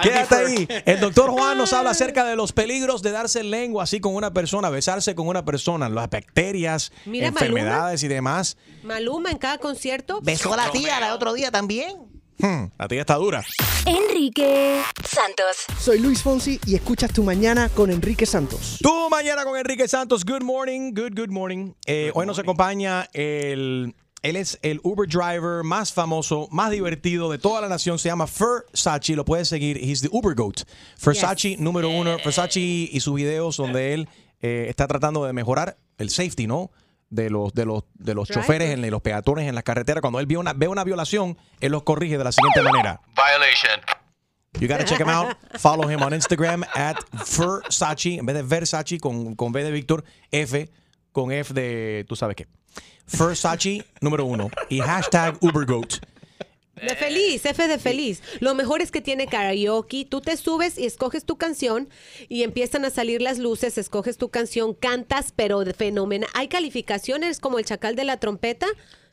Quédate 0.01 0.35
ahí. 0.35 0.67
El 0.85 0.99
doctor 0.99 1.29
Juan 1.31 1.57
nos 1.57 1.73
habla 1.73 1.91
acerca 1.91 2.23
de 2.25 2.35
los 2.35 2.51
peligros 2.53 3.01
de 3.01 3.11
darse 3.11 3.43
lengua 3.43 3.83
así 3.83 3.99
con 3.99 4.15
una 4.15 4.33
persona, 4.33 4.69
besarse 4.69 5.15
con 5.15 5.27
una 5.27 5.45
persona, 5.45 5.89
las 5.89 6.09
bacterias, 6.09 6.91
Mira, 7.05 7.27
enfermedades 7.27 8.03
y 8.03 8.07
demás. 8.07 8.57
Maluma 8.83 9.31
en 9.31 9.37
cada 9.37 9.57
concierto. 9.57 10.19
Besó 10.21 10.53
a 10.53 10.57
la 10.57 10.71
tía 10.71 10.97
el 10.99 11.11
otro 11.11 11.33
día 11.33 11.51
también. 11.51 12.12
Hmm, 12.39 12.65
la 12.77 12.87
tía 12.87 13.01
está 13.01 13.15
dura. 13.15 13.43
Enrique 13.85 14.81
Santos. 15.03 15.65
Soy 15.79 15.99
Luis 15.99 16.21
Fonsi 16.21 16.59
y 16.65 16.75
escuchas 16.75 17.11
Tu 17.11 17.23
Mañana 17.23 17.69
con 17.69 17.91
Enrique 17.91 18.25
Santos. 18.25 18.79
Tu 18.81 19.09
mañana 19.09 19.43
con 19.43 19.57
Enrique 19.57 19.87
Santos. 19.87 20.25
Good 20.25 20.41
morning, 20.41 20.93
good, 20.93 21.13
good 21.15 21.29
morning. 21.29 21.73
Eh, 21.85 22.11
hoy 22.13 22.25
nos 22.25 22.39
acompaña 22.39 23.09
el. 23.13 23.95
Él 24.21 24.37
es 24.37 24.57
el 24.61 24.79
Uber 24.83 25.05
driver 25.05 25.65
más 25.65 25.91
famoso, 25.91 26.47
más 26.49 26.71
divertido 26.71 27.29
de 27.29 27.37
toda 27.37 27.59
la 27.59 27.67
nación. 27.67 27.99
Se 27.99 28.07
llama 28.07 28.25
Versace. 28.25 29.17
Lo 29.17 29.25
puedes 29.25 29.49
seguir. 29.49 29.77
He's 29.77 30.01
the 30.01 30.09
Uber 30.13 30.33
Goat. 30.33 30.61
Versace, 31.05 31.57
número 31.59 31.89
uno. 31.89 32.15
Versace 32.23 32.61
y 32.61 32.99
sus 33.01 33.15
videos 33.15 33.57
donde 33.57 33.93
él 33.93 34.07
eh, 34.41 34.67
está 34.69 34.87
tratando 34.87 35.25
de 35.25 35.33
mejorar 35.33 35.75
el 35.97 36.09
safety, 36.09 36.47
¿no? 36.47 36.71
De 37.13 37.29
los, 37.29 37.53
de 37.53 37.65
los, 37.65 37.83
de 37.93 38.15
los 38.15 38.27
choferes, 38.27 38.71
en 38.71 38.89
los 38.89 39.01
peatones 39.01 39.47
en 39.47 39.53
las 39.53 39.63
carreteras. 39.63 40.01
Cuando 40.01 40.19
él 40.19 40.25
ve 40.25 40.35
una, 40.37 40.53
ve 40.53 40.67
una 40.67 40.83
violación, 40.83 41.37
él 41.59 41.71
los 41.71 41.83
corrige 41.83 42.17
de 42.17 42.23
la 42.23 42.31
siguiente 42.31 42.63
manera. 42.63 43.01
Violation. 43.15 43.81
You 44.59 44.67
gotta 44.67 44.83
check 44.83 44.99
him 44.99 45.09
out. 45.09 45.35
Follow 45.59 45.87
him 45.87 46.01
on 46.01 46.11
Instagram 46.11 46.63
at 46.73 46.95
Versace. 47.11 48.17
En 48.17 48.25
vez 48.25 48.35
de 48.35 48.41
Versace 48.41 48.99
con, 48.99 49.35
con 49.35 49.51
B 49.51 49.63
de 49.63 49.69
Víctor, 49.69 50.03
F 50.31 50.69
con 51.11 51.31
F 51.31 51.53
de 51.53 52.03
tú 52.09 52.15
sabes 52.15 52.35
qué. 52.35 52.47
Versace 53.15 53.85
número 54.01 54.25
uno. 54.25 54.49
Y 54.69 54.79
hashtag 54.79 55.37
UberGoat. 55.41 55.99
De 56.75 56.95
feliz, 56.95 57.45
F 57.45 57.67
de 57.67 57.77
feliz. 57.77 58.21
Lo 58.39 58.55
mejor 58.55 58.81
es 58.81 58.89
que 58.91 58.99
tiene 58.99 59.27
karaoke. 59.27 60.05
Tú 60.09 60.21
te 60.21 60.35
subes 60.37 60.77
y 60.77 60.85
escoges 60.85 61.23
tu 61.23 61.37
canción 61.37 61.87
y 62.29 62.41
empiezan 62.43 62.83
a 62.83 62.89
salir 62.89 63.21
las 63.21 63.37
luces, 63.37 63.77
escoges 63.77 64.17
tu 64.17 64.29
canción, 64.29 64.73
cantas, 64.73 65.33
pero 65.35 65.63
de 65.65 65.73
fenómeno. 65.73 66.25
¿Hay 66.33 66.47
calificaciones 66.47 67.39
como 67.39 67.59
el 67.59 67.65
chacal 67.65 67.95
de 67.95 68.05
la 68.05 68.17
trompeta? 68.17 68.65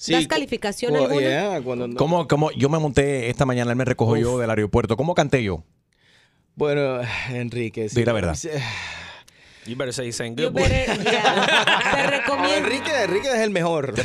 ¿Das 0.08 0.26
calificación 0.26 0.92
Well, 0.94 1.04
alguna? 1.04 1.20
yeah, 1.20 1.60
cuando 1.62 1.86
no- 1.86 1.96
¿Cómo, 1.96 2.26
cómo? 2.26 2.50
Yo 2.52 2.70
me 2.70 2.78
monté 2.78 3.28
esta 3.28 3.44
mañana, 3.44 3.70
él 3.72 3.76
me 3.76 3.84
recogió 3.84 4.16
yo 4.16 4.38
del 4.38 4.48
aeropuerto. 4.48 4.96
¿Cómo 4.96 5.14
canté 5.14 5.42
yo? 5.44 5.62
Bueno, 6.56 7.00
Enrique. 7.28 7.88
Di 7.92 8.04
la 8.06 8.14
verdad. 8.14 8.36
You 9.66 9.76
better 9.76 9.92
say 9.92 10.10
saying 10.10 10.34
You 10.36 10.44
good 10.46 10.52
boy. 10.54 10.62
better- 10.62 11.02
yeah. 11.04 11.92
Te 11.94 12.06
recomiendo. 12.18 12.56
Enrique, 12.56 12.90
Enrique 13.04 13.28
es 13.28 13.40
el 13.40 13.50
mejor. 13.50 13.92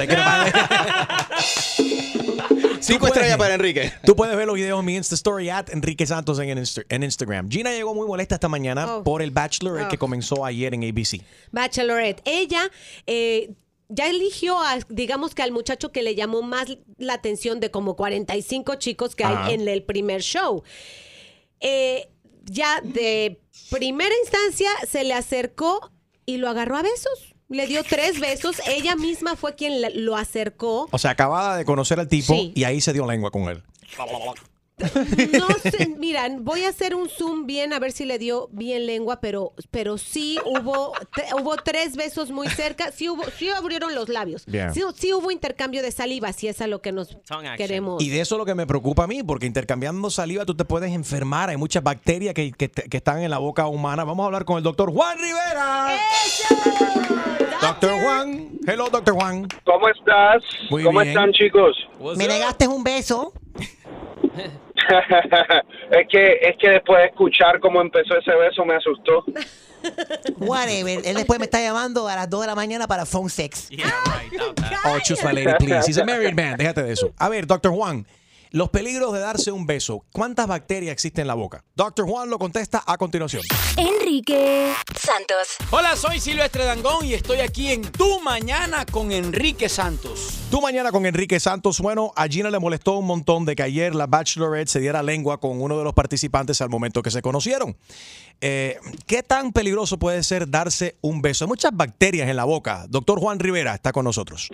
Cinco 2.86 3.06
Cinco 3.06 3.08
estrellas 3.08 3.38
para 3.38 3.54
Enrique. 3.56 3.92
Tú 4.06 4.16
puedes 4.16 4.36
ver 4.38 4.46
los 4.48 4.56
videos 4.56 4.80
en 4.80 4.86
mi 4.86 4.96
Insta 4.96 5.16
Story 5.16 5.50
at 5.50 5.70
Enrique 5.72 6.06
Santos 6.06 6.40
en, 6.40 6.58
Insta- 6.58 6.86
en 6.90 7.04
Instagram. 7.04 7.50
Gina 7.50 7.72
llegó 7.72 7.94
muy 7.96 8.08
molesta 8.08 8.36
esta 8.36 8.48
mañana 8.48 8.98
Oh. 8.98 9.04
por 9.04 9.22
el 9.22 9.32
Bachelor 9.32 9.82
Oh. 9.82 9.88
que 9.90 9.98
comenzó 9.98 10.46
ayer 10.46 10.74
en 10.74 10.84
ABC. 10.84 11.22
Bachelorette. 11.52 12.22
Ella 12.26 12.70
eh, 13.08 13.54
ya 13.90 14.10
eligió, 14.10 14.60
a, 14.60 14.80
digamos 14.90 15.36
que 15.36 15.42
al 15.44 15.52
muchacho 15.52 15.92
que 15.92 16.02
le 16.04 16.16
llamó 16.16 16.42
más 16.42 16.78
la 16.98 17.14
atención 17.14 17.60
de 17.60 17.72
como 17.72 17.96
45 17.96 18.76
chicos 18.76 19.16
que 19.16 19.24
Ajá. 19.24 19.46
hay 19.46 19.54
en 19.56 19.68
el 19.68 19.84
primer 19.84 20.22
show. 20.22 20.64
Eh, 21.60 22.10
ya 22.46 22.82
de 22.84 23.40
primera 23.72 24.14
instancia 24.24 24.70
se 24.88 25.04
le 25.04 25.14
acercó 25.14 25.92
y 26.26 26.38
lo 26.38 26.50
agarró 26.50 26.78
a 26.78 26.82
besos. 26.84 27.35
Le 27.50 27.68
dio 27.68 27.84
tres 27.84 28.20
besos. 28.20 28.60
Ella 28.68 28.96
misma 28.96 29.36
fue 29.36 29.56
quien 29.56 29.80
le- 29.82 29.92
lo 29.92 30.16
acercó. 30.16 30.88
O 30.92 30.98
sea, 30.98 31.12
acababa 31.12 31.58
de 31.58 31.66
conocer 31.66 32.00
al 32.00 32.08
tipo 32.08 32.34
Sí. 32.34 32.52
y 32.56 32.64
ahí 32.64 32.82
se 32.82 32.92
dio 32.94 33.06
lengua 33.06 33.30
con 33.32 33.44
él. 33.50 33.62
No 34.78 35.48
sé, 35.64 35.96
mira, 35.98 36.28
voy 36.40 36.64
a 36.66 36.70
hacer 36.70 36.96
un 36.96 37.08
zoom 37.08 37.46
bien 37.46 37.72
a 37.72 37.80
ver 37.80 37.92
si 37.94 38.04
le 38.04 38.20
dio 38.20 38.50
bien 38.52 38.86
lengua, 38.86 39.22
pero, 39.22 39.54
pero 39.72 39.98
sí 39.98 40.38
hubo, 40.46 40.92
te- 41.16 41.34
hubo 41.42 41.56
tres 41.56 41.96
besos 41.96 42.30
muy 42.32 42.48
cerca, 42.50 42.92
sí 42.92 43.08
hubo, 43.08 43.24
sí 43.38 43.50
abrieron 43.50 43.96
los 43.96 44.10
labios, 44.10 44.46
sí, 44.74 44.82
sí 44.96 45.14
hubo 45.14 45.32
intercambio 45.32 45.82
de 45.82 45.92
saliva, 45.92 46.34
si 46.34 46.48
es 46.50 46.60
a 46.62 46.68
lo 46.68 46.82
que 46.82 46.92
nos 46.92 47.18
queremos. 47.56 48.04
Y 48.04 48.10
de 48.10 48.20
eso 48.20 48.36
es 48.36 48.40
lo 48.40 48.46
que 48.46 48.54
me 48.56 48.68
preocupa 48.68 49.06
a 49.06 49.08
mí, 49.08 49.24
porque 49.24 49.46
intercambiando 49.46 50.10
saliva 50.10 50.46
tú 50.46 50.56
te 50.56 50.66
puedes 50.66 50.92
enfermar. 50.92 51.50
Hay 51.50 51.58
muchas 51.58 51.82
bacterias 51.82 52.34
que, 52.34 52.52
que- 52.52 52.70
que 52.70 52.98
están 52.98 53.22
en 53.24 53.32
la 53.32 53.38
boca 53.38 53.68
humana. 53.68 54.04
Vamos 54.04 54.24
a 54.24 54.28
hablar 54.28 54.44
con 54.46 54.58
el 54.58 54.64
doctor 54.64 54.92
Juan 54.92 55.18
Rivera. 55.18 55.98
Doctor 57.62 57.92
Juan. 58.04 58.50
Hello, 58.68 58.90
doctor 58.90 59.14
Juan. 59.16 59.48
¿Cómo 59.64 59.88
estás? 59.90 60.44
Muy 60.70 60.84
¿Cómo 60.84 61.00
bien. 61.00 61.10
están, 61.12 61.32
chicos? 61.32 61.78
Me 62.18 62.28
negaste 62.28 62.68
un 62.68 62.84
beso. 62.84 63.32
es 65.92 66.08
que 66.10 66.34
es 66.42 66.56
que 66.60 66.70
después 66.70 67.00
de 67.00 67.06
escuchar 67.08 67.60
cómo 67.60 67.82
empezó 67.82 68.18
ese 68.18 68.36
beso 68.36 68.66
me 68.66 68.76
asustó. 68.76 69.24
Whatever. 70.38 71.02
Él 71.06 71.16
después 71.16 71.40
me 71.40 71.46
está 71.46 71.62
llamando 71.62 72.08
a 72.08 72.16
las 72.16 72.30
2 72.30 72.42
de 72.42 72.48
la 72.48 72.56
mañana 72.56 72.88
para 72.88 73.06
phone 73.06 73.30
sex. 73.30 73.70
Oh, 74.84 74.98
choose 75.04 75.24
my 75.24 75.32
lady, 75.34 75.54
please. 75.60 75.88
He's 75.88 75.98
a 75.98 76.06
married 76.06 76.36
man. 76.36 76.58
Déjate 76.58 76.84
de 76.84 76.94
eso. 76.94 77.14
A 77.18 77.30
ver, 77.30 77.46
doctor 77.46 77.72
Juan. 77.72 78.06
Los 78.56 78.70
peligros 78.70 79.12
de 79.12 79.20
darse 79.20 79.52
un 79.52 79.66
beso. 79.66 80.06
¿Cuántas 80.14 80.48
bacterias 80.48 80.94
existen 80.94 81.24
en 81.24 81.28
la 81.28 81.34
boca? 81.34 81.62
Doctor 81.76 82.08
Juan 82.08 82.30
lo 82.30 82.40
contesta 82.40 82.82
a 82.88 82.98
continuación. 82.98 83.44
Enrique 83.76 84.72
Santos. 84.98 85.58
Hola, 85.72 85.98
soy 85.98 86.22
Silvestre 86.22 86.64
Dangón 86.64 87.04
y 87.04 87.16
estoy 87.16 87.42
aquí 87.42 87.74
en 87.74 87.82
Tu 87.82 88.22
Mañana 88.22 88.86
con 88.86 89.12
Enrique 89.12 89.68
Santos. 89.68 90.40
Tu 90.50 90.62
mañana 90.62 90.94
con 90.94 91.06
Enrique 91.06 91.38
Santos. 91.38 91.82
Bueno, 91.82 92.14
a 92.16 92.30
Gina 92.30 92.50
le 92.50 92.60
molestó 92.60 92.94
un 92.98 93.08
montón 93.08 93.44
de 93.44 93.58
que 93.58 93.64
ayer 93.64 93.94
la 93.94 94.08
Bachelorette 94.08 94.70
se 94.70 94.80
diera 94.80 95.04
lengua 95.04 95.42
con 95.42 95.62
uno 95.62 95.78
de 95.78 95.84
los 95.84 95.94
participantes 95.94 96.62
al 96.62 96.70
momento 96.70 97.02
que 97.02 97.12
se 97.12 97.22
conocieron. 97.22 97.76
Eh, 98.40 98.78
¿Qué 99.06 99.22
tan 99.22 99.52
peligroso 99.52 100.00
puede 100.00 100.24
ser 100.24 100.50
darse 100.50 100.96
un 101.02 101.22
beso? 101.22 101.44
Hay 101.44 101.50
muchas 101.50 101.76
bacterias 101.76 102.30
en 102.30 102.38
la 102.38 102.46
boca. 102.46 102.86
Doctor 102.88 103.20
Juan 103.20 103.38
Rivera 103.38 103.76
está 103.76 103.92
con 103.92 104.06
nosotros. 104.06 104.50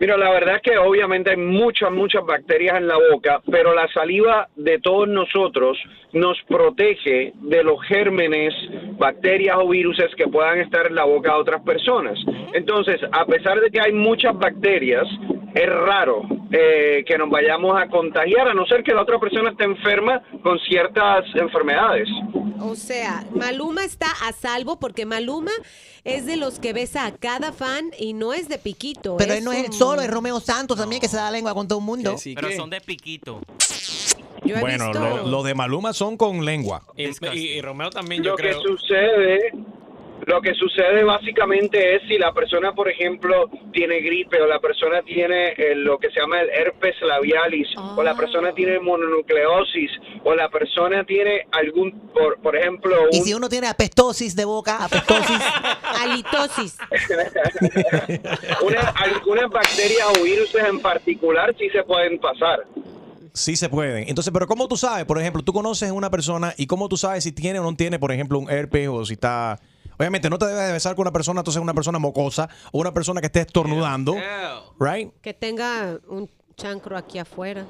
Mira, 0.00 0.16
la 0.16 0.30
verdad 0.30 0.56
es 0.56 0.62
que 0.62 0.78
obviamente 0.78 1.30
hay 1.30 1.36
muchas, 1.36 1.92
muchas 1.92 2.24
bacterias 2.24 2.78
en 2.78 2.88
la 2.88 2.96
boca, 3.12 3.42
pero 3.50 3.74
la 3.74 3.86
saliva 3.92 4.48
de 4.56 4.78
todos 4.78 5.06
nosotros 5.06 5.76
nos 6.14 6.38
protege 6.48 7.32
de 7.36 7.62
los 7.62 7.80
gérmenes, 7.86 8.54
bacterias 8.98 9.56
o 9.60 9.68
virus 9.68 9.98
que 10.16 10.26
puedan 10.26 10.58
estar 10.60 10.86
en 10.86 10.94
la 10.94 11.04
boca 11.04 11.34
de 11.34 11.40
otras 11.40 11.62
personas. 11.62 12.18
Entonces, 12.54 12.98
a 13.12 13.26
pesar 13.26 13.60
de 13.60 13.70
que 13.70 13.80
hay 13.80 13.92
muchas 13.92 14.36
bacterias, 14.38 15.06
es 15.54 15.66
raro 15.68 16.22
eh, 16.52 17.04
que 17.06 17.18
nos 17.18 17.28
vayamos 17.28 17.76
a 17.80 17.86
contagiar, 17.88 18.48
a 18.48 18.54
no 18.54 18.64
ser 18.66 18.82
que 18.82 18.94
la 18.94 19.02
otra 19.02 19.18
persona 19.18 19.50
esté 19.50 19.64
enferma 19.64 20.22
con 20.42 20.58
ciertas 20.60 21.24
enfermedades. 21.34 22.08
O 22.62 22.74
sea, 22.74 23.24
Maluma 23.34 23.84
está 23.84 24.06
a 24.26 24.32
salvo 24.32 24.78
porque 24.78 25.06
Maluma 25.06 25.50
es 26.04 26.26
de 26.26 26.36
los 26.36 26.58
que 26.58 26.72
besa 26.74 27.06
a 27.06 27.12
cada 27.16 27.52
fan 27.52 27.90
y 27.98 28.12
no 28.12 28.32
es 28.34 28.48
de 28.48 28.58
piquito. 28.58 29.16
Pero 29.16 29.32
es 29.32 29.38
él 29.38 29.44
no 29.44 29.52
es 29.52 29.64
un- 29.70 29.78
el 29.94 29.98
solo, 29.98 30.02
es 30.08 30.10
Romeo 30.10 30.40
Santos 30.40 30.76
también 30.78 31.00
que 31.00 31.08
se 31.08 31.16
da 31.16 31.30
lengua 31.30 31.54
con 31.54 31.66
todo 31.68 31.78
el 31.78 31.84
mundo. 31.84 32.16
Pero 32.34 32.50
son 32.52 32.70
de 32.70 32.80
piquito. 32.80 33.40
Yo 34.44 34.56
he 34.56 34.60
Bueno, 34.60 34.86
visto- 34.88 35.00
lo, 35.00 35.26
lo 35.26 35.42
de 35.42 35.54
Maluma 35.54 35.92
son 35.92 36.16
con 36.16 36.44
lengua. 36.44 36.82
Y, 36.96 37.04
y- 37.08 37.38
y 37.56 37.60
Romeo 37.60 37.90
también, 37.90 38.22
yo 38.22 38.30
Lo 38.32 38.36
que 38.36 38.42
creo. 38.44 38.62
sucede, 38.62 39.52
lo 40.26 40.40
que 40.42 40.54
sucede 40.54 41.02
básicamente 41.04 41.96
es 41.96 42.02
si 42.08 42.18
la 42.18 42.32
persona, 42.32 42.72
por 42.72 42.88
ejemplo, 42.88 43.48
tiene 43.72 44.00
gripe 44.00 44.40
o 44.40 44.46
la 44.46 44.58
persona 44.60 45.02
tiene 45.02 45.48
eh, 45.56 45.74
lo 45.74 45.98
que 45.98 46.10
se 46.10 46.20
llama 46.20 46.40
el 46.40 46.50
herpes 46.50 46.94
labialis 47.02 47.68
o 47.96 48.02
la 48.02 48.14
persona 48.14 48.52
tiene 48.52 48.78
mononucleosis 48.80 49.90
o 50.24 50.34
la 50.34 50.48
persona 50.50 51.04
tiene 51.04 51.46
algún, 51.52 51.92
por, 52.12 52.38
por 52.40 52.54
ejemplo, 52.56 52.94
Y 53.10 53.20
si 53.22 53.34
uno 53.34 53.48
tiene 53.48 53.66
apestosis 53.68 54.36
de 54.36 54.44
boca, 54.44 54.84
apestosis. 54.84 55.38
Halitosis. 56.00 56.78
una- 58.62 58.92
algunas 58.96 59.50
bacterias 59.50 60.06
o 60.18 60.22
virus 60.24 60.54
en 60.54 60.80
particular 60.80 61.54
sí 61.58 61.68
se 61.70 61.82
pueden 61.82 62.18
pasar. 62.18 62.60
Sí 63.32 63.56
se 63.56 63.68
pueden. 63.68 64.08
Entonces, 64.08 64.32
pero 64.32 64.46
¿cómo 64.46 64.66
tú 64.68 64.76
sabes? 64.76 65.04
Por 65.04 65.18
ejemplo, 65.18 65.42
tú 65.42 65.52
conoces 65.52 65.88
a 65.88 65.92
una 65.92 66.10
persona 66.10 66.52
y 66.56 66.66
¿cómo 66.66 66.88
tú 66.88 66.96
sabes 66.96 67.22
si 67.24 67.32
tiene 67.32 67.60
o 67.60 67.62
no 67.62 67.74
tiene, 67.76 67.98
por 67.98 68.12
ejemplo, 68.12 68.38
un 68.38 68.50
herpes 68.50 68.88
o 68.88 69.04
si 69.04 69.14
está... 69.14 69.58
Obviamente 70.00 70.30
no 70.30 70.38
te 70.38 70.46
debes 70.46 70.66
de 70.66 70.72
besar 70.72 70.94
con 70.96 71.02
una 71.02 71.12
persona, 71.12 71.40
entonces 71.40 71.60
una 71.60 71.74
persona 71.74 71.98
mocosa 71.98 72.48
o 72.72 72.78
una 72.80 72.90
persona 72.90 73.20
que 73.20 73.26
esté 73.26 73.40
estornudando, 73.40 74.16
right? 74.78 75.12
Que 75.20 75.34
tenga 75.34 75.98
un 76.08 76.26
chancro 76.56 76.96
aquí 76.96 77.18
afuera. 77.18 77.66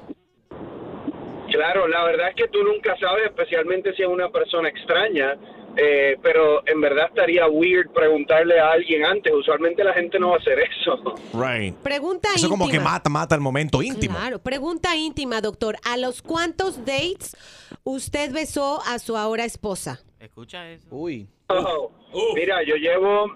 Claro, 1.50 1.88
la 1.88 2.04
verdad 2.04 2.28
es 2.28 2.36
que 2.36 2.46
tú 2.46 2.62
nunca 2.62 2.96
sabes, 3.00 3.24
especialmente 3.26 3.92
si 3.96 4.02
es 4.02 4.08
una 4.08 4.28
persona 4.28 4.68
extraña, 4.68 5.36
eh, 5.76 6.18
pero 6.22 6.64
en 6.68 6.80
verdad 6.80 7.06
estaría 7.08 7.48
weird 7.48 7.90
preguntarle 7.92 8.60
a 8.60 8.70
alguien 8.74 9.04
antes. 9.04 9.32
Usualmente 9.32 9.82
la 9.82 9.92
gente 9.92 10.20
no 10.20 10.28
va 10.28 10.36
a 10.36 10.38
hacer 10.38 10.60
eso. 10.60 11.16
Right. 11.34 11.74
Pregunta 11.78 12.28
Eso 12.28 12.46
íntima. 12.46 12.58
como 12.58 12.70
que 12.70 12.78
mata, 12.78 13.10
mata 13.10 13.34
el 13.34 13.40
momento 13.40 13.82
íntimo. 13.82 14.16
Claro, 14.16 14.38
pregunta 14.38 14.94
íntima, 14.94 15.40
doctor. 15.40 15.78
¿A 15.84 15.96
los 15.96 16.22
cuántos 16.22 16.78
dates 16.84 17.36
usted 17.82 18.32
besó 18.32 18.80
a 18.86 19.00
su 19.00 19.16
ahora 19.16 19.44
esposa? 19.44 20.00
Escucha 20.20 20.70
eso. 20.70 20.86
Uy. 20.92 21.28
Oh, 21.48 21.90
Mira, 22.34 22.62
yo 22.66 22.74
llevo, 22.76 23.26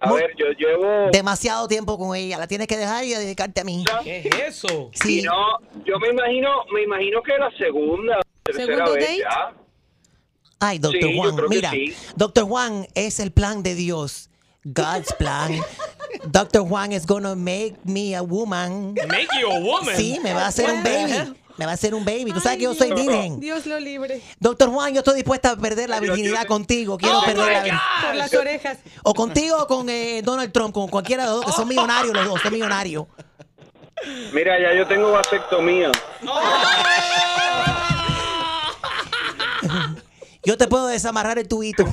a 0.00 0.12
ver, 0.12 0.32
yo 0.36 0.46
llevo... 0.58 1.10
Demasiado 1.12 1.68
tiempo 1.68 1.96
con 1.98 2.16
ella. 2.16 2.38
La 2.38 2.46
tienes 2.46 2.66
que 2.66 2.76
dejar 2.76 3.04
y 3.04 3.10
dedicarte 3.10 3.60
a 3.60 3.64
mí. 3.64 3.84
¿Qué 4.02 4.18
es 4.28 4.64
eso? 4.64 4.90
Sí. 4.92 5.22
No, 5.22 5.58
yo 5.84 5.98
me 5.98 6.08
imagino, 6.08 6.48
me 6.72 6.82
imagino 6.82 7.22
que 7.22 7.32
la 7.38 7.50
segunda, 7.56 8.20
tercera 8.42 8.66
¿Segundo 8.66 8.92
vez 8.94 9.04
date? 9.04 9.18
ya. 9.18 9.54
Ay, 10.60 10.78
doctor 10.78 11.02
Sí, 11.02 11.16
Juan, 11.18 11.36
mira, 11.48 11.70
sí. 11.70 11.94
doctor 12.16 12.44
Juan 12.44 12.86
es 12.94 13.18
el 13.20 13.32
plan 13.32 13.62
de 13.62 13.74
Dios. 13.74 14.28
God's 14.64 15.12
plan. 15.18 15.58
Doctor 16.28 16.62
Juan 16.68 16.92
is 16.92 17.04
gonna 17.04 17.34
make 17.34 17.74
me 17.84 18.14
a 18.14 18.22
woman. 18.22 18.94
Make 19.08 19.26
you 19.40 19.50
a 19.50 19.58
woman. 19.58 19.96
Sí, 19.96 20.20
me 20.22 20.32
va 20.32 20.44
a 20.44 20.46
hacer 20.48 20.70
un 20.70 20.84
baby. 20.84 21.34
Me 21.56 21.66
va 21.66 21.72
a 21.72 21.74
hacer 21.74 21.94
un 21.94 22.04
baby. 22.04 22.32
Tú 22.32 22.40
sabes 22.40 22.58
que 22.58 22.64
yo 22.64 22.74
soy 22.74 22.92
virgen. 22.92 23.40
Dios 23.40 23.66
lo 23.66 23.78
libre. 23.78 24.22
Doctor 24.38 24.70
Juan, 24.70 24.94
yo 24.94 25.00
estoy 25.00 25.16
dispuesta 25.16 25.50
a 25.50 25.56
perder 25.56 25.90
la 25.90 26.00
virginidad 26.00 26.46
contigo. 26.46 26.96
Quiero 26.98 27.18
Oh 27.18 27.24
perder 27.24 27.52
la 27.52 27.62
virginidad. 27.62 27.80
Por 28.06 28.14
las 28.14 28.34
orejas. 28.34 28.78
O 29.02 29.14
contigo 29.14 29.56
o 29.58 29.66
con 29.66 29.88
eh, 29.88 30.22
Donald 30.22 30.52
Trump, 30.52 30.72
con 30.72 30.88
cualquiera 30.88 31.24
de 31.24 31.30
los 31.30 31.38
dos, 31.40 31.46
que 31.46 31.52
son 31.52 31.68
millonarios 31.68 32.14
los 32.14 32.26
dos, 32.26 32.40
son 32.40 32.52
millonarios. 32.52 33.06
Mira, 34.32 34.58
ya 34.60 34.74
yo 34.74 34.86
tengo 34.86 35.12
vasectomía. 35.12 35.92
Yo 40.44 40.56
te 40.56 40.66
puedo 40.66 40.88
desamarrar 40.88 41.38
el 41.38 41.46
tubito. 41.46 41.84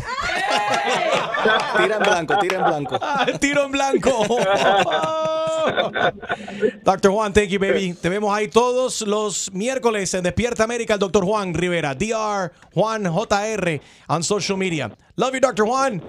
Tira 1.77 1.97
en 1.97 2.03
blanco, 2.03 2.37
tira 2.39 2.57
en 2.57 2.63
blanco. 2.63 2.99
Tiro 3.39 3.65
en 3.65 3.71
blanco. 3.71 4.25
Dr. 6.83 7.11
Juan, 7.11 7.33
thank 7.33 7.49
you, 7.49 7.59
baby. 7.59 7.93
Te 7.93 8.09
vemos 8.09 8.35
ahí 8.35 8.47
todos 8.47 9.01
los 9.01 9.51
miércoles 9.53 10.13
en 10.13 10.23
Despierta 10.23 10.63
América, 10.63 10.93
el 10.93 10.99
Dr. 10.99 11.23
Juan 11.23 11.53
Rivera, 11.53 11.93
DR 11.95 12.51
Juan 12.73 13.05
JR, 13.05 13.81
on 14.07 14.23
social 14.23 14.57
media. 14.57 14.91
Love 15.15 15.33
you, 15.33 15.39
Dr. 15.39 15.65
Juan. 15.65 16.01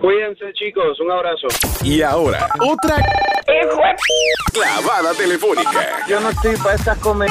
Cuídense, 0.00 0.52
chicos. 0.54 1.00
Un 1.00 1.10
abrazo. 1.10 1.48
Y 1.82 2.02
ahora, 2.02 2.48
otra 2.60 2.96
clavada 4.52 5.12
telefónica 5.14 6.04
Yo 6.06 6.20
no 6.20 6.30
estoy 6.30 6.56
para 6.56 6.74
estas 6.74 6.98
comer. 6.98 7.28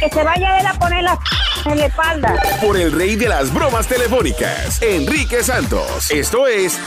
Que 0.00 0.08
se 0.08 0.24
vaya 0.24 0.58
él 0.58 0.66
a 0.66 0.72
poner 0.74 1.04
la 1.04 1.18
en 1.66 1.78
la 1.78 1.86
espalda. 1.86 2.34
por 2.62 2.76
el 2.76 2.90
rey 2.92 3.16
de 3.16 3.28
las 3.28 3.52
bromas 3.52 3.86
telefónicas, 3.86 4.80
Enrique 4.82 5.42
Santos. 5.42 6.10
Esto 6.10 6.46
es 6.46 6.80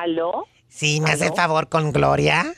¿Aló? 0.00 0.46
Sí, 0.68 1.00
¿me 1.00 1.10
hace 1.10 1.26
el 1.26 1.34
favor 1.34 1.68
con 1.68 1.92
Gloria? 1.92 2.54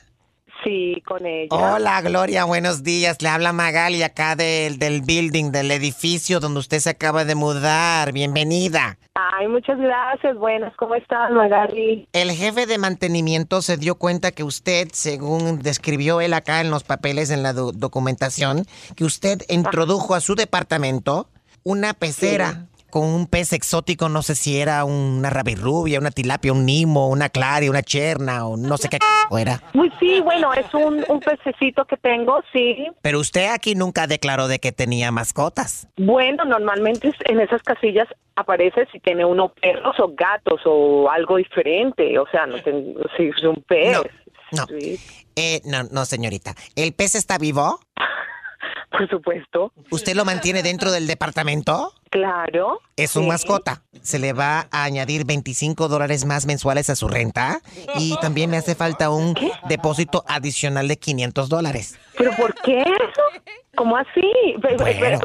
Sí, 0.63 1.03
con 1.09 1.27
ella. 1.27 1.49
Hola, 1.51 2.01
Gloria, 2.03 2.45
buenos 2.45 2.85
días. 2.85 3.21
Le 3.21 3.29
habla 3.29 3.53
Magali 3.53 4.01
acá 4.05 4.37
del, 4.37 4.79
del 4.79 5.01
building, 5.03 5.51
del 5.51 5.73
edificio 5.73 6.39
donde 6.39 6.61
usted 6.61 6.79
se 6.79 6.91
acaba 6.91 7.25
de 7.25 7.35
mudar. 7.35 8.13
Bienvenida. 8.13 8.97
Ay, 9.15 9.49
muchas 9.49 9.77
gracias. 9.77 10.37
Buenas, 10.37 10.73
¿cómo 10.77 10.95
estás, 10.95 11.33
Magali? 11.33 12.07
El 12.13 12.31
jefe 12.31 12.67
de 12.67 12.79
mantenimiento 12.79 13.61
se 13.61 13.77
dio 13.77 13.97
cuenta 13.97 14.31
que 14.31 14.45
usted, 14.45 14.89
según 14.93 15.59
describió 15.63 16.21
él 16.21 16.35
acá 16.35 16.61
en 16.61 16.71
los 16.71 16.85
papeles 16.85 17.31
en 17.31 17.43
la 17.43 17.53
do- 17.53 17.73
documentación, 17.73 18.67
que 18.95 19.05
usted 19.05 19.43
introdujo 19.49 20.15
a 20.15 20.21
su 20.21 20.37
departamento 20.37 21.29
una 21.65 21.93
pecera 21.95 22.67
con 22.93 23.05
un 23.05 23.27
pez 23.27 23.55
exótico, 23.55 24.11
no 24.11 24.21
sé 24.21 24.35
si 24.35 24.61
era 24.61 24.85
una 24.85 25.31
rabirrubia, 25.31 25.99
una 25.99 26.11
tilapia, 26.11 26.53
un 26.53 26.67
nimo, 26.67 27.09
una 27.09 27.31
claria, 27.31 27.71
una 27.71 27.83
cherna 27.83 28.47
o 28.47 28.59
no 28.59 28.77
sé 28.77 28.91
qué 28.91 28.99
era. 29.39 29.63
Uy, 29.73 29.91
sí, 29.99 30.21
bueno, 30.21 30.53
es 30.53 30.73
un, 30.75 31.03
un 31.09 31.21
pececito 31.21 31.87
que 31.87 31.97
tengo, 31.97 32.43
sí. 32.53 32.87
Pero 33.01 33.19
usted 33.19 33.49
aquí 33.51 33.75
nunca 33.75 34.07
declaró 34.07 34.47
de 34.47 34.59
que 34.59 34.73
tenía 34.73 35.11
mascotas. 35.11 35.89
Bueno, 35.97 36.45
normalmente 36.45 37.11
en 37.25 37.41
esas 37.41 37.63
casillas 37.63 38.09
aparece 38.37 38.87
si 38.93 39.01
tiene 39.01 39.25
uno 39.25 39.55
perros 39.55 39.99
o 39.99 40.13
gatos 40.15 40.61
o 40.67 41.09
algo 41.11 41.39
diferente. 41.39 42.19
O 42.19 42.27
sea, 42.31 42.45
no 42.47 42.61
tengo, 42.63 43.01
si 43.17 43.29
es 43.29 43.43
un 43.43 43.65
pez. 43.67 43.97
No. 44.53 44.67
Eh, 45.35 45.63
no, 45.65 45.85
no, 45.85 46.05
señorita. 46.05 46.55
¿El 46.77 46.93
pez 46.93 47.15
está 47.15 47.39
vivo? 47.39 47.81
Por 48.91 49.09
supuesto. 49.09 49.73
¿Usted 49.91 50.15
lo 50.15 50.25
mantiene 50.25 50.63
dentro 50.63 50.91
del 50.91 51.07
departamento? 51.07 51.93
Claro. 52.11 52.81
Es 52.97 53.17
un 53.17 53.23
sí. 53.25 53.29
mascota. 53.29 53.83
Se 54.03 54.19
le 54.19 54.33
va 54.33 54.69
a 54.71 54.85
añadir 54.85 55.25
25 55.25 55.89
dólares 55.89 56.25
más 56.25 56.47
mensuales 56.47 56.91
a 56.91 56.97
su 56.97 57.09
renta 57.09 57.61
y 57.97 58.17
también 58.21 58.51
me 58.51 58.59
hace 58.59 58.75
falta 58.75 59.11
un 59.11 59.35
depósito 59.69 60.25
adicional 60.29 60.89
de 60.89 60.99
500 60.99 61.49
dólares. 61.49 61.99
¿Pero 62.19 62.33
por 62.37 62.55
qué 62.63 62.83
eso? 62.83 63.23
¿Cómo 63.77 63.97
así? 63.97 64.31
Bueno. 64.61 65.19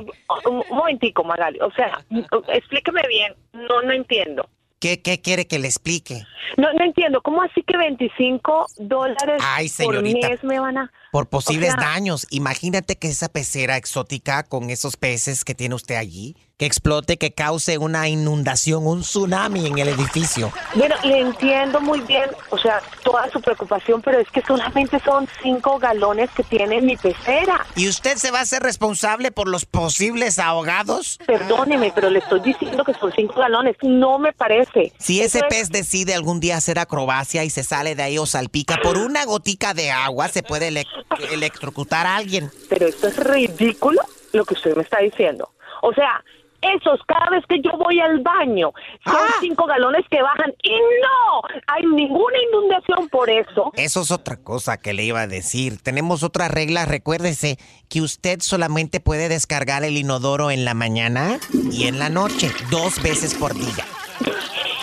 Un 0.45 0.63
momentico, 0.69 1.23
Magali. 1.23 1.59
O 1.59 1.71
sea, 1.71 1.99
explíqueme 2.47 3.01
bien. 3.07 3.33
No, 3.53 3.81
no 3.81 3.91
entiendo. 3.91 4.47
¿Qué, 4.79 5.01
qué 5.01 5.21
quiere 5.21 5.47
que 5.47 5.57
le 5.57 5.67
explique? 5.67 6.23
No, 6.55 6.71
no 6.73 6.85
entiendo. 6.85 7.21
¿Cómo 7.21 7.41
así 7.41 7.63
que 7.63 7.75
25 7.75 8.67
dólares 8.77 9.41
Ay, 9.43 9.69
por 9.83 10.01
mes 10.01 10.43
me 10.43 10.59
van 10.59 10.77
a...? 10.77 10.91
Por 11.11 11.27
posibles 11.29 11.73
O 11.73 11.79
sea- 11.79 11.89
daños. 11.91 12.27
Imagínate 12.31 12.95
que 12.97 13.07
esa 13.09 13.29
pecera 13.29 13.77
exótica 13.77 14.43
con 14.43 14.69
esos 14.69 14.97
peces 14.97 15.43
que 15.45 15.55
tiene 15.55 15.75
usted 15.75 15.95
allí, 15.95 16.35
que 16.57 16.65
explote, 16.65 17.17
que 17.17 17.31
cause 17.33 17.77
una 17.77 18.07
inundación, 18.09 18.85
un 18.87 19.01
tsunami 19.01 19.67
en 19.67 19.77
el 19.77 19.89
edificio. 19.89 20.51
Bueno, 20.75 20.95
le 21.03 21.19
entiendo 21.21 21.79
muy 21.79 22.01
bien, 22.01 22.29
o 22.49 22.57
sea, 22.57 22.81
toda 23.03 23.29
su 23.31 23.39
preocupación, 23.41 24.01
pero 24.01 24.19
es 24.19 24.27
que 24.31 24.41
solamente 24.41 24.99
son 25.05 25.27
cinco 25.43 25.77
galones 25.77 26.31
que 26.31 26.43
tiene 26.43 26.81
mi 26.81 26.97
pecera. 26.97 27.65
¿Y 27.75 27.87
usted 27.87 28.17
se 28.17 28.31
va 28.31 28.39
a 28.39 28.41
hacer 28.41 28.63
responsable 28.63 29.31
por 29.31 29.47
los 29.47 29.65
posibles 29.65 30.39
ahogados? 30.39 31.19
Perdóneme, 31.27 31.91
pero 31.93 32.09
le 32.09 32.19
estoy 32.19 32.39
diciendo 32.41 32.83
que 32.83 32.93
son 32.95 33.11
cinco 33.15 33.35
galones. 33.39 33.75
No 33.83 34.17
me 34.17 34.33
parece. 34.33 34.91
Si 34.99 35.21
ese 35.21 35.37
Eso 35.39 35.47
es- 35.47 35.55
pez 35.55 35.69
decide 35.69 36.15
algún 36.15 36.39
día 36.39 36.57
hacer 36.57 36.79
acrobacia 36.79 37.43
y 37.43 37.49
se 37.51 37.63
sale 37.63 37.93
de 37.95 38.03
ahí 38.03 38.17
o 38.17 38.25
salpica 38.25 38.77
por 38.81 38.97
una 38.97 39.25
gotica 39.25 39.73
de 39.75 39.91
agua, 39.91 40.27
se 40.27 40.41
puede 40.43 40.69
ele- 40.69 40.85
electrocutar 41.31 42.05
a 42.07 42.15
alguien. 42.17 42.51
Pero 42.69 42.87
esto 42.87 43.07
es 43.07 43.17
ridículo 43.17 44.01
lo 44.33 44.45
que 44.45 44.53
usted 44.53 44.75
me 44.75 44.83
está 44.83 44.99
diciendo. 44.99 45.51
O 45.81 45.93
sea, 45.93 46.23
esos 46.59 46.99
cada 47.07 47.29
vez 47.29 47.43
que 47.47 47.61
yo 47.61 47.71
voy 47.77 47.99
al 47.99 48.19
baño 48.21 48.71
son 49.05 49.15
Ah. 49.15 49.35
cinco 49.39 49.65
galones 49.67 50.03
que 50.09 50.21
bajan 50.21 50.51
y 50.63 50.71
no 50.71 51.41
hay 51.67 51.83
ninguna 51.85 52.35
inundación 52.49 53.07
por 53.09 53.29
eso. 53.29 53.71
Eso 53.75 54.01
es 54.01 54.09
otra 54.11 54.37
cosa 54.37 54.77
que 54.77 54.93
le 54.93 55.03
iba 55.03 55.21
a 55.21 55.27
decir. 55.27 55.79
Tenemos 55.81 56.23
otra 56.23 56.47
regla, 56.47 56.85
recuérdese 56.85 57.57
que 57.89 58.01
usted 58.01 58.39
solamente 58.41 58.99
puede 58.99 59.29
descargar 59.29 59.83
el 59.83 59.97
inodoro 59.97 60.49
en 60.49 60.65
la 60.65 60.73
mañana 60.73 61.39
y 61.71 61.87
en 61.87 61.99
la 61.99 62.09
noche, 62.09 62.51
dos 62.71 63.01
veces 63.03 63.35
por 63.35 63.53
día. 63.53 63.85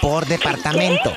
Por 0.01 0.27
departamento. 0.27 1.13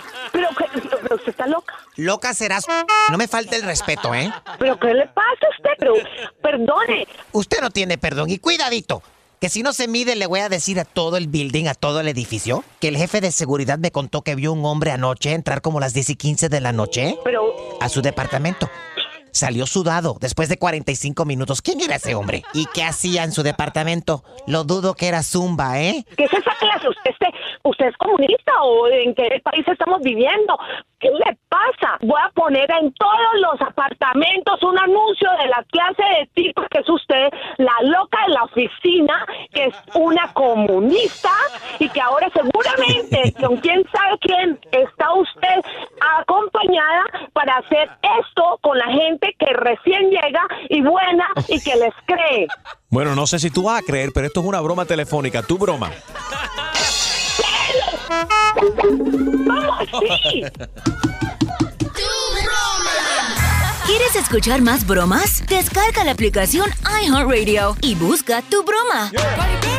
Usted 1.29 1.43
está 1.43 1.47
loca. 1.47 1.75
Loca 1.95 2.33
serás. 2.33 2.65
No 3.09 3.17
me 3.17 3.27
falte 3.27 3.55
el 3.55 3.63
respeto, 3.63 4.13
¿eh? 4.13 4.31
¿Pero 4.59 4.79
qué 4.79 4.93
le 4.93 5.07
pasa 5.07 5.29
a 5.29 5.57
usted? 5.57 5.71
Pero, 5.79 5.93
perdone. 6.41 7.07
Usted 7.31 7.61
no 7.61 7.69
tiene 7.69 7.97
perdón. 7.97 8.29
Y 8.29 8.39
cuidadito. 8.39 9.01
Que 9.39 9.49
si 9.49 9.61
no 9.61 9.71
se 9.71 9.87
mide, 9.87 10.15
le 10.15 10.25
voy 10.25 10.39
a 10.39 10.49
decir 10.49 10.79
a 10.79 10.85
todo 10.85 11.15
el 11.15 11.27
building, 11.27 11.67
a 11.67 11.75
todo 11.75 11.99
el 11.99 12.07
edificio, 12.07 12.63
que 12.79 12.87
el 12.87 12.97
jefe 12.97 13.21
de 13.21 13.31
seguridad 13.31 13.77
me 13.77 13.91
contó 13.91 14.23
que 14.23 14.33
vio 14.33 14.51
un 14.51 14.65
hombre 14.65 14.89
anoche 14.89 15.33
entrar 15.33 15.61
como 15.61 15.79
las 15.79 15.93
10 15.93 16.09
y 16.09 16.15
15 16.15 16.49
de 16.49 16.59
la 16.59 16.71
noche 16.71 17.15
a 17.79 17.87
su 17.87 18.01
departamento. 18.01 18.67
Salió 19.37 19.67
sudado 19.67 20.17
después 20.19 20.49
de 20.49 20.57
45 20.57 21.23
minutos. 21.25 21.61
¿Quién 21.61 21.79
era 21.79 21.97
ese 21.97 22.15
hombre? 22.15 22.43
¿Y 22.55 22.65
qué 22.73 22.83
hacía 22.83 23.23
en 23.23 23.31
su 23.31 23.43
departamento? 23.43 24.23
Lo 24.47 24.63
dudo 24.63 24.95
que 24.95 25.07
era 25.07 25.21
Zumba, 25.21 25.79
¿eh? 25.79 26.03
¿Qué 26.17 26.23
es 26.23 26.33
esa 26.33 26.51
clase? 26.59 26.89
¿Usted, 26.89 27.11
este- 27.11 27.33
¿Usted 27.63 27.85
es 27.85 27.97
comunista 27.97 28.51
o 28.63 28.87
en 28.87 29.13
qué 29.13 29.39
país 29.43 29.63
estamos 29.67 30.01
viviendo? 30.01 30.57
¿Qué 30.99 31.09
le 31.11 31.37
pasa? 31.49 31.97
Voy 32.01 32.19
a 32.19 32.31
poner 32.31 32.65
en 32.81 32.91
todos 32.93 33.33
los 33.39 33.61
apartamentos 33.61 34.63
un 34.63 34.79
anuncio 34.79 35.29
de 35.39 35.47
la 35.49 35.63
clase 35.69 36.01
de 36.19 36.25
tipo 36.33 36.63
que 36.71 36.79
es 36.79 36.89
usted, 36.89 37.29
la 37.57 37.73
loca 37.83 38.17
de 38.25 38.33
la 38.33 38.43
oficina, 38.43 39.23
que 39.53 39.65
es 39.65 39.75
una 39.93 40.33
comunista 40.33 41.29
y 41.77 41.87
que 41.89 42.01
ahora 42.01 42.27
seguramente 42.33 43.31
con 43.39 43.57
quién 43.57 43.83
sabe 43.93 44.17
quién 44.21 44.59
está 44.71 45.13
usted 45.13 45.61
para 47.33 47.57
hacer 47.57 47.89
esto 48.19 48.59
con 48.61 48.77
la 48.77 48.87
gente 48.87 49.35
que 49.39 49.53
recién 49.53 50.09
llega 50.09 50.41
y 50.69 50.81
buena 50.81 51.27
y 51.47 51.59
que 51.61 51.75
les 51.75 51.93
cree. 52.05 52.47
Bueno, 52.89 53.15
no 53.15 53.27
sé 53.27 53.39
si 53.39 53.49
tú 53.49 53.63
vas 53.63 53.79
a 53.81 53.85
creer, 53.85 54.11
pero 54.13 54.27
esto 54.27 54.39
es 54.41 54.45
una 54.45 54.61
broma 54.61 54.85
telefónica. 54.85 55.41
Tu 55.43 55.57
broma. 55.57 55.91
¡Vamos, 59.45 59.89
sí! 60.23 60.43
¿Quieres 63.85 64.15
escuchar 64.17 64.61
más 64.61 64.85
bromas? 64.85 65.45
Descarga 65.47 66.03
la 66.03 66.11
aplicación 66.11 66.69
iHeartRadio 67.03 67.75
y 67.81 67.95
busca 67.95 68.41
tu 68.41 68.63
broma. 68.63 69.11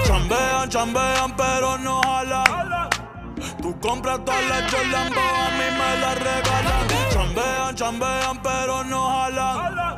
Chambean, 0.07 0.69
chambean, 0.71 1.37
pero 1.37 1.79
no 1.79 2.01
jalan. 2.03 2.88
Tú 3.61 3.79
compras 3.81 4.21
todas 4.25 4.43
las 4.49 4.73
pero 4.73 4.89
a 4.89 5.51
mí 5.51 5.69
me 5.79 6.01
las 6.01 6.19
regalan. 6.19 6.89
Chambean, 7.11 7.75
chambean, 7.75 8.43
pero 8.43 8.85
no 8.85 9.09
jalan. 9.09 9.97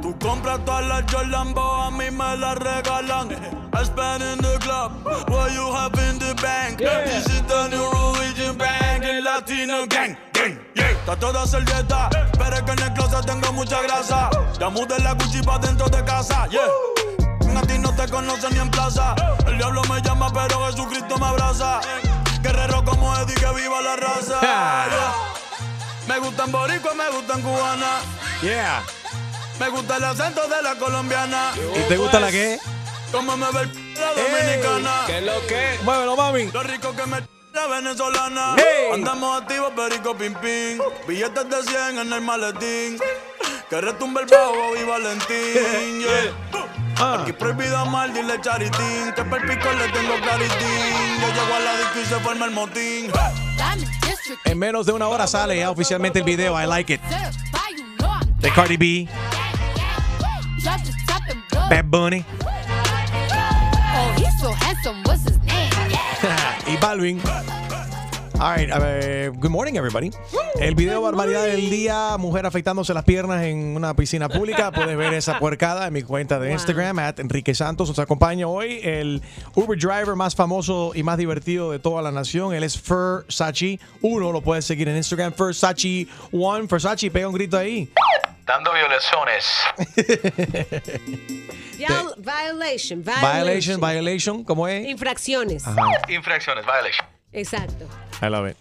Tú 0.00 0.18
compras 0.18 0.64
todas 0.64 0.86
las 0.86 1.02
pero 1.04 1.82
a 1.82 1.90
mí 1.90 2.10
me 2.10 2.36
las 2.36 2.56
regalan. 2.56 3.28
I 3.74 3.84
spend 3.84 4.22
in 4.22 4.38
the 4.38 4.58
club, 4.60 4.92
what 5.28 5.50
you 5.52 5.72
have 5.72 5.94
in 5.94 6.18
the 6.18 6.34
bank. 6.42 6.78
This 6.78 7.26
is 7.26 7.42
the 7.42 7.68
new 7.68 7.78
Norwegian 7.78 8.56
bank, 8.58 9.02
el 9.02 9.24
Latino 9.24 9.86
gang, 9.86 10.14
gang, 10.34 10.58
yeah. 10.74 10.94
Trato 11.06 11.32
de 11.32 11.38
hacer 11.38 11.64
dieta, 11.64 12.10
pero 12.38 12.56
es 12.56 12.62
que 12.62 12.72
en 12.72 12.78
el 12.82 12.92
closet 12.92 13.24
tengo 13.24 13.52
mucha 13.54 13.80
grasa. 13.82 14.28
Ya 14.60 14.68
mudé 14.68 14.98
la 15.00 15.14
Gucci 15.14 15.40
pa' 15.42 15.58
dentro 15.58 15.88
de 15.88 16.04
casa, 16.04 16.46
yeah. 16.48 16.68
A 17.56 17.62
ti 17.62 17.78
no 17.78 17.94
te 17.94 18.06
conocen 18.08 18.52
ni 18.52 18.60
en 18.60 18.70
plaza. 18.70 19.14
El 19.46 19.56
diablo 19.56 19.82
me 19.88 20.00
llama, 20.02 20.30
pero 20.32 20.66
Jesucristo 20.66 21.18
me 21.18 21.26
abraza. 21.26 21.80
Guerrero 22.42 22.84
como 22.84 23.16
Eddie, 23.18 23.34
que 23.34 23.52
viva 23.54 23.80
la 23.80 23.96
raza. 23.96 24.40
Yeah. 24.42 25.14
Me 26.08 26.18
gustan 26.18 26.50
boricua, 26.50 26.94
me 26.94 27.08
gustan 27.10 27.40
cubana. 27.42 28.00
Yeah. 28.42 28.82
Me 29.60 29.68
gusta 29.68 29.96
el 29.96 30.04
acento 30.04 30.46
de 30.48 30.62
la 30.62 30.74
colombiana. 30.74 31.52
¿Y 31.76 31.88
te 31.88 31.96
gusta 31.96 32.18
la 32.18 32.30
qué? 32.30 32.58
Como 33.12 33.36
me 33.36 33.46
ve 33.52 33.60
el 33.62 33.94
la 33.94 34.12
dominicana. 34.14 35.02
¿Qué 35.06 35.18
es 35.18 35.24
lo 35.24 35.46
que? 35.46 35.78
Muévelo, 35.84 36.16
mami. 36.16 36.50
Lo 36.50 36.62
rico 36.62 36.94
que 36.96 37.06
me 37.06 37.18
la 37.52 37.66
venezolana. 37.68 38.56
Hey. 38.56 38.90
Andamos 38.94 39.42
activos, 39.42 39.72
perico 39.76 40.16
pim 40.16 40.34
pim. 40.34 40.80
Billetes 41.06 41.48
de 41.48 41.62
100 41.62 41.98
en 41.98 42.12
el 42.12 42.20
maletín. 42.20 42.98
Que 43.72 43.80
retumbe 43.80 44.20
el 44.20 44.26
bajo 44.26 44.76
y 44.78 44.84
Valentín. 44.84 46.00
Yeah. 46.00 47.22
Aquí 47.22 47.32
prohibido 47.32 47.78
amar, 47.78 48.12
dile 48.12 48.38
charitín. 48.38 49.14
Que 49.16 49.24
per 49.24 49.40
pico 49.40 49.72
le 49.72 49.88
tengo 49.88 50.14
claritín. 50.20 51.20
Yo 51.22 51.28
llego 51.28 51.54
a 51.54 51.58
la 51.58 51.78
disco 51.78 52.00
y 52.02 52.04
se 52.04 52.20
forma 52.20 52.44
el 52.44 52.50
motín. 52.50 53.10
En 54.44 54.58
menos 54.58 54.84
de 54.84 54.92
una 54.92 55.08
hora 55.08 55.26
sale 55.26 55.56
ya 55.56 55.70
oficialmente 55.70 56.18
el 56.18 56.24
video. 56.26 56.62
I 56.62 56.66
like 56.66 56.92
it. 56.92 57.00
De 58.40 58.50
Cardi 58.50 58.76
B. 58.76 59.08
Bad 61.70 61.86
Bunny. 61.86 62.26
Oh, 63.94 64.12
he's 64.18 64.38
so 64.38 64.52
handsome. 64.52 65.02
What's 65.04 65.24
his 65.24 65.38
name? 65.44 65.70
y 66.66 66.76
Balvin. 66.76 67.22
All 68.42 68.50
right, 68.56 68.68
uh, 68.72 69.30
good 69.38 69.52
morning 69.52 69.76
everybody. 69.76 70.10
El 70.58 70.74
video 70.74 71.00
barbaridad 71.00 71.44
del 71.44 71.70
día, 71.70 72.16
mujer 72.18 72.44
afeitándose 72.44 72.92
las 72.92 73.04
piernas 73.04 73.44
en 73.44 73.76
una 73.76 73.94
piscina 73.94 74.28
pública. 74.28 74.72
Puedes 74.74 74.96
ver 74.96 75.14
esa 75.14 75.38
puercada 75.38 75.86
en 75.86 75.92
mi 75.92 76.02
cuenta 76.02 76.40
de 76.40 76.50
Instagram, 76.50 76.98
at 76.98 77.20
Enrique 77.20 77.54
Santos. 77.54 77.86
Nos 77.88 78.00
acompaña 78.00 78.48
hoy 78.48 78.80
el 78.82 79.22
Uber 79.54 79.78
driver 79.78 80.16
más 80.16 80.34
famoso 80.34 80.90
y 80.92 81.04
más 81.04 81.18
divertido 81.18 81.70
de 81.70 81.78
toda 81.78 82.02
la 82.02 82.10
nación. 82.10 82.52
Él 82.52 82.64
es 82.64 82.76
Fur 82.80 83.24
Sachi. 83.28 83.78
Uno 84.00 84.32
lo 84.32 84.40
puedes 84.40 84.64
seguir 84.64 84.88
en 84.88 84.96
Instagram, 84.96 85.32
Fur 85.34 85.54
Sachi 85.54 86.08
One. 86.32 86.66
Fur 86.66 86.80
Sachi, 86.80 87.10
pega 87.10 87.28
un 87.28 87.34
grito 87.34 87.56
ahí. 87.56 87.92
Dando 88.44 88.72
violaciones. 88.72 89.44
Viol- 91.78 92.14
violation, 92.16 93.04
violation. 93.04 93.34
Violation, 93.44 93.80
violation, 93.80 94.44
¿cómo 94.44 94.66
es? 94.66 94.84
Infracciones. 94.88 95.64
Ajá. 95.64 95.80
Infracciones, 96.08 96.64
violation. 96.66 97.06
Exacto. 97.32 97.86
I 98.22 98.30
love 98.30 98.48
it. 98.48 98.56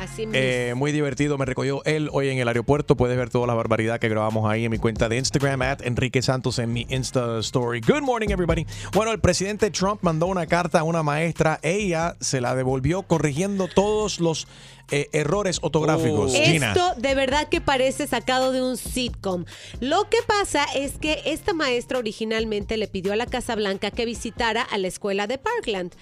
Así 0.00 0.24
mismo. 0.24 0.32
Eh, 0.34 0.74
muy 0.76 0.92
divertido, 0.92 1.36
me 1.36 1.44
recogió 1.44 1.82
él 1.84 2.08
hoy 2.12 2.28
en 2.28 2.38
el 2.38 2.48
aeropuerto. 2.48 2.96
Puedes 2.96 3.16
ver 3.16 3.28
toda 3.28 3.46
la 3.46 3.54
barbaridad 3.54 3.98
que 3.98 4.08
grabamos 4.08 4.48
ahí 4.50 4.64
en 4.64 4.70
mi 4.70 4.78
cuenta 4.78 5.08
de 5.08 5.18
Instagram, 5.18 5.62
at 5.62 5.82
Enrique 5.82 6.22
Santos 6.22 6.58
en 6.58 6.72
mi 6.72 6.86
Insta 6.88 7.38
Story. 7.40 7.80
Good 7.80 8.02
morning, 8.02 8.28
everybody. 8.30 8.66
Bueno, 8.92 9.12
el 9.12 9.18
presidente 9.18 9.70
Trump 9.70 10.00
mandó 10.02 10.26
una 10.26 10.46
carta 10.46 10.80
a 10.80 10.82
una 10.84 11.02
maestra. 11.02 11.58
Ella 11.62 12.16
se 12.20 12.40
la 12.40 12.54
devolvió 12.54 13.02
corrigiendo 13.02 13.68
todos 13.68 14.20
los 14.20 14.46
eh, 14.90 15.08
errores 15.12 15.58
ortográficos. 15.60 16.32
Gina. 16.32 16.68
Esto 16.68 16.94
de 16.96 17.14
verdad 17.14 17.48
que 17.48 17.60
parece 17.60 18.06
sacado 18.06 18.52
de 18.52 18.62
un 18.62 18.76
sitcom. 18.76 19.44
Lo 19.80 20.08
que 20.08 20.18
pasa 20.26 20.64
es 20.74 20.92
que 20.98 21.20
esta 21.26 21.52
maestra 21.52 21.98
originalmente 21.98 22.76
le 22.76 22.88
pidió 22.88 23.12
a 23.12 23.16
la 23.16 23.26
Casa 23.26 23.54
Blanca 23.56 23.90
que 23.90 24.04
visitara 24.04 24.62
a 24.62 24.78
la 24.78 24.88
escuela 24.88 25.26
de 25.26 25.38
Parkland. 25.38 25.94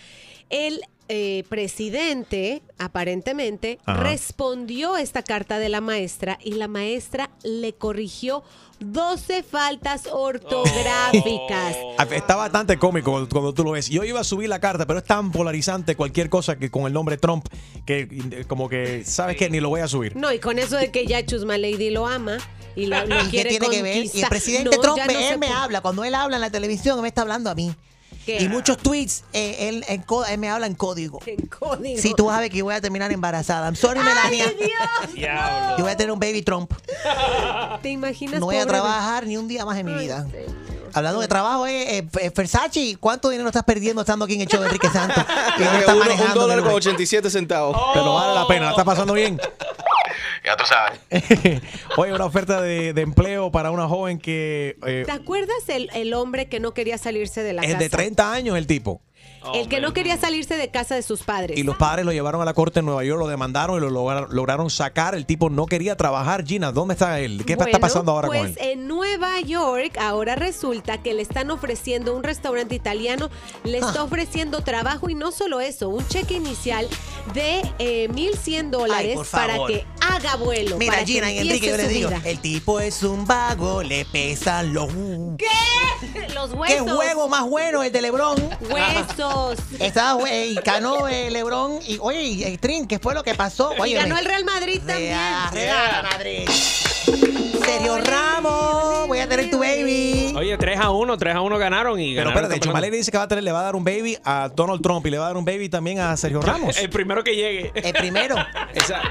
El 0.50 0.80
eh, 1.08 1.44
presidente, 1.48 2.62
aparentemente, 2.78 3.78
Ajá. 3.86 4.02
respondió 4.02 4.94
a 4.94 5.00
esta 5.02 5.22
carta 5.22 5.58
de 5.58 5.68
la 5.68 5.80
maestra 5.80 6.38
y 6.44 6.52
la 6.52 6.68
maestra 6.68 7.30
le 7.42 7.72
corrigió 7.74 8.42
12 8.80 9.42
faltas 9.42 10.06
ortográficas. 10.10 11.76
Ah, 11.98 12.06
Está 12.10 12.36
bastante 12.36 12.78
cómico 12.78 13.26
cuando- 13.30 13.52
tú 13.54 13.64
lo 13.64 13.72
ves. 13.72 13.88
Yo 13.88 14.04
iba 14.04 14.20
a 14.20 14.24
subir 14.24 14.48
la 14.48 14.60
carta, 14.60 14.86
pero 14.86 14.98
es 15.00 15.04
tan 15.04 15.32
polarizante 15.32 15.96
cualquier 15.96 16.28
cosa 16.30 16.58
que 16.58 16.70
con 16.70 16.86
el 16.86 16.92
nombre 16.92 17.16
Trump 17.16 17.46
que 17.86 18.00
eh, 18.30 18.44
como 18.46 18.68
que, 18.68 19.04
¿sabes 19.04 19.36
qué? 19.36 19.50
Ni 19.50 19.60
lo 19.60 19.68
voy 19.70 19.80
a 19.80 19.88
subir. 19.88 20.14
No, 20.16 20.32
y 20.32 20.38
con 20.38 20.58
eso 20.58 20.76
de 20.76 20.90
que 20.90 21.06
ya 21.06 21.24
Chusma 21.24 21.58
Lady 21.58 21.90
lo 21.90 22.06
ama 22.06 22.38
y 22.76 22.86
lo, 22.86 23.04
lo 23.06 23.16
¿Y 23.20 23.24
qué 23.24 23.30
quiere 23.30 23.50
tiene 23.50 23.68
que 23.70 23.82
ver? 23.82 24.04
Y 24.14 24.20
el 24.20 24.28
presidente 24.28 24.76
No, 24.76 24.82
Trump 24.82 24.98
él 25.08 25.24
se 25.28 25.38
me 25.38 25.48
habla. 25.48 25.80
Cuando 25.80 26.04
él 26.04 26.14
habla 26.14 26.36
en 26.36 26.42
la 26.42 26.50
televisión, 26.50 26.96
él 26.98 27.02
me 27.02 27.08
está 27.08 27.22
hablando 27.22 27.50
a 27.50 27.54
mí. 27.54 27.74
¿Qué? 28.28 28.42
Y 28.42 28.48
muchos 28.50 28.76
tweets, 28.76 29.24
eh, 29.32 29.68
él, 29.70 29.84
en 29.88 30.02
co- 30.02 30.26
él 30.26 30.36
me 30.38 30.50
habla 30.50 30.66
en 30.66 30.74
código. 30.74 31.18
En 31.24 31.46
código. 31.46 31.98
Sí, 32.02 32.12
tú 32.14 32.28
sabes 32.28 32.50
que 32.50 32.58
yo 32.58 32.64
voy 32.66 32.74
a 32.74 32.80
terminar 32.82 33.10
embarazada. 33.10 33.66
I'm 33.66 33.74
sorry, 33.74 34.00
Melania. 34.00 34.52
Yo 35.78 35.82
voy 35.84 35.90
a 35.92 35.96
tener 35.96 36.12
un 36.12 36.20
baby 36.20 36.42
Trump. 36.42 36.70
¿Te 37.82 37.88
imaginas? 37.88 38.38
No 38.40 38.44
voy 38.46 38.56
a 38.56 38.60
de- 38.60 38.66
trabajar 38.66 39.26
ni 39.26 39.38
un 39.38 39.48
día 39.48 39.64
más 39.64 39.78
en 39.78 39.86
mi 39.86 39.94
vida. 39.94 40.26
Hablando 40.94 41.20
de 41.20 41.28
trabajo, 41.28 41.66
eh, 41.66 41.98
eh, 41.98 42.08
F- 42.12 42.30
Versace, 42.34 42.96
¿cuánto 42.98 43.28
dinero 43.28 43.48
estás 43.48 43.62
perdiendo 43.64 44.00
estando 44.02 44.24
aquí 44.24 44.34
en 44.34 44.40
el 44.42 44.46
show 44.48 44.60
de 44.60 44.66
Enrique 44.66 44.88
Santos? 44.90 45.22
Que 45.56 45.64
no 45.64 45.72
estás 45.78 45.94
Uno- 45.96 46.24
un 46.28 46.34
dólar 46.34 46.58
con 46.60 46.68
rey. 46.68 46.76
87 46.76 47.30
centavos. 47.30 47.76
Pero 47.94 48.14
vale 48.14 48.34
la 48.34 48.46
pena, 48.46 48.64
la 48.66 48.70
está 48.72 48.84
pasando 48.84 49.12
bien. 49.14 49.40
Ya 50.48 50.56
tú 50.56 50.64
sabes. 50.64 50.98
Oye, 51.98 52.14
una 52.14 52.24
oferta 52.24 52.62
de, 52.62 52.94
de 52.94 53.02
empleo 53.02 53.52
para 53.52 53.70
una 53.70 53.86
joven 53.86 54.18
que 54.18 54.78
eh, 54.86 55.02
¿Te 55.04 55.12
acuerdas 55.12 55.68
el, 55.68 55.90
el 55.92 56.14
hombre 56.14 56.48
que 56.48 56.58
no 56.58 56.72
quería 56.72 56.96
salirse 56.96 57.42
de 57.42 57.52
la 57.52 57.60
es 57.60 57.68
casa? 57.72 57.78
de 57.78 57.90
30 57.90 58.32
años 58.32 58.56
el 58.56 58.66
tipo. 58.66 59.02
El 59.54 59.68
que 59.68 59.80
no 59.80 59.92
quería 59.92 60.16
salirse 60.18 60.56
de 60.56 60.68
casa 60.70 60.94
de 60.94 61.02
sus 61.02 61.22
padres. 61.22 61.56
Y 61.58 61.62
los 61.62 61.76
padres 61.76 62.04
lo 62.04 62.12
llevaron 62.12 62.40
a 62.42 62.44
la 62.44 62.54
corte 62.54 62.80
en 62.80 62.86
Nueva 62.86 63.04
York, 63.04 63.18
lo 63.20 63.26
demandaron 63.28 63.76
y 63.76 63.80
lo 63.80 63.90
logra- 63.90 64.26
lograron 64.30 64.70
sacar. 64.70 65.14
El 65.14 65.26
tipo 65.26 65.50
no 65.50 65.66
quería 65.66 65.96
trabajar. 65.96 66.44
Gina, 66.46 66.72
¿dónde 66.72 66.94
está 66.94 67.20
él? 67.20 67.44
¿Qué 67.46 67.54
está 67.54 67.78
pasando 67.78 68.12
ahora 68.12 68.28
pues 68.28 68.40
con 68.40 68.48
él? 68.50 68.58
en 68.60 68.86
Nueva 68.88 69.40
York 69.40 69.96
ahora 69.98 70.34
resulta 70.34 70.98
que 70.98 71.14
le 71.14 71.22
están 71.22 71.50
ofreciendo 71.50 72.14
un 72.16 72.22
restaurante 72.22 72.74
italiano, 72.74 73.30
le 73.64 73.78
Ah. 73.80 73.86
está 73.88 74.02
ofreciendo 74.02 74.62
trabajo 74.62 75.08
y 75.08 75.14
no 75.14 75.30
solo 75.32 75.60
eso, 75.60 75.88
un 75.88 76.06
cheque 76.08 76.34
inicial 76.34 76.88
de 77.34 77.62
eh, 77.78 78.08
1.100 78.12 78.70
dólares 78.70 79.18
para 79.30 79.54
que 79.66 79.86
haga 80.00 80.36
vuelo. 80.36 80.76
Mira, 80.78 80.92
para 80.94 81.04
que 81.04 81.12
Gina 81.12 81.32
y 81.32 81.38
empiece 81.38 81.56
Enrique, 81.56 81.70
yo 81.70 81.76
les 81.76 81.86
su 81.86 81.92
digo, 81.92 82.08
vida. 82.10 82.20
el 82.24 82.38
tipo 82.40 82.80
es 82.80 83.02
un 83.02 83.26
vago, 83.26 83.82
le 83.82 84.04
pesan 84.06 84.72
los... 84.74 84.88
¿Qué? 85.38 85.46
Los 86.34 86.52
huesos. 86.52 86.84
¿Qué 86.86 86.90
juego 86.90 87.28
más 87.28 87.48
bueno 87.48 87.82
el 87.82 87.92
de 87.92 88.02
LeBron? 88.02 88.36
Huesos. 88.70 89.27
Estaba, 89.78 90.12
güey, 90.14 90.52
y 90.52 90.54
ganó 90.56 91.08
eh, 91.08 91.30
LeBron. 91.30 91.80
Y, 91.86 91.98
oye, 92.00 92.22
y, 92.22 92.44
eh, 92.44 92.58
Trin, 92.58 92.86
¿qué 92.86 92.98
fue 92.98 93.14
lo 93.14 93.22
que 93.22 93.34
pasó? 93.34 93.72
Y 93.86 93.94
ganó 93.94 94.18
el 94.18 94.24
Real 94.24 94.44
Madrid 94.44 94.80
también. 94.86 95.18
Real 95.52 96.02
Madrid. 96.02 96.48
Sergio 97.68 97.98
Ramos, 97.98 99.06
voy 99.08 99.18
a 99.18 99.28
tener 99.28 99.50
tu 99.50 99.58
baby. 99.58 100.32
Oye, 100.36 100.56
3 100.56 100.78
a 100.80 100.90
1, 100.90 101.18
3 101.18 101.34
a 101.34 101.40
1 101.42 101.58
ganaron 101.58 102.00
y 102.00 102.14
Pero 102.14 102.30
ganaron 102.30 102.32
espérate, 102.44 102.54
el 102.54 102.60
Chumaleri 102.60 102.96
dice 102.96 103.10
que 103.10 103.18
va 103.18 103.24
a 103.24 103.28
tener, 103.28 103.44
le 103.44 103.52
va 103.52 103.60
a 103.60 103.64
dar 103.64 103.76
un 103.76 103.84
baby 103.84 104.16
a 104.24 104.48
Donald 104.48 104.80
Trump 104.82 105.06
y 105.06 105.10
le 105.10 105.18
va 105.18 105.24
a 105.24 105.28
dar 105.28 105.36
un 105.36 105.44
baby 105.44 105.68
también 105.68 105.98
a 106.00 106.16
Sergio 106.16 106.40
Ramos. 106.42 106.78
El 106.78 106.88
primero 106.90 107.22
que 107.22 107.34
llegue. 107.36 107.70
El 107.74 107.92
primero. 107.92 108.36
Esa- 108.74 109.02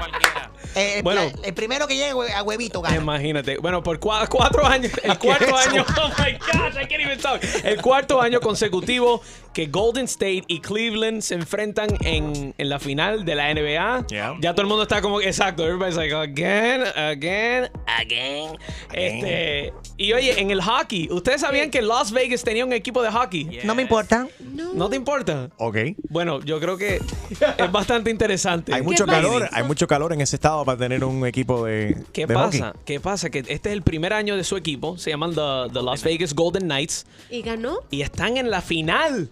Eh, 0.74 1.00
Bueno. 1.02 1.22
la- 1.24 1.46
el 1.48 1.54
primero 1.54 1.86
que 1.88 1.96
llegue 1.96 2.12
hue- 2.14 2.30
a 2.32 2.42
huevito 2.42 2.82
gana. 2.82 2.96
Imagínate. 2.96 3.56
Bueno, 3.58 3.82
por 3.82 3.98
cua- 3.98 4.28
cuatro 4.28 4.66
años. 4.66 4.92
El 5.02 5.16
cuarto 5.18 5.56
año. 5.56 5.84
Oh 5.96 6.08
my 6.18 6.32
gosh, 6.32 6.74
I 6.82 6.86
can't 6.86 7.00
even 7.00 7.18
talk. 7.18 7.40
El 7.64 7.80
cuarto 7.80 8.20
año 8.20 8.38
consecutivo 8.40 9.22
que 9.54 9.66
Golden 9.66 10.04
State 10.04 10.44
y 10.46 10.60
Cleveland 10.60 11.22
se 11.22 11.34
enfrentan 11.34 11.88
en, 12.02 12.54
en 12.56 12.68
la 12.68 12.78
final 12.78 13.24
de 13.24 13.34
la 13.34 13.52
NBA. 13.54 14.06
Ya 14.40 14.52
todo 14.52 14.62
el 14.62 14.68
mundo 14.68 14.82
está 14.82 15.00
como. 15.00 15.20
Exacto. 15.20 15.64
Everybody's 15.64 15.96
like, 15.96 16.14
again, 16.14 16.82
again, 16.94 17.70
again. 17.86 18.47
Este. 18.92 19.72
Y 19.96 20.12
oye, 20.12 20.40
en 20.40 20.50
el 20.50 20.62
hockey, 20.62 21.08
¿ustedes 21.10 21.40
sabían 21.40 21.70
que 21.70 21.82
Las 21.82 22.12
Vegas 22.12 22.42
tenía 22.42 22.64
un 22.64 22.72
equipo 22.72 23.02
de 23.02 23.10
hockey? 23.10 23.60
No 23.64 23.74
me 23.74 23.82
importa. 23.82 24.28
¿No 24.74 24.88
te 24.88 24.96
importa? 24.96 25.50
Ok. 25.58 25.76
Bueno, 26.08 26.40
yo 26.40 26.60
creo 26.60 26.76
que 26.76 26.96
es 26.96 27.72
bastante 27.72 28.10
interesante. 28.10 28.74
Hay 28.74 28.82
mucho 28.82 29.06
calor, 29.06 29.48
hay 29.52 29.64
mucho 29.64 29.86
calor 29.86 30.12
en 30.12 30.20
ese 30.20 30.36
estado 30.36 30.64
para 30.64 30.78
tener 30.78 31.04
un 31.04 31.26
equipo 31.26 31.64
de, 31.64 31.96
¿Qué 32.12 32.26
de 32.26 32.34
hockey. 32.34 32.60
pasa? 32.60 32.74
¿Qué 32.84 33.00
pasa? 33.00 33.30
Que 33.30 33.40
este 33.40 33.68
es 33.68 33.72
el 33.72 33.82
primer 33.82 34.12
año 34.12 34.36
de 34.36 34.44
su 34.44 34.56
equipo. 34.56 34.98
Se 34.98 35.10
llaman 35.10 35.34
the, 35.34 35.72
the 35.72 35.82
Las 35.82 36.02
Vegas 36.02 36.34
Golden 36.34 36.64
Knights. 36.64 37.06
¿Y 37.30 37.42
ganó? 37.42 37.80
Y 37.90 38.02
están 38.02 38.36
en 38.36 38.50
la 38.50 38.60
final. 38.60 39.30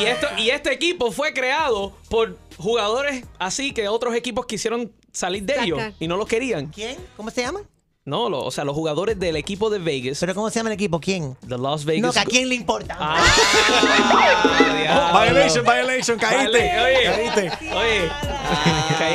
Y, 0.00 0.04
esto, 0.04 0.26
y 0.38 0.50
este 0.50 0.72
equipo 0.72 1.10
fue 1.10 1.32
creado 1.32 1.92
por 2.08 2.36
jugadores 2.56 3.24
así 3.38 3.72
que 3.72 3.88
otros 3.88 4.14
equipos 4.14 4.46
quisieron 4.46 4.92
salir 5.12 5.44
de 5.44 5.54
ellos 5.62 5.80
y 5.98 6.08
no 6.08 6.16
los 6.16 6.26
querían. 6.26 6.66
¿Quién? 6.66 6.96
¿Cómo 7.16 7.30
se 7.30 7.42
llama? 7.42 7.60
No, 8.08 8.30
lo- 8.30 8.42
o 8.42 8.50
sea, 8.50 8.64
los 8.64 8.74
jugadores 8.74 9.18
del 9.18 9.36
equipo 9.36 9.68
de 9.68 9.78
Vegas. 9.78 10.16
¿Pero 10.18 10.34
cómo 10.34 10.48
se 10.48 10.58
llama 10.58 10.70
el 10.70 10.74
equipo? 10.74 10.98
¿Quién? 10.98 11.36
The 11.46 11.58
Las 11.58 11.84
Vegas. 11.84 12.02
No, 12.02 12.12
que 12.12 12.18
a 12.20 12.24
quién 12.24 12.48
le 12.48 12.54
importa. 12.54 12.96
Ah, 12.98 13.22
violation, 15.24 15.64
violation, 15.64 16.18
caíste. 16.18 16.80
Oye, 16.80 17.04
Caíste. 17.04 17.52
oye. 17.74 18.10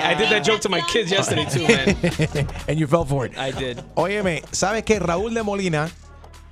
I 0.05 0.13
did 0.15 0.29
that 0.29 0.43
joke 0.45 0.59
to 0.61 0.69
my 0.69 0.81
kids 0.91 1.09
yesterday 1.09 1.45
too, 1.45 1.67
man. 1.67 2.47
And 2.67 2.77
you 2.79 2.87
fell 2.87 3.05
for 3.05 3.25
it. 3.25 3.37
I 3.37 3.51
did. 3.51 3.79
Óyeme, 3.95 4.43
¿sabes 4.51 4.83
que 4.83 4.99
Raúl 4.99 5.33
de 5.33 5.43
Molina? 5.43 5.89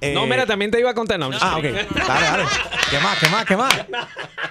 Eh, 0.02 0.14
No, 0.14 0.26
mira, 0.26 0.46
también 0.46 0.72
te 0.72 0.80
iba 0.80 0.90
a 0.90 0.94
contar. 0.94 1.18
No, 1.20 1.30
Ah, 1.40 1.58
ok. 1.58 1.64
Dale, 1.64 1.86
dale. 1.96 2.44
¿Qué 2.90 3.00
más? 3.00 3.20
¿Qué 3.20 3.30
más? 3.30 3.46
¿Qué 3.46 3.58
más? 3.58 3.74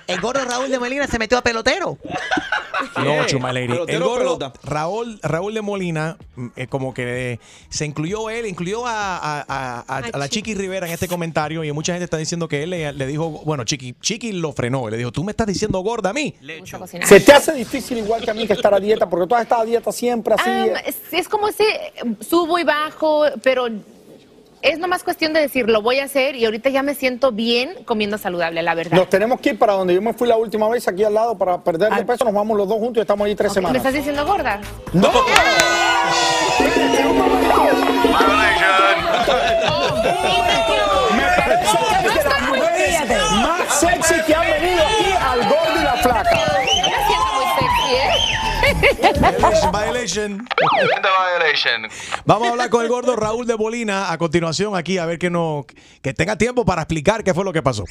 El 0.06 0.20
gordo 0.20 0.44
Raúl 0.44 0.70
de 0.70 0.78
Molina 0.78 1.06
se 1.06 1.18
metió 1.18 1.38
a 1.38 1.42
pelotero. 1.42 1.98
No, 2.96 3.26
Chuma 3.26 3.52
Lady. 3.52 3.68
El 3.88 4.02
gordo. 4.02 4.52
Raúl, 4.64 5.18
Raúl 5.22 5.52
de 5.54 5.60
Molina, 5.60 6.16
mm, 6.36 6.46
eh, 6.56 6.66
como 6.66 6.94
que 6.94 7.32
eh, 7.34 7.40
se 7.68 7.84
incluyó 7.84 8.30
él, 8.30 8.46
incluyó 8.46 8.86
a, 8.86 9.16
a- 9.18 9.44
a- 9.46 9.84
a- 9.86 10.02
a 10.12 10.18
la 10.18 10.28
Chiqui 10.28 10.54
Rivera 10.54 10.86
en 10.86 10.92
este 10.92 11.06
comentario 11.06 11.62
y 11.62 11.72
mucha 11.72 11.92
gente 11.92 12.04
está 12.04 12.16
diciendo 12.16 12.48
que 12.48 12.62
él 12.62 12.70
le, 12.70 12.92
le 12.92 13.06
dijo, 13.06 13.28
bueno, 13.44 13.64
Chiqui, 13.64 13.94
Chiqui 14.00 14.32
lo 14.32 14.52
frenó. 14.52 14.88
Le 14.88 14.96
dijo, 14.96 15.12
tú 15.12 15.22
me 15.24 15.32
estás 15.32 15.46
diciendo 15.46 15.78
gorda 15.80 16.10
a 16.10 16.12
mí. 16.12 16.34
Se 17.04 17.20
te 17.20 17.32
hace 17.32 17.52
difícil 17.52 17.98
igual 17.98 18.22
que 18.22 18.30
a 18.30 18.34
mí 18.34 18.46
que 18.46 18.54
estar 18.54 18.72
a 18.72 18.80
dieta, 18.80 19.08
porque 19.08 19.26
tú 19.26 19.34
has 19.34 19.42
estado 19.42 19.62
a 19.62 19.66
dieta 19.66 19.92
siempre 19.92 20.34
así. 20.34 20.48
Am, 20.48 20.70
es, 20.86 20.96
es 21.12 21.28
como 21.28 21.48
ese 21.48 21.64
eh, 21.64 21.92
subo 22.26 22.58
y 22.58 22.64
bajo, 22.64 23.24
pero 23.42 23.68
es 24.62 24.78
nomás 24.78 25.02
cuestión 25.02 25.32
de 25.32 25.40
decir, 25.40 25.68
lo 25.68 25.80
voy 25.82 26.00
a 26.00 26.04
hacer 26.04 26.36
y 26.36 26.44
ahorita 26.44 26.68
ya 26.70 26.82
me 26.82 26.94
siento 26.94 27.32
bien 27.32 27.70
comiendo 27.84 28.18
saludable, 28.18 28.62
la 28.62 28.74
verdad. 28.74 28.96
Nos 28.96 29.08
tenemos 29.08 29.40
que 29.40 29.50
ir 29.50 29.58
para 29.58 29.72
donde 29.74 29.94
yo 29.94 30.02
me 30.02 30.12
fui 30.12 30.28
la 30.28 30.36
última 30.36 30.68
vez, 30.68 30.86
aquí 30.86 31.02
al 31.04 31.14
lado, 31.14 31.36
para 31.38 31.58
perder 31.62 31.92
de 31.94 32.04
peso. 32.04 32.24
Nos 32.24 32.34
vamos 32.34 32.56
los 32.56 32.68
dos 32.68 32.78
juntos 32.78 32.98
y 32.98 33.00
estamos 33.02 33.26
ahí 33.26 33.34
tres 33.34 33.50
¿Me 33.50 33.54
semanas. 33.54 33.76
estás 33.78 33.94
diciendo 33.94 34.26
gorda? 34.26 34.60
¡No! 34.92 35.10
Me 40.42 40.69
Violation, 49.00 49.72
violation. 49.72 50.48
violation. 51.02 51.88
Vamos 52.26 52.48
a 52.48 52.50
hablar 52.50 52.70
con 52.70 52.82
el 52.82 52.88
gordo 52.88 53.16
Raúl 53.16 53.46
de 53.46 53.56
Molina 53.56 54.12
a 54.12 54.18
continuación 54.18 54.76
aquí 54.76 54.98
a 54.98 55.06
ver 55.06 55.18
que 55.18 55.30
no 55.30 55.64
que 56.02 56.12
tenga 56.12 56.36
tiempo 56.36 56.64
para 56.64 56.82
explicar 56.82 57.24
qué 57.24 57.32
fue 57.32 57.44
lo 57.44 57.52
que 57.52 57.62
pasó. 57.62 57.84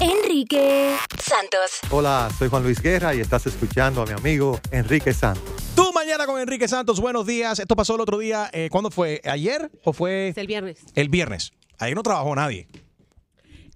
Enrique 0.00 0.96
Santos. 1.22 1.78
Hola, 1.90 2.28
soy 2.38 2.48
Juan 2.48 2.64
Luis 2.64 2.80
Guerra 2.82 3.14
y 3.14 3.20
estás 3.20 3.46
escuchando 3.46 4.02
a 4.02 4.06
mi 4.06 4.12
amigo 4.12 4.58
Enrique 4.72 5.14
Santos. 5.14 5.44
Tú 5.76 5.92
mañana 5.92 6.26
con 6.26 6.40
Enrique 6.40 6.66
Santos, 6.66 7.00
buenos 7.00 7.26
días. 7.26 7.58
Esto 7.60 7.76
pasó 7.76 7.94
el 7.94 8.00
otro 8.00 8.18
día, 8.18 8.50
eh, 8.52 8.68
¿cuándo 8.70 8.90
fue? 8.90 9.20
¿Ayer 9.24 9.70
o 9.84 9.92
fue 9.92 10.28
Es 10.28 10.38
el 10.38 10.46
viernes. 10.48 10.78
el 10.94 11.08
viernes? 11.08 11.52
Ahí 11.78 11.94
no 11.94 12.02
trabajó 12.02 12.34
nadie. 12.34 12.66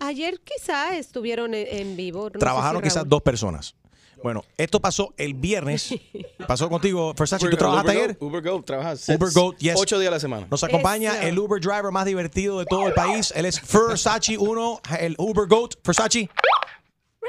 Ayer 0.01 0.41
quizá 0.43 0.97
estuvieron 0.97 1.55
en, 1.55 1.67
en 1.69 1.97
vivo. 1.97 2.31
no 2.33 2.39
Trabajaron 2.39 2.83
si 2.83 2.89
quizás 2.89 3.09
dos 3.09 3.23
personas. 3.23 3.75
Bueno, 4.23 4.45
esto 4.59 4.81
pasó 4.81 5.15
el 5.17 5.35
viernes. 5.35 5.95
Pasó 6.47 6.69
contigo, 6.69 7.15
Versace. 7.15 7.45
¿Tú 7.45 7.51
Uber- 7.53 7.59
trabajaste 7.59 7.91
Uber 7.93 8.03
ayer? 8.05 8.17
Go- 8.19 8.27
Uber 8.27 8.43
Go, 8.43 8.63
trabajas. 8.63 9.09
Uber 9.09 9.31
Goat, 9.33 9.57
yes. 9.59 9.75
Ocho 9.77 9.99
días 9.99 10.09
a 10.09 10.15
la 10.17 10.21
semana. 10.21 10.47
Nos 10.51 10.63
acompaña 10.65 11.19
Eso. 11.19 11.29
el 11.29 11.39
Uber 11.39 11.61
driver 11.61 11.91
más 11.93 12.05
divertido 12.07 12.59
de 12.59 12.65
todo 12.67 12.87
el 12.89 12.93
país. 12.95 13.33
Él 13.37 13.47
es 13.47 13.61
Versace 13.73 14.37
1, 14.37 14.81
el 15.01 15.15
Uber 15.19 15.47
Goat. 15.49 15.75
Versace. 15.85 16.29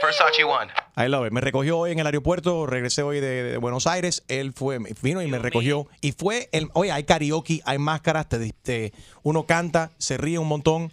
Versace 0.01 0.43
One. 0.43 0.71
I 0.97 1.07
love 1.09 1.27
it. 1.27 1.31
Me 1.33 1.41
recogió 1.41 1.77
hoy 1.77 1.91
en 1.91 1.99
el 1.99 2.05
aeropuerto, 2.07 2.65
regresé 2.65 3.03
hoy 3.03 3.19
de, 3.19 3.43
de 3.43 3.57
Buenos 3.57 3.85
Aires. 3.85 4.23
Él 4.27 4.51
fue, 4.53 4.79
vino 5.01 5.21
y 5.21 5.27
me 5.27 5.37
recogió. 5.37 5.87
Y 6.01 6.13
fue, 6.13 6.49
el, 6.51 6.69
oye, 6.73 6.91
hay 6.91 7.03
karaoke, 7.03 7.61
hay 7.65 7.77
máscaras, 7.77 8.27
te, 8.27 8.51
te- 8.63 8.93
uno 9.23 9.45
canta, 9.45 9.91
se 9.99 10.17
ríe 10.17 10.39
un 10.39 10.47
montón. 10.47 10.91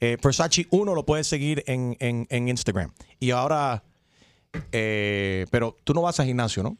Eh, 0.00 0.16
Versace 0.22 0.66
1 0.70 0.94
lo 0.94 1.04
puedes 1.04 1.26
seguir 1.26 1.62
en, 1.66 1.96
en- 2.00 2.26
en 2.30 2.48
Instagram. 2.48 2.92
Y 3.20 3.32
ahora, 3.32 3.82
eh, 4.72 5.46
pero 5.50 5.76
tú 5.84 5.94
no 5.94 6.02
vas 6.02 6.18
al 6.20 6.26
gimnasio, 6.26 6.62
¿no? 6.62 6.76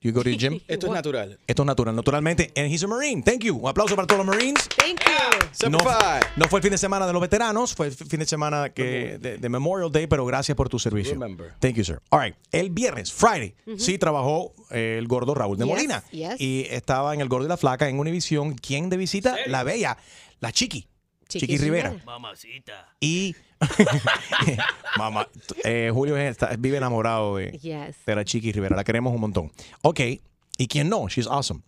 You 0.00 0.12
go 0.12 0.20
to 0.22 0.30
the 0.30 0.36
gym. 0.36 0.60
Esto 0.68 0.86
es 0.86 0.92
natural. 0.92 1.38
Esto 1.46 1.62
es 1.62 1.66
natural, 1.66 1.96
naturalmente. 1.96 2.52
And 2.56 2.72
he's 2.72 2.84
a 2.84 2.86
Marine. 2.86 3.20
Thank 3.22 3.40
you. 3.42 3.56
Un 3.56 3.68
aplauso 3.68 3.96
para 3.96 4.06
todos 4.06 4.24
los 4.24 4.36
Marines. 4.36 4.68
Thank 4.76 5.00
you. 5.00 5.70
No, 5.70 5.78
no 6.36 6.48
fue 6.48 6.60
el 6.60 6.62
fin 6.62 6.70
de 6.70 6.78
semana 6.78 7.04
de 7.06 7.12
los 7.12 7.20
veteranos, 7.20 7.74
fue 7.74 7.88
el 7.88 7.92
fin 7.92 8.20
de 8.20 8.26
semana 8.26 8.70
que, 8.70 9.18
de, 9.18 9.38
de 9.38 9.48
Memorial 9.48 9.90
Day, 9.90 10.06
pero 10.06 10.24
gracias 10.24 10.54
por 10.56 10.68
tu 10.68 10.78
servicio. 10.78 11.14
Remember. 11.14 11.54
Thank 11.58 11.74
you, 11.74 11.84
sir. 11.84 12.00
All 12.10 12.20
right. 12.20 12.36
El 12.52 12.70
viernes, 12.70 13.12
Friday, 13.12 13.56
sí 13.76 13.98
trabajó 13.98 14.52
eh, 14.70 14.96
el 14.98 15.08
gordo 15.08 15.34
Raúl 15.34 15.58
de 15.58 15.64
Yes, 15.64 15.74
Molina. 15.74 16.04
yes. 16.12 16.40
Y 16.40 16.66
estaba 16.70 17.12
en 17.14 17.20
el 17.20 17.28
gordo 17.28 17.46
y 17.46 17.48
la 17.48 17.56
flaca 17.56 17.88
en 17.88 17.98
Univisión. 17.98 18.54
¿Quién 18.54 18.90
de 18.90 18.96
visita? 18.98 19.36
La 19.46 19.64
bella, 19.64 19.96
la 20.40 20.52
Chiqui. 20.52 20.86
Chiqui, 21.28 21.58
Rivera. 21.58 21.94
Mamacita. 22.04 22.94
Y 23.00 23.36
mamá, 24.96 25.28
eh, 25.64 25.90
Julio 25.92 26.16
está- 26.16 26.54
vive 26.58 26.78
enamorado 26.78 27.36
de, 27.36 27.50
Yes. 27.52 27.96
de 28.06 28.14
la 28.16 28.24
Chiqui 28.24 28.52
Rivera. 28.52 28.76
La 28.76 28.84
queremos 28.84 29.14
un 29.14 29.20
montón. 29.20 29.52
Ok. 29.82 30.00
¿Y 30.56 30.66
quién 30.66 30.88
no? 30.88 31.08
She's 31.08 31.26
awesome. 31.26 31.60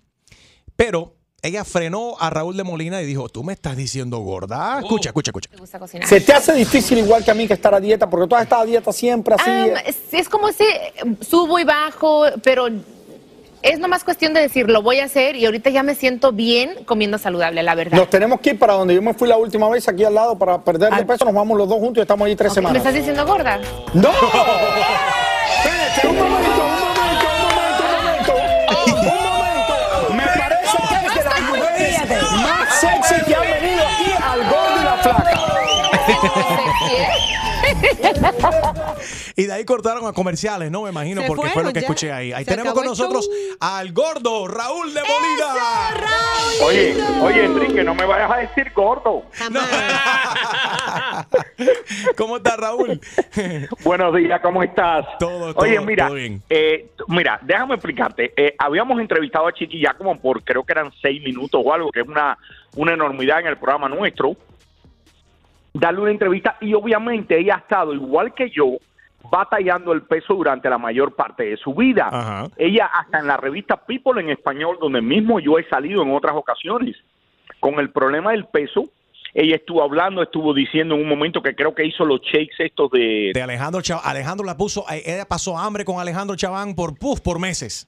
Pero 0.77 1.15
ella 1.43 1.65
frenó 1.65 2.17
a 2.19 2.29
Raúl 2.31 2.57
de 2.57 2.65
Molina 2.65 3.01
y 3.03 3.07
dijo, 3.07 3.29
tú 3.29 3.45
me 3.45 3.53
estás 3.53 3.77
diciendo 3.77 4.19
gorda. 4.19 4.81
Escucha, 4.81 5.11
escucha, 5.11 5.31
escucha. 5.31 5.51
Me 5.53 5.59
gusta 5.59 5.79
cocinar. 5.79 6.09
Se 6.09 6.21
te 6.21 6.33
hace 6.33 6.53
difícil 6.55 6.99
igual 6.99 7.25
que 7.25 7.31
a 7.31 7.35
mí 7.35 7.47
que 7.47 7.55
estar 7.55 7.75
a 7.75 7.81
dieta, 7.81 8.09
porque 8.11 8.27
tú 8.27 8.35
has 8.37 8.43
estado 8.43 8.63
a 8.63 8.67
dieta 8.67 8.93
siempre 8.93 9.35
así. 9.39 9.51
Es, 10.13 10.29
como 10.29 10.49
eh, 10.49 10.55
subo 11.21 11.59
y 11.59 11.65
bajo, 11.65 12.25
pero 12.43 12.69
es 13.63 13.79
nomás 13.79 14.05
cuestión 14.05 14.33
de 14.35 14.41
decir, 14.41 14.69
lo 14.71 14.83
voy 14.83 15.01
a 15.01 15.05
hacer 15.05 15.37
y 15.37 15.45
ahorita 15.45 15.71
ya 15.71 15.83
me 15.83 15.95
siento 15.95 16.33
bien 16.33 16.85
comiendo 16.87 17.19
saludable, 17.19 17.63
la 17.63 17.75
verdad. 17.75 17.97
Nos 17.97 18.09
tenemos 18.09 18.41
que 18.41 18.51
ir 18.51 18.59
para 18.59 18.73
donde 18.75 18.95
yo 18.95 19.03
me 19.03 19.13
fui 19.15 19.29
la 19.29 19.37
última 19.37 19.69
vez, 19.69 19.87
aquí 19.89 20.05
al 20.05 20.15
lado, 20.15 20.39
para 20.39 20.59
perder 20.63 20.93
de 20.95 21.05
peso. 21.05 21.25
Nos 21.25 21.35
vamos 21.35 21.59
los 21.59 21.69
dos 21.69 21.79
juntos 21.79 21.99
y 21.99 22.03
estamos 22.03 22.27
ahí 22.27 22.37
tres 22.37 22.51
¿Me 22.53 22.55
semanas. 22.55 22.79
estás 22.79 22.95
diciendo 22.95 23.27
gorda? 23.27 23.59
¡No! 23.93 24.11
Espérate, 24.11 26.09
un 26.09 26.17
momento, 26.17 26.51
un 26.51 26.71
momento, 26.71 27.27
un 27.37 27.43
momento, 27.45 28.33
un 28.33 28.45
momento. 28.47 28.95
Un 28.97 29.05
momento. 29.05 29.75
Me 30.15 30.27
parece 30.39 30.79
que 30.89 31.07
es 31.07 31.15
de 31.15 31.25
las 31.25 31.41
mujeres 31.43 31.99
más 32.43 32.81
sexy 32.81 33.25
que 33.27 33.35
han 33.35 33.43
venido 33.43 33.83
aquí 33.87 34.11
al 34.23 34.41
gordo 34.45 34.81
y 34.81 34.85
la 34.85 34.97
flaca. 35.03 35.41
Y 39.37 39.45
de 39.47 39.53
ahí 39.53 39.65
cortaron 39.65 40.07
a 40.07 40.13
comerciales, 40.13 40.71
¿no? 40.71 40.83
Me 40.83 40.91
imagino, 40.91 41.23
Se 41.23 41.27
porque 41.27 41.49
fue 41.51 41.63
lo 41.63 41.69
que 41.73 41.81
ya. 41.81 41.87
escuché 41.87 42.13
ahí. 42.13 42.33
Ahí 42.33 42.45
Se 42.45 42.51
tenemos 42.51 42.75
con 42.75 42.85
nosotros 42.85 43.29
al 43.61 43.93
gordo 43.93 44.47
Raúl 44.49 44.93
de 44.93 45.01
Molina. 45.01 45.55
Oye, 46.65 46.97
oye, 47.23 47.45
Enrique, 47.45 47.85
no 47.85 47.95
me 47.95 48.05
vayas 48.05 48.31
a 48.31 48.37
decir 48.39 48.73
gordo. 48.75 49.23
¿Cómo 52.17 52.37
estás, 52.39 52.57
Raúl? 52.57 53.01
Buenos 53.85 54.15
días, 54.15 54.41
¿cómo 54.43 54.63
estás? 54.63 55.07
Todo, 55.19 55.53
Oye, 55.57 55.77
todo, 55.77 55.87
mira, 55.87 56.07
todo 56.07 56.17
bien. 56.17 56.43
eh, 56.51 56.91
mira, 57.09 57.39
déjame 57.43 57.75
explicarte. 57.75 58.33
Eh, 58.37 58.55
habíamos 58.59 59.01
entrevistado 59.01 59.47
a 59.47 59.53
Chiqui 59.53 59.81
ya 59.81 59.95
como 59.95 60.19
por, 60.21 60.43
creo 60.45 60.65
que 60.65 60.73
eran 60.73 60.93
seis 61.01 61.23
minutos 61.23 61.63
o 61.65 61.73
algo, 61.73 61.91
que 61.91 62.01
es 62.01 62.09
una, 62.09 62.37
una 62.77 62.93
enormidad 62.95 63.41
en 63.41 63.47
el 63.49 63.57
programa 63.57 63.89
nuestro. 63.89 64.37
Darle 65.73 66.01
una 66.01 66.11
entrevista 66.11 66.57
y 66.61 66.75
obviamente 66.75 67.39
ella 67.39 67.57
ha 67.57 67.59
estado 67.59 67.93
igual 67.95 68.35
que 68.35 68.51
yo 68.51 68.77
batallando 69.31 69.93
el 69.93 70.03
peso 70.03 70.35
durante 70.35 70.69
la 70.71 70.79
mayor 70.79 71.15
parte 71.15 71.45
de 71.45 71.57
su 71.57 71.75
vida. 71.75 72.49
Ella 72.57 72.87
hasta 72.87 73.19
en 73.21 73.27
la 73.27 73.37
revista 73.37 73.77
People 73.77 74.21
en 74.21 74.31
español, 74.31 74.79
donde 74.81 75.01
mismo 75.03 75.39
yo 75.41 75.59
he 75.59 75.69
salido 75.69 76.03
en 76.03 76.13
otras 76.15 76.35
ocasiones, 76.35 76.97
con 77.61 77.79
el 77.79 77.91
problema 77.91 78.31
del 78.33 78.47
peso, 78.47 78.89
ella 79.35 79.57
estuvo 79.57 79.83
hablando, 79.83 80.23
estuvo 80.23 80.53
diciendo 80.55 80.95
en 80.97 81.03
un 81.03 81.09
momento 81.09 81.41
que 81.43 81.55
creo 81.55 81.75
que 81.75 81.85
hizo 81.85 82.05
los 82.05 82.21
shakes 82.23 82.55
estos 82.59 82.91
de... 82.91 83.31
De 83.33 83.43
Alejandro 83.43 83.81
Chaván. 83.83 84.03
Alejandro 84.07 84.45
la 84.45 84.57
puso, 84.57 84.85
eh, 84.91 85.03
ella 85.05 85.25
pasó 85.27 85.57
hambre 85.57 85.85
con 85.85 86.01
Alejandro 86.01 86.35
Chaván 86.35 86.75
por, 86.75 86.99
puf, 86.99 87.21
por 87.21 87.39
meses. 87.39 87.87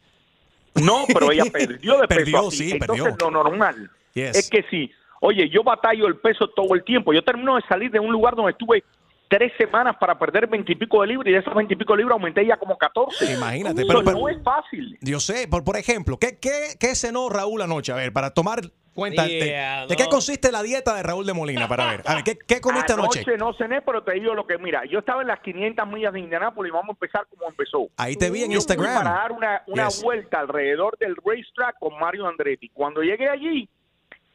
No, 0.75 1.05
pero 1.13 1.33
ella 1.33 1.45
perdió 1.53 1.99
de 1.99 2.07
Perdió, 2.07 2.37
peso. 2.37 2.49
así. 2.49 2.57
sí, 2.69 2.71
Entonces 2.73 3.05
perdió. 3.05 3.31
lo 3.31 3.43
normal 3.43 3.91
Yes. 4.15 4.37
es 4.37 4.51
que 4.51 4.63
sí. 4.71 4.93
Oye, 5.25 5.49
yo 5.49 5.63
batallo 5.63 6.07
el 6.09 6.17
peso 6.17 6.49
todo 6.49 6.75
el 6.75 6.83
tiempo. 6.83 7.13
Yo 7.13 7.23
termino 7.23 7.55
de 7.55 7.63
salir 7.69 7.91
de 7.93 8.01
un 8.01 8.11
lugar 8.11 8.35
donde 8.35 8.51
estuve 8.53 8.83
tres 9.29 9.53
semanas 9.57 9.97
para 9.99 10.19
perder 10.19 10.49
veintipico 10.49 11.01
de 11.01 11.07
libras 11.07 11.29
y 11.29 11.33
de 11.33 11.39
esos 11.39 11.55
veintipico 11.55 11.93
de 11.93 11.99
libras 11.99 12.15
aumenté 12.17 12.45
ya 12.45 12.57
como 12.57 12.77
14. 12.77 13.33
Imagínate, 13.33 13.85
pero- 13.87 14.03
pero- 14.05 14.19
no 14.19 14.29
es 14.29 14.43
fácil. 14.43 14.99
Yo 15.01 15.21
sé, 15.21 15.47
por, 15.49 15.63
por 15.65 15.77
ejemplo, 15.77 16.19
¿qué, 16.19 16.39
qué, 16.41 16.75
¿qué 16.79 16.95
cenó 16.97 17.29
Raúl 17.31 17.63
anoche? 17.63 17.93
A 17.93 17.95
ver, 17.95 18.13
para 18.13 18.35
tomar 18.35 18.61
cuenta. 18.95 19.23
de- 19.23 19.39
Yeah, 19.47 19.87
de, 19.87 19.95
no. 19.95 19.97
qué 19.97 20.07
consiste 20.11 20.51
la 20.53 20.63
dieta 20.63 20.95
de 20.97 21.03
Raúl 21.05 21.25
de 21.25 21.33
Molina? 21.35 21.67
Para 21.69 21.87
ver, 21.93 22.03
a 22.05 22.17
ver, 22.17 22.25
¿qué, 22.25 22.37
qué 22.47 22.61
comiste 22.61 22.93
anoche? 22.93 23.25
no 23.39 23.55
cené, 23.55 23.81
pero 23.81 24.03
te 24.03 24.13
digo 24.15 24.35
lo 24.35 24.45
que 24.47 24.59
mira. 24.59 24.83
Yo 24.91 24.99
estaba 24.99 25.23
en 25.23 25.29
las 25.29 25.41
500 25.41 25.87
millas 25.87 26.13
de 26.13 26.19
Indianápolis 26.21 26.71
y 26.71 26.73
vamos 26.75 26.89
a 26.91 26.93
empezar 26.93 27.27
como 27.31 27.49
empezó. 27.49 27.87
Ahí 27.97 28.17
te 28.17 28.29
vi 28.29 28.41
en 28.43 28.51
Yo 28.51 28.57
fui 28.61 28.75
Instagram. 28.75 28.95
Para 29.05 29.11
dar 29.17 29.33
una, 29.33 29.63
una 29.69 29.87
Yes. 29.89 30.03
vuelta 30.03 30.41
alrededor 30.41 30.99
del 30.99 31.15
racetrack 31.17 31.77
con 31.79 31.99
Mario 31.99 32.27
Andretti. 32.27 32.69
Cuando 32.69 33.01
llegué 33.03 33.31
allí, 33.31 33.67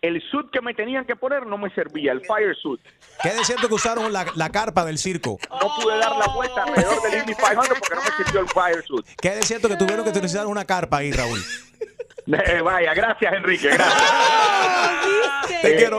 el 0.01 0.21
suit 0.29 0.49
que 0.51 0.61
me 0.61 0.73
tenían 0.73 1.05
que 1.05 1.15
poner 1.15 1.45
no 1.45 1.57
me 1.57 1.69
servía, 1.71 2.11
el 2.11 2.21
fire 2.25 2.55
suit. 2.55 2.79
¿Qué 3.21 3.29
de 3.29 3.43
cierto 3.43 3.67
que 3.67 3.73
usaron 3.73 4.13
la, 4.13 4.25
la 4.35 4.49
carpa 4.49 4.85
del 4.85 4.97
circo? 4.97 5.39
No 5.49 5.69
pude 5.81 5.97
dar 5.97 6.15
la 6.15 6.27
vuelta 6.27 6.63
alrededor 6.63 7.01
del 7.01 7.19
Indy 7.21 7.33
500 7.33 7.67
porque 7.79 7.95
no 7.95 8.01
me 8.01 8.23
sirvió 8.23 8.41
el 8.41 8.47
fire 8.49 8.83
suit. 8.85 9.05
¿Qué 9.19 9.31
de 9.31 9.41
cierto 9.43 9.67
que 9.67 9.75
tuvieron 9.75 10.03
que 10.03 10.11
utilizar 10.11 10.45
una 10.45 10.65
carpa 10.65 10.97
ahí, 10.97 11.11
Raúl? 11.11 11.39
Eh, 12.27 12.59
vaya, 12.61 12.93
gracias 12.93 13.33
Enrique, 13.35 13.69
gracias. 13.69 14.03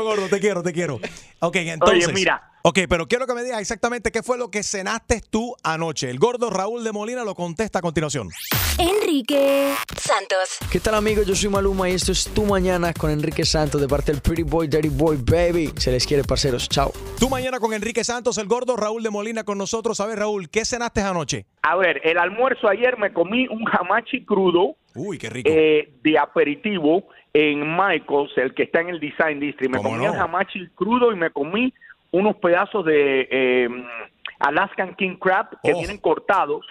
Te 0.08 0.14
quiero, 0.14 0.22
gordo, 0.22 0.28
te 0.28 0.40
quiero, 0.40 0.62
te 0.62 0.72
quiero. 0.72 1.00
Ok, 1.40 1.56
entonces. 1.56 2.06
Oye, 2.06 2.14
mira. 2.14 2.50
Ok, 2.62 2.80
pero 2.88 3.06
quiero 3.06 3.26
que 3.26 3.34
me 3.34 3.44
digas 3.44 3.60
exactamente 3.60 4.10
qué 4.10 4.22
fue 4.22 4.36
lo 4.36 4.50
que 4.50 4.62
cenaste 4.62 5.22
tú 5.30 5.54
anoche. 5.62 6.10
El 6.10 6.18
gordo 6.18 6.50
Raúl 6.50 6.82
de 6.82 6.92
Molina 6.92 7.24
lo 7.24 7.34
contesta 7.34 7.78
a 7.78 7.82
continuación. 7.82 8.30
Enrique 8.78 9.74
Santos. 9.96 10.58
¿Qué 10.70 10.80
tal 10.80 10.94
amigos? 10.94 11.26
Yo 11.26 11.34
soy 11.34 11.50
Maluma 11.50 11.88
y 11.88 11.94
esto 11.94 12.12
es 12.12 12.24
Tu 12.34 12.44
Mañana 12.44 12.92
con 12.92 13.10
Enrique 13.10 13.44
Santos 13.44 13.80
de 13.80 13.88
parte 13.88 14.12
del 14.12 14.20
Pretty 14.20 14.42
Boy, 14.42 14.66
Dirty 14.66 14.88
Boy, 14.88 15.18
Baby. 15.18 15.72
Se 15.76 15.90
les 15.92 16.06
quiere, 16.06 16.24
parceros. 16.24 16.68
Chao. 16.68 16.92
Tú 17.18 17.28
mañana 17.28 17.60
con 17.60 17.72
Enrique 17.72 18.02
Santos, 18.04 18.38
el 18.38 18.46
gordo 18.46 18.76
Raúl 18.76 19.02
de 19.02 19.10
Molina 19.10 19.44
con 19.44 19.56
nosotros. 19.56 20.00
A 20.00 20.06
ver, 20.06 20.18
Raúl, 20.18 20.50
¿qué 20.50 20.64
cenaste 20.64 21.00
anoche? 21.00 21.46
A 21.62 21.76
ver, 21.76 22.00
el 22.04 22.18
almuerzo 22.18 22.68
ayer 22.68 22.98
me 22.98 23.12
comí 23.12 23.46
un 23.48 23.64
hamachi 23.70 24.24
crudo. 24.24 24.76
Uy, 24.98 25.18
qué 25.18 25.30
rico. 25.30 25.48
eh, 25.52 25.90
de 26.02 26.18
aperitivo 26.18 27.04
en 27.32 27.60
Michaels, 27.76 28.36
el 28.36 28.54
que 28.54 28.64
está 28.64 28.80
en 28.80 28.88
el 28.90 29.00
Design 29.00 29.38
District. 29.40 29.70
Me 29.70 29.78
¿Cómo 29.78 29.90
comí 29.90 30.04
no? 30.06 30.12
el 30.14 30.18
hamachi 30.20 30.68
crudo 30.74 31.12
y 31.12 31.16
me 31.16 31.30
comí 31.30 31.72
unos 32.10 32.36
pedazos 32.36 32.84
de 32.86 33.28
eh, 33.30 33.68
Alaskan 34.40 34.94
King 34.96 35.16
Crab 35.20 35.50
que 35.62 35.72
Oh. 35.74 35.78
vienen 35.78 35.98
cortados 35.98 36.64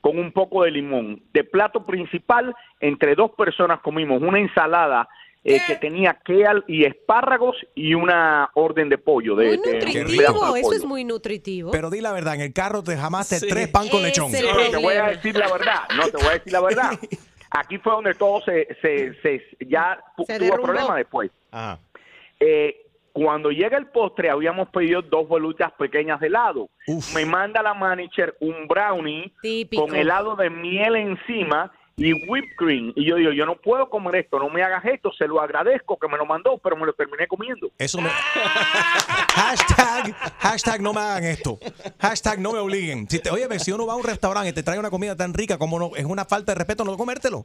con 0.00 0.18
un 0.18 0.32
poco 0.32 0.64
de 0.64 0.70
limón. 0.72 1.22
De 1.32 1.44
plato 1.44 1.86
principal, 1.86 2.54
entre 2.80 3.14
dos 3.14 3.30
personas 3.32 3.80
comimos 3.80 4.20
una 4.20 4.38
ensalada 4.40 5.08
eh, 5.44 5.58
que 5.66 5.74
tenía 5.76 6.14
kale 6.24 6.62
y 6.68 6.84
espárragos 6.84 7.56
y 7.74 7.94
una 7.94 8.50
orden 8.54 8.88
de 8.88 8.98
pollo. 8.98 9.34
De, 9.34 9.56
Muy 9.56 9.56
de 9.56 9.74
nutritivo, 9.74 10.56
eso 10.56 10.72
es 10.72 10.84
muy 10.84 11.04
nutritivo. 11.04 11.70
Pero 11.72 11.90
di 11.90 12.00
la 12.00 12.12
verdad, 12.12 12.34
en 12.36 12.42
el 12.42 12.52
carro 12.52 12.82
te 12.84 12.96
jamaste 12.96 13.40
Sí. 13.40 13.48
tres 13.48 13.66
pan 13.68 13.88
con 13.88 14.02
lechón. 14.02 14.30
No, 14.30 14.70
te 14.70 14.76
voy 14.76 14.94
a 14.94 15.06
decir 15.08 15.36
la 15.36 15.50
verdad, 15.52 15.80
no 15.96 16.04
te 16.08 16.16
voy 16.16 16.26
a 16.26 16.32
decir 16.34 16.52
la 16.52 16.60
verdad. 16.60 16.90
Aquí 17.54 17.78
fue 17.78 17.92
donde 17.92 18.14
todo 18.14 18.40
se, 18.42 18.66
se, 18.80 19.14
se- 19.22 19.56
ya 19.66 20.02
Se 20.26 20.38
tuvo 20.38 20.38
derrumbó. 20.38 20.62
problema 20.64 20.96
después. 20.96 21.30
Ajá. 21.50 21.78
Eh, 22.40 22.76
cuando 23.12 23.50
llega 23.50 23.76
el 23.76 23.86
postre, 23.88 24.30
habíamos 24.30 24.68
pedido 24.70 25.02
dos 25.02 25.28
bolutas 25.28 25.70
pequeñas 25.72 26.18
de 26.20 26.28
helado. 26.28 26.70
Me 27.14 27.26
manda 27.26 27.62
la 27.62 27.74
manager 27.74 28.34
un 28.40 28.66
brownie 28.66 29.32
Típico. 29.42 29.86
con 29.86 29.94
helado 29.94 30.34
de 30.34 30.48
miel 30.48 30.96
encima 30.96 31.70
y 31.96 32.12
whipped 32.28 32.56
cream. 32.56 32.92
Y 32.96 33.04
yo 33.04 33.16
digo, 33.16 33.32
yo 33.32 33.44
no 33.46 33.56
puedo 33.56 33.88
comer 33.90 34.16
esto, 34.16 34.38
no 34.38 34.48
me 34.48 34.62
hagas 34.62 34.84
esto, 34.86 35.12
se 35.12 35.26
lo 35.28 35.40
agradezco 35.40 35.98
que 35.98 36.08
me 36.08 36.16
lo 36.16 36.24
mandó, 36.26 36.58
pero 36.58 36.76
me 36.76 36.86
lo 36.86 36.92
terminé 36.92 37.26
comiendo. 37.26 37.68
Eso 37.78 38.00
me... 38.00 38.08
hashtag, 38.88 40.14
hashtag 40.38 40.80
no 40.80 40.92
me 40.92 41.00
hagan 41.00 41.24
esto. 41.24 41.58
Hashtag 41.98 42.40
no 42.40 42.52
me 42.52 42.58
obliguen. 42.58 43.08
Si 43.08 43.18
te, 43.18 43.30
oye, 43.30 43.46
si 43.58 43.72
uno 43.72 43.86
va 43.86 43.94
a 43.94 43.96
un 43.96 44.04
restaurante 44.04 44.50
y 44.50 44.52
te 44.52 44.62
trae 44.62 44.78
una 44.78 44.90
comida 44.90 45.16
tan 45.16 45.34
rica 45.34 45.58
como 45.58 45.78
no, 45.78 45.90
es 45.96 46.04
una 46.04 46.24
falta 46.24 46.52
de 46.52 46.58
respeto 46.58 46.84
no 46.84 46.96
comértelo. 46.96 47.44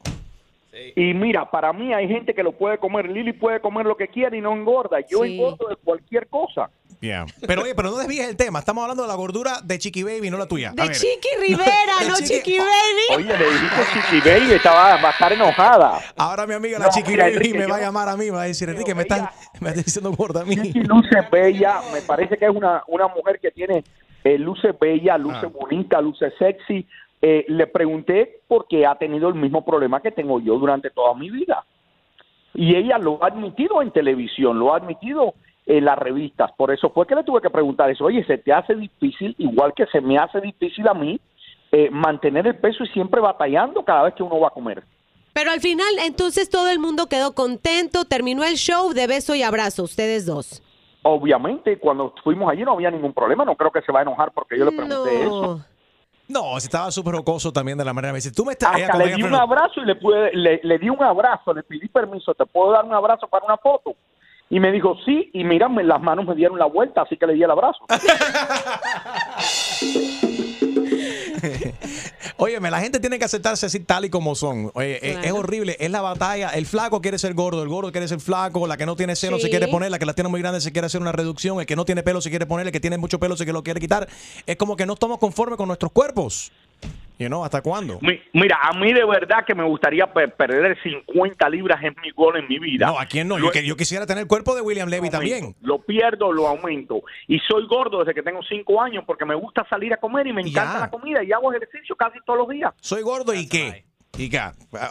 Y 0.95 1.13
mira, 1.15 1.49
para 1.49 1.73
mí 1.73 1.91
hay 1.93 2.07
gente 2.07 2.33
que 2.35 2.43
lo 2.43 2.51
puede 2.51 2.77
comer. 2.77 3.09
Lili 3.09 3.33
puede 3.33 3.59
comer 3.59 3.85
lo 3.87 3.97
que 3.97 4.07
quiera 4.09 4.35
y 4.37 4.41
no 4.41 4.53
engorda. 4.53 4.99
Yo 5.09 5.23
Sí. 5.23 5.33
engordo 5.33 5.67
de 5.69 5.75
cualquier 5.77 6.27
cosa. 6.27 6.69
Pero 6.99 7.61
oye, 7.61 7.75
pero 7.75 7.91
no 7.91 7.97
desvíes 7.97 8.27
el 8.27 8.35
tema. 8.35 8.59
Estamos 8.59 8.81
hablando 8.83 9.03
de 9.03 9.07
la 9.09 9.15
gordura 9.15 9.59
de 9.63 9.77
Chiqui 9.77 10.03
Baby, 10.03 10.29
no 10.29 10.37
la 10.37 10.47
tuya. 10.47 10.71
De. 10.75 10.89
Chiqui 10.91 11.29
Rivera, 11.39 11.95
no 12.07 12.15
Chiqui- 12.15 12.37
Chiqui 12.43 12.57
Baby. 12.57 13.15
Oye, 13.17 13.37
le 13.37 13.45
dijiste 13.51 13.81
Chiqui 13.93 14.29
Baby, 14.29 14.53
estaba, 14.53 15.01
va 15.01 15.09
a 15.09 15.11
estar 15.11 15.31
enojada. 15.33 15.99
Ahora 16.17 16.47
mi 16.47 16.53
amiga 16.55 16.79
la 16.79 16.85
No, 16.85 16.91
Chiqui 16.91 17.11
mira, 17.11 17.25
Baby 17.25 17.35
Enrique, 17.37 17.57
me 17.57 17.63
yo 17.65 17.69
va 17.69 17.75
a 17.77 17.81
llamar 17.81 18.09
a 18.09 18.17
mí, 18.17 18.25
me 18.25 18.31
va 18.31 18.41
a 18.43 18.45
decir, 18.45 18.67
Enrique, 18.69 18.95
me 18.95 19.03
estás, 19.03 19.29
me 19.61 19.69
estás 19.69 19.85
diciendo 19.85 20.11
gorda 20.13 20.41
a 20.41 20.45
mí. 20.45 20.55
Chiqui 20.55 20.79
luce 20.81 21.21
bella, 21.31 21.81
me 21.93 22.01
parece 22.01 22.35
que 22.37 22.45
es 22.45 22.51
una, 22.55 22.83
una 22.87 23.07
mujer 23.09 23.39
que 23.39 23.51
tiene 23.51 23.83
eh, 24.23 24.37
luce 24.37 24.69
bella, 24.79 25.17
luce 25.17 25.45
Ah. 25.45 25.49
bonita, 25.53 26.01
luce 26.01 26.31
sexy. 26.39 26.85
Eh, 27.21 27.45
le 27.47 27.67
pregunté 27.67 28.41
por 28.47 28.67
qué 28.67 28.85
ha 28.85 28.95
tenido 28.95 29.27
el 29.29 29.35
mismo 29.35 29.63
problema 29.65 30.01
que 30.01 30.11
tengo 30.11 30.39
yo 30.39 30.57
durante 30.57 30.89
toda 30.89 31.13
mi 31.15 31.29
vida. 31.29 31.63
Y 32.53 32.75
ella 32.75 32.97
lo 32.97 33.23
ha 33.23 33.27
admitido 33.27 33.81
en 33.83 33.91
televisión, 33.91 34.57
lo 34.59 34.73
ha 34.73 34.77
admitido 34.77 35.33
en 35.67 35.85
las 35.85 35.99
revistas. 35.99 36.51
Por 36.53 36.71
eso 36.71 36.89
fue 36.89 37.05
que 37.05 37.15
le 37.15 37.23
tuve 37.23 37.41
que 37.41 37.49
preguntar 37.49 37.89
eso. 37.89 38.05
Oye, 38.05 38.23
¿se 38.25 38.37
te 38.37 38.53
hace 38.53 38.73
difícil, 38.73 39.35
igual 39.37 39.73
que 39.75 39.85
se 39.87 39.99
me 39.99 40.17
hace 40.17 40.39
difícil 40.39 40.87
a 40.87 40.93
mí, 40.93 41.19
eh, 41.71 41.89
mantener 41.91 42.47
el 42.47 42.55
peso 42.55 42.85
y 42.85 42.87
siempre 42.87 43.19
batallando 43.19 43.83
cada 43.83 44.03
vez 44.03 44.13
que 44.15 44.23
uno 44.23 44.39
va 44.39 44.47
a 44.47 44.51
comer? 44.51 44.83
Pero 45.33 45.51
al 45.51 45.59
final, 45.59 45.87
entonces 46.03 46.49
todo 46.49 46.69
el 46.69 46.79
mundo 46.79 47.07
quedó 47.07 47.35
contento, 47.35 48.05
terminó 48.05 48.43
el 48.43 48.55
show 48.55 48.93
de 48.93 49.05
beso 49.05 49.35
y 49.35 49.43
abrazo, 49.43 49.83
ustedes 49.83 50.25
dos. 50.25 50.63
Obviamente, 51.03 51.77
cuando 51.77 52.13
fuimos 52.23 52.49
allí 52.49 52.63
no 52.63 52.73
había 52.73 52.89
ningún 52.89 53.13
problema. 53.13 53.45
No 53.45 53.55
creo 53.55 53.71
que 53.71 53.81
se 53.81 53.91
va 53.91 53.99
a 53.99 54.01
enojar 54.01 54.31
porque 54.31 54.57
yo 54.57 54.65
le 54.65 54.71
pregunté 54.71 55.21
eso. 55.23 55.63
No, 56.27 56.59
si 56.59 56.65
estaba 56.65 56.91
súper 56.91 57.15
jocoso 57.15 57.53
también 57.53 57.77
de 57.77 57.85
la 57.85 57.93
manera. 57.93 58.11
Me 58.11 58.17
dice, 58.17 58.31
tú 58.31 58.43
me 58.43 58.53
estás. 58.53 58.75
ella 58.75 58.87
Hasta 58.87 58.97
le 58.97 59.15
di 59.15 59.23
un 59.23 59.35
abrazo 59.35 59.81
y 59.81 59.85
le, 59.85 59.95
pude, 59.95 60.31
le, 60.33 60.59
le 60.61 60.77
di 60.77 60.89
un 60.89 61.01
abrazo, 61.01 61.53
le 61.53 61.63
pedí 61.63 61.87
permiso, 61.87 62.33
¿te 62.33 62.45
puedo 62.45 62.71
dar 62.71 62.83
un 62.83 62.93
abrazo 62.93 63.27
para 63.27 63.45
una 63.45 63.57
foto? 63.57 63.95
Y 64.49 64.59
me 64.61 64.71
dijo, 64.71 64.95
sí, 65.05 65.29
y 65.33 65.43
mira, 65.43 65.67
me- 65.67 65.83
las 65.83 66.01
manos 66.01 66.25
me 66.25 66.33
dieron 66.35 66.57
la 66.57 66.65
vuelta, 66.65 67.01
así 67.01 67.17
que 67.17 67.27
le 67.27 67.33
di 67.33 67.43
el 67.43 67.51
abrazo. 67.51 67.79
Óyeme, 72.37 72.69
la 72.71 72.79
gente 72.79 72.99
tiene 72.99 73.17
que 73.19 73.25
aceptarse 73.25 73.65
así 73.65 73.79
tal 73.79 74.05
y 74.05 74.09
como 74.09 74.35
son. 74.35 74.71
Oye, 74.75 74.95
eh, 75.05 75.17
es, 75.21 75.25
es 75.27 75.31
horrible, 75.31 75.75
es 75.79 75.89
la 75.89 76.01
batalla. 76.01 76.49
El 76.49 76.65
flaco 76.65 77.01
quiere 77.01 77.17
ser 77.17 77.33
gordo, 77.33 77.63
el 77.63 77.69
gordo 77.69 77.91
quiere 77.91 78.07
ser 78.07 78.19
flaco, 78.19 78.67
la 78.67 78.77
que 78.77 78.85
no 78.85 78.95
tiene 78.95 79.15
seno 79.15 79.39
se 79.39 79.49
quiere 79.49 79.67
poner, 79.67 79.91
la 79.91 79.99
que 79.99 80.05
la 80.05 80.13
tiene 80.13 80.29
muy 80.29 80.41
grande 80.41 80.61
se 80.61 80.71
quiere 80.71 80.85
hacer 80.85 81.01
una 81.01 81.11
reducción, 81.11 81.59
el 81.59 81.65
que 81.65 81.75
no 81.75 81.85
tiene 81.85 82.03
pelo 82.03 82.21
se 82.21 82.29
quiere 82.29 82.45
poner, 82.45 82.67
el 82.67 82.71
que 82.71 82.79
tiene 82.79 82.97
mucho 82.97 83.19
pelo 83.19 83.35
se 83.35 83.45
que 83.45 83.53
lo 83.53 83.63
quiere 83.63 83.79
quitar. 83.79 84.07
Es 84.45 84.55
como 84.55 84.75
que 84.75 84.85
no 84.85 84.93
estamos 84.93 85.17
conformes 85.17 85.57
con 85.57 85.67
nuestros 85.67 85.91
cuerpos. 85.91 86.51
You 87.19 87.27
know, 87.27 87.43
¿hasta 87.43 87.61
cuándo? 87.61 87.97
Mi- 88.01 88.21
Mira, 88.33 88.59
a 88.61 88.73
mí 88.77 88.93
de 88.93 89.03
verdad 89.05 89.43
que 89.45 89.55
me 89.55 89.63
gustaría 89.63 90.05
pe- 90.13 90.27
perder 90.27 90.77
50 90.83 91.49
libras 91.49 91.83
en 91.83 91.95
mi 92.03 92.11
gol 92.11 92.37
en 92.37 92.47
mi 92.47 92.59
vida. 92.59 92.85
No, 92.87 92.99
¿a 92.99 93.05
quién 93.05 93.27
no? 93.27 93.37
Yo 93.39 93.75
quisiera 93.75 94.05
tener 94.05 94.21
el 94.23 94.27
cuerpo 94.27 94.55
de 94.55 94.61
William 94.61 94.87
Levy 94.89 95.09
también. 95.09 95.55
Lo 95.61 95.79
pierdo, 95.79 96.31
lo 96.31 96.47
aumento. 96.47 97.01
Y 97.27 97.39
soy 97.39 97.65
gordo 97.67 97.99
desde 97.99 98.13
que 98.13 98.21
tengo 98.21 98.41
5 98.43 98.81
años 98.81 99.03
porque 99.07 99.25
me 99.25 99.35
gusta 99.35 99.65
salir 99.69 99.93
a 99.93 99.97
comer 99.97 100.27
y 100.27 100.33
me 100.33 100.41
encanta 100.41 100.79
la 100.81 100.89
comida 100.91 101.23
y 101.23 101.31
hago 101.31 101.51
ejercicio 101.51 101.95
casi 101.95 102.19
todos 102.25 102.39
los 102.39 102.49
días. 102.49 102.71
Soy 102.81 103.01
gordo 103.01 103.33
y 103.33 103.47
qué. 103.49 103.85
Y 104.17 104.29
qué. 104.29 104.41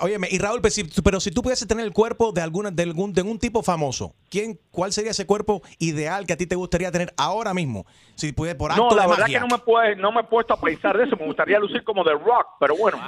Óyeme, 0.03 0.29
y 0.31 0.39
Raúl, 0.39 0.61
pero 0.63 0.71
si, 0.71 0.85
pero 1.03 1.19
si 1.21 1.33
tú 1.33 1.43
pudieses 1.43 1.67
tener 1.67 1.85
el 1.85 1.93
cuerpo 1.93 2.31
de 2.31 2.43
alguna 2.43 2.71
de 2.71 2.85
algún 2.85 3.13
de 3.13 3.23
un 3.23 3.39
tipo 3.41 3.63
famoso, 3.63 4.15
¿quién 4.31 4.59
cuál 4.71 4.93
sería 4.93 5.11
ese 5.11 5.27
cuerpo 5.27 5.63
ideal 5.81 6.27
que 6.27 6.35
a 6.35 6.37
ti 6.37 6.47
te 6.47 6.55
gustaría 6.55 6.93
tener 6.93 7.13
ahora 7.17 7.53
mismo? 7.53 7.87
Si 8.15 8.33
puede 8.33 8.55
por 8.55 8.71
acto 8.71 8.89
No, 8.89 8.95
la 8.97 9.03
de 9.03 9.09
verdad 9.09 9.23
magia. 9.25 9.41
que 9.41 9.49
no 9.49 9.57
me, 9.57 9.63
puede, 9.63 9.97
no 9.97 10.13
me 10.13 10.21
he 10.21 10.25
puesto 10.25 10.55
a 10.55 10.61
pensar 10.61 10.97
de 10.97 11.05
eso. 11.05 11.17
Me 11.17 11.27
gustaría 11.27 11.59
lucir 11.59 11.83
como 11.83 12.05
The 12.05 12.13
Rock, 12.13 12.47
pero 12.61 12.77
bueno. 12.77 12.99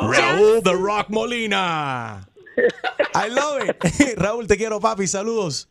Raúl 0.00 0.62
The 0.62 0.72
Rock 0.72 1.08
Molina. 1.08 2.26
I 3.14 3.28
love 3.30 3.68
it. 3.68 4.16
Raúl, 4.18 4.46
te 4.46 4.56
quiero, 4.56 4.80
papi. 4.80 5.06
Saludos. 5.06 5.68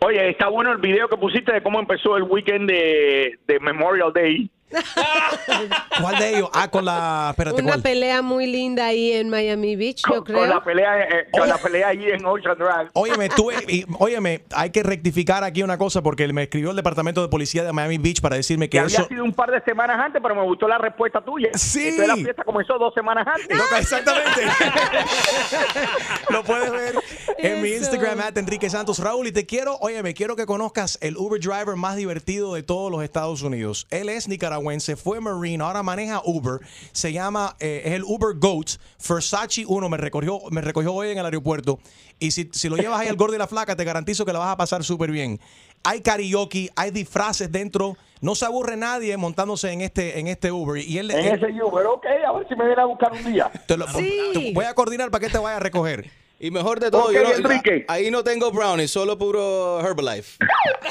Oye, 0.00 0.28
está 0.30 0.48
bueno 0.48 0.72
el 0.72 0.78
video 0.78 1.08
que 1.08 1.16
pusiste 1.16 1.52
de 1.52 1.62
cómo 1.62 1.80
empezó 1.80 2.16
el 2.16 2.24
weekend 2.24 2.68
de, 2.68 3.38
de 3.46 3.60
Memorial 3.60 4.12
Day. 4.12 4.50
¿Cuál 6.00 6.18
de 6.18 6.36
ellos? 6.36 6.50
Ah, 6.52 6.68
con 6.70 6.84
la. 6.84 7.28
Espérate, 7.30 7.62
Una 7.62 7.72
¿cuál? 7.72 7.82
pelea 7.82 8.20
muy 8.22 8.46
linda 8.46 8.86
ahí 8.86 9.12
en 9.12 9.28
Miami 9.30 9.76
Beach, 9.76 10.02
yo 10.12 10.24
creo. 10.24 10.38
Con 10.40 10.48
la 10.48 10.62
pelea, 10.64 11.00
eh, 11.04 11.26
con 11.30 11.48
la 11.48 11.56
pelea 11.58 11.88
ahí 11.88 12.04
en 12.10 12.24
Ocean 12.26 12.56
Drive. 12.58 12.90
Óyeme, 12.94 13.28
tú, 13.28 13.50
y- 13.52 13.86
óyeme, 13.98 14.42
hay 14.54 14.70
que 14.70 14.82
rectificar 14.82 15.44
aquí 15.44 15.62
una 15.62 15.78
cosa 15.78 16.02
porque 16.02 16.26
me 16.32 16.42
escribió 16.44 16.70
el 16.70 16.76
departamento 16.76 17.22
de 17.22 17.28
policía 17.28 17.62
de 17.64 17.72
Miami 17.72 17.98
Beach 17.98 18.20
para 18.20 18.36
decirme 18.36 18.66
que 18.68 18.76
Que 18.76 18.80
había 18.80 18.98
eso. 18.98 19.06
sido 19.08 19.22
un 19.24 19.32
par 19.32 19.50
de 19.50 19.60
semanas 19.62 19.98
antes, 20.04 20.20
pero 20.20 20.34
me 20.34 20.42
gustó 20.42 20.66
la 20.68 20.78
respuesta 20.78 21.20
tuya. 21.24 21.50
Sí. 21.54 21.88
Entonces 21.88 22.08
la 22.08 22.16
fiesta 22.16 22.44
comenzó 22.44 22.78
dos 22.78 22.92
semanas 22.94 23.26
antes. 23.26 23.58
exactamente. 23.78 24.42
Lo 26.30 26.42
puedes 26.44 26.70
ver 26.72 26.94
en 27.38 27.62
mi 27.62 27.68
Eso. 27.70 27.84
Instagram, 27.84 28.20
at 28.20 28.36
Enrique 28.36 28.68
Santos. 28.70 28.98
Raúl, 28.98 29.26
y 29.28 29.32
te 29.32 29.46
quiero, 29.46 29.76
óyeme, 29.80 30.14
quiero 30.14 30.36
que 30.36 30.46
conozcas 30.46 30.98
el 31.00 31.16
Uber 31.16 31.40
driver 31.40 31.76
más 31.76 31.96
divertido 31.96 32.54
de 32.54 32.62
todos 32.62 32.90
los 32.90 33.02
Estados 33.02 33.42
Unidos. 33.42 33.86
Él 33.90 34.08
es 34.08 34.28
nicaragüense, 34.56 34.96
fue 34.96 35.20
Marine, 35.20 35.62
ahora 35.62 35.82
maneja 35.82 36.22
Uber. 36.24 36.60
Se 36.92 37.12
llama, 37.12 37.56
eh, 37.60 37.82
es 37.84 37.92
el 37.92 38.04
Uber 38.04 38.36
Goat. 38.36 38.70
Versace 39.08 39.64
1 39.66 39.88
me 39.88 39.96
recogió, 39.96 40.40
me 40.50 40.60
recogió 40.60 40.92
hoy 40.92 41.10
en 41.10 41.18
el 41.18 41.24
aeropuerto. 41.24 41.78
Y 42.18 42.30
si, 42.30 42.48
si 42.52 42.68
lo 42.68 42.76
llevas 42.76 43.00
ahí 43.00 43.08
al 43.08 43.16
gordo 43.16 43.34
y 43.34 43.38
la 43.38 43.46
flaca, 43.46 43.76
te 43.76 43.84
garantizo 43.84 44.24
que 44.24 44.32
la 44.32 44.38
vas 44.38 44.52
a 44.52 44.56
pasar 44.56 44.82
súper 44.84 45.10
bien. 45.10 45.38
Hay 45.84 46.00
karaoke, 46.00 46.70
hay 46.74 46.90
disfraces 46.90 47.52
dentro. 47.52 47.96
No 48.20 48.34
se 48.34 48.46
aburre 48.46 48.76
nadie 48.76 49.14
montándose 49.18 49.70
en 49.70 49.82
este, 49.82 50.18
en 50.18 50.26
este 50.28 50.50
Uber. 50.50 50.82
Y 50.82 50.98
él, 50.98 51.10
En 51.10 51.18
él- 51.18 51.34
ese 51.44 51.62
Uber, 51.62 51.86
ok, 51.86 52.06
a 52.26 52.32
ver 52.32 52.48
si 52.48 52.56
me 52.56 52.66
viene 52.66 52.80
a 52.82 52.86
buscar 52.86 53.12
un 53.12 53.24
día. 53.32 53.50
te 53.66 53.76
lo- 53.76 53.86
te 53.86 54.52
voy 54.54 54.64
a 54.64 54.74
coordinar 54.74 55.10
para 55.10 55.24
que 55.26 55.30
te 55.30 55.38
vaya 55.38 55.56
a 55.56 55.60
recoger. 55.60 56.10
Y 56.38 56.50
mejor 56.50 56.80
de 56.80 56.90
todo, 56.90 57.04
Ok, 57.06 57.12
yo 57.12 57.22
no- 57.22 57.30
Enrique. 57.34 57.84
ahí 57.88 58.10
no 58.10 58.22
tengo 58.22 58.50
brownies, 58.50 58.90
solo 58.90 59.16
puro 59.16 59.80
Herbalife. 59.80 60.36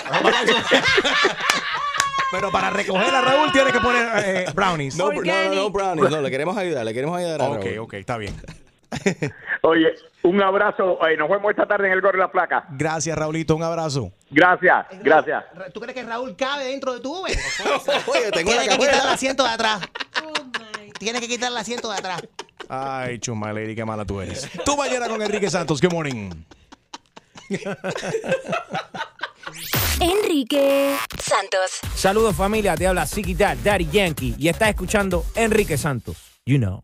Pero 2.31 2.51
para 2.51 2.69
recoger 2.69 3.13
a 3.13 3.21
Raúl 3.21 3.51
tienes 3.51 3.71
que 3.73 3.79
poner 3.79 4.07
eh, 4.25 4.45
brownies. 4.53 4.95
No, 4.97 5.11
no, 5.11 5.21
no, 5.21 5.55
no 5.55 5.69
brownies, 5.69 6.09
no, 6.09 6.21
le 6.21 6.31
queremos 6.31 6.57
ayudar, 6.57 6.83
le 6.85 6.93
queremos 6.93 7.17
ayudar 7.17 7.41
a 7.41 7.45
Ok, 7.49 7.63
Raúl. 7.63 7.77
ok, 7.79 7.93
está 7.95 8.17
bien. 8.17 8.35
Oye, 9.61 9.93
un 10.23 10.41
abrazo. 10.41 10.99
eh, 11.07 11.17
nos 11.17 11.29
vemos 11.29 11.49
esta 11.51 11.65
tarde 11.67 11.87
en 11.87 11.93
el 11.93 12.01
Gorro 12.01 12.17
y 12.17 12.21
la 12.21 12.31
Placa. 12.31 12.65
Gracias, 12.71 13.17
Raulito. 13.17 13.55
Un 13.55 13.63
abrazo. 13.63 14.11
Gracias, 14.29 14.85
gracias. 15.01 15.43
¿Tú 15.73 15.79
crees 15.79 15.95
que 15.95 16.03
Raúl 16.03 16.35
cabe 16.35 16.65
dentro 16.65 16.93
de 16.93 16.99
tu 17.01 17.19
Uber? 17.21 17.31
Oye, 18.07 18.31
tengo 18.31 18.51
Tienes 18.51 18.67
una 18.67 18.75
que 18.75 18.77
quitar 18.77 18.79
el 18.81 18.91
cajuela. 18.99 19.13
asiento 19.13 19.43
de 19.43 19.49
atrás. 19.49 19.81
Tienes 20.99 21.21
que 21.21 21.27
quitar 21.27 21.51
el 21.51 21.57
asiento 21.57 21.89
de 21.91 21.97
atrás. 21.97 22.23
Ay, 22.69 23.19
chuma 23.19 23.51
lady, 23.53 23.75
qué 23.75 23.85
mala 23.85 24.05
tú 24.05 24.21
eres. 24.21 24.49
Tú 24.63 24.75
mañana 24.77 25.07
con 25.07 25.21
Enrique 25.21 25.49
Santos. 25.49 25.81
Good 25.81 25.91
morning. 25.93 26.29
Enrique 29.99 30.95
Santos. 31.21 31.79
Saludos 31.95 32.35
familia, 32.35 32.75
te 32.75 32.87
habla 32.87 33.05
Dad, 33.33 33.57
Daddy 33.63 33.87
Yankee 33.91 34.35
y 34.37 34.49
estás 34.49 34.69
escuchando 34.69 35.25
Enrique 35.35 35.77
Santos. 35.77 36.17
You 36.45 36.57
know. 36.57 36.81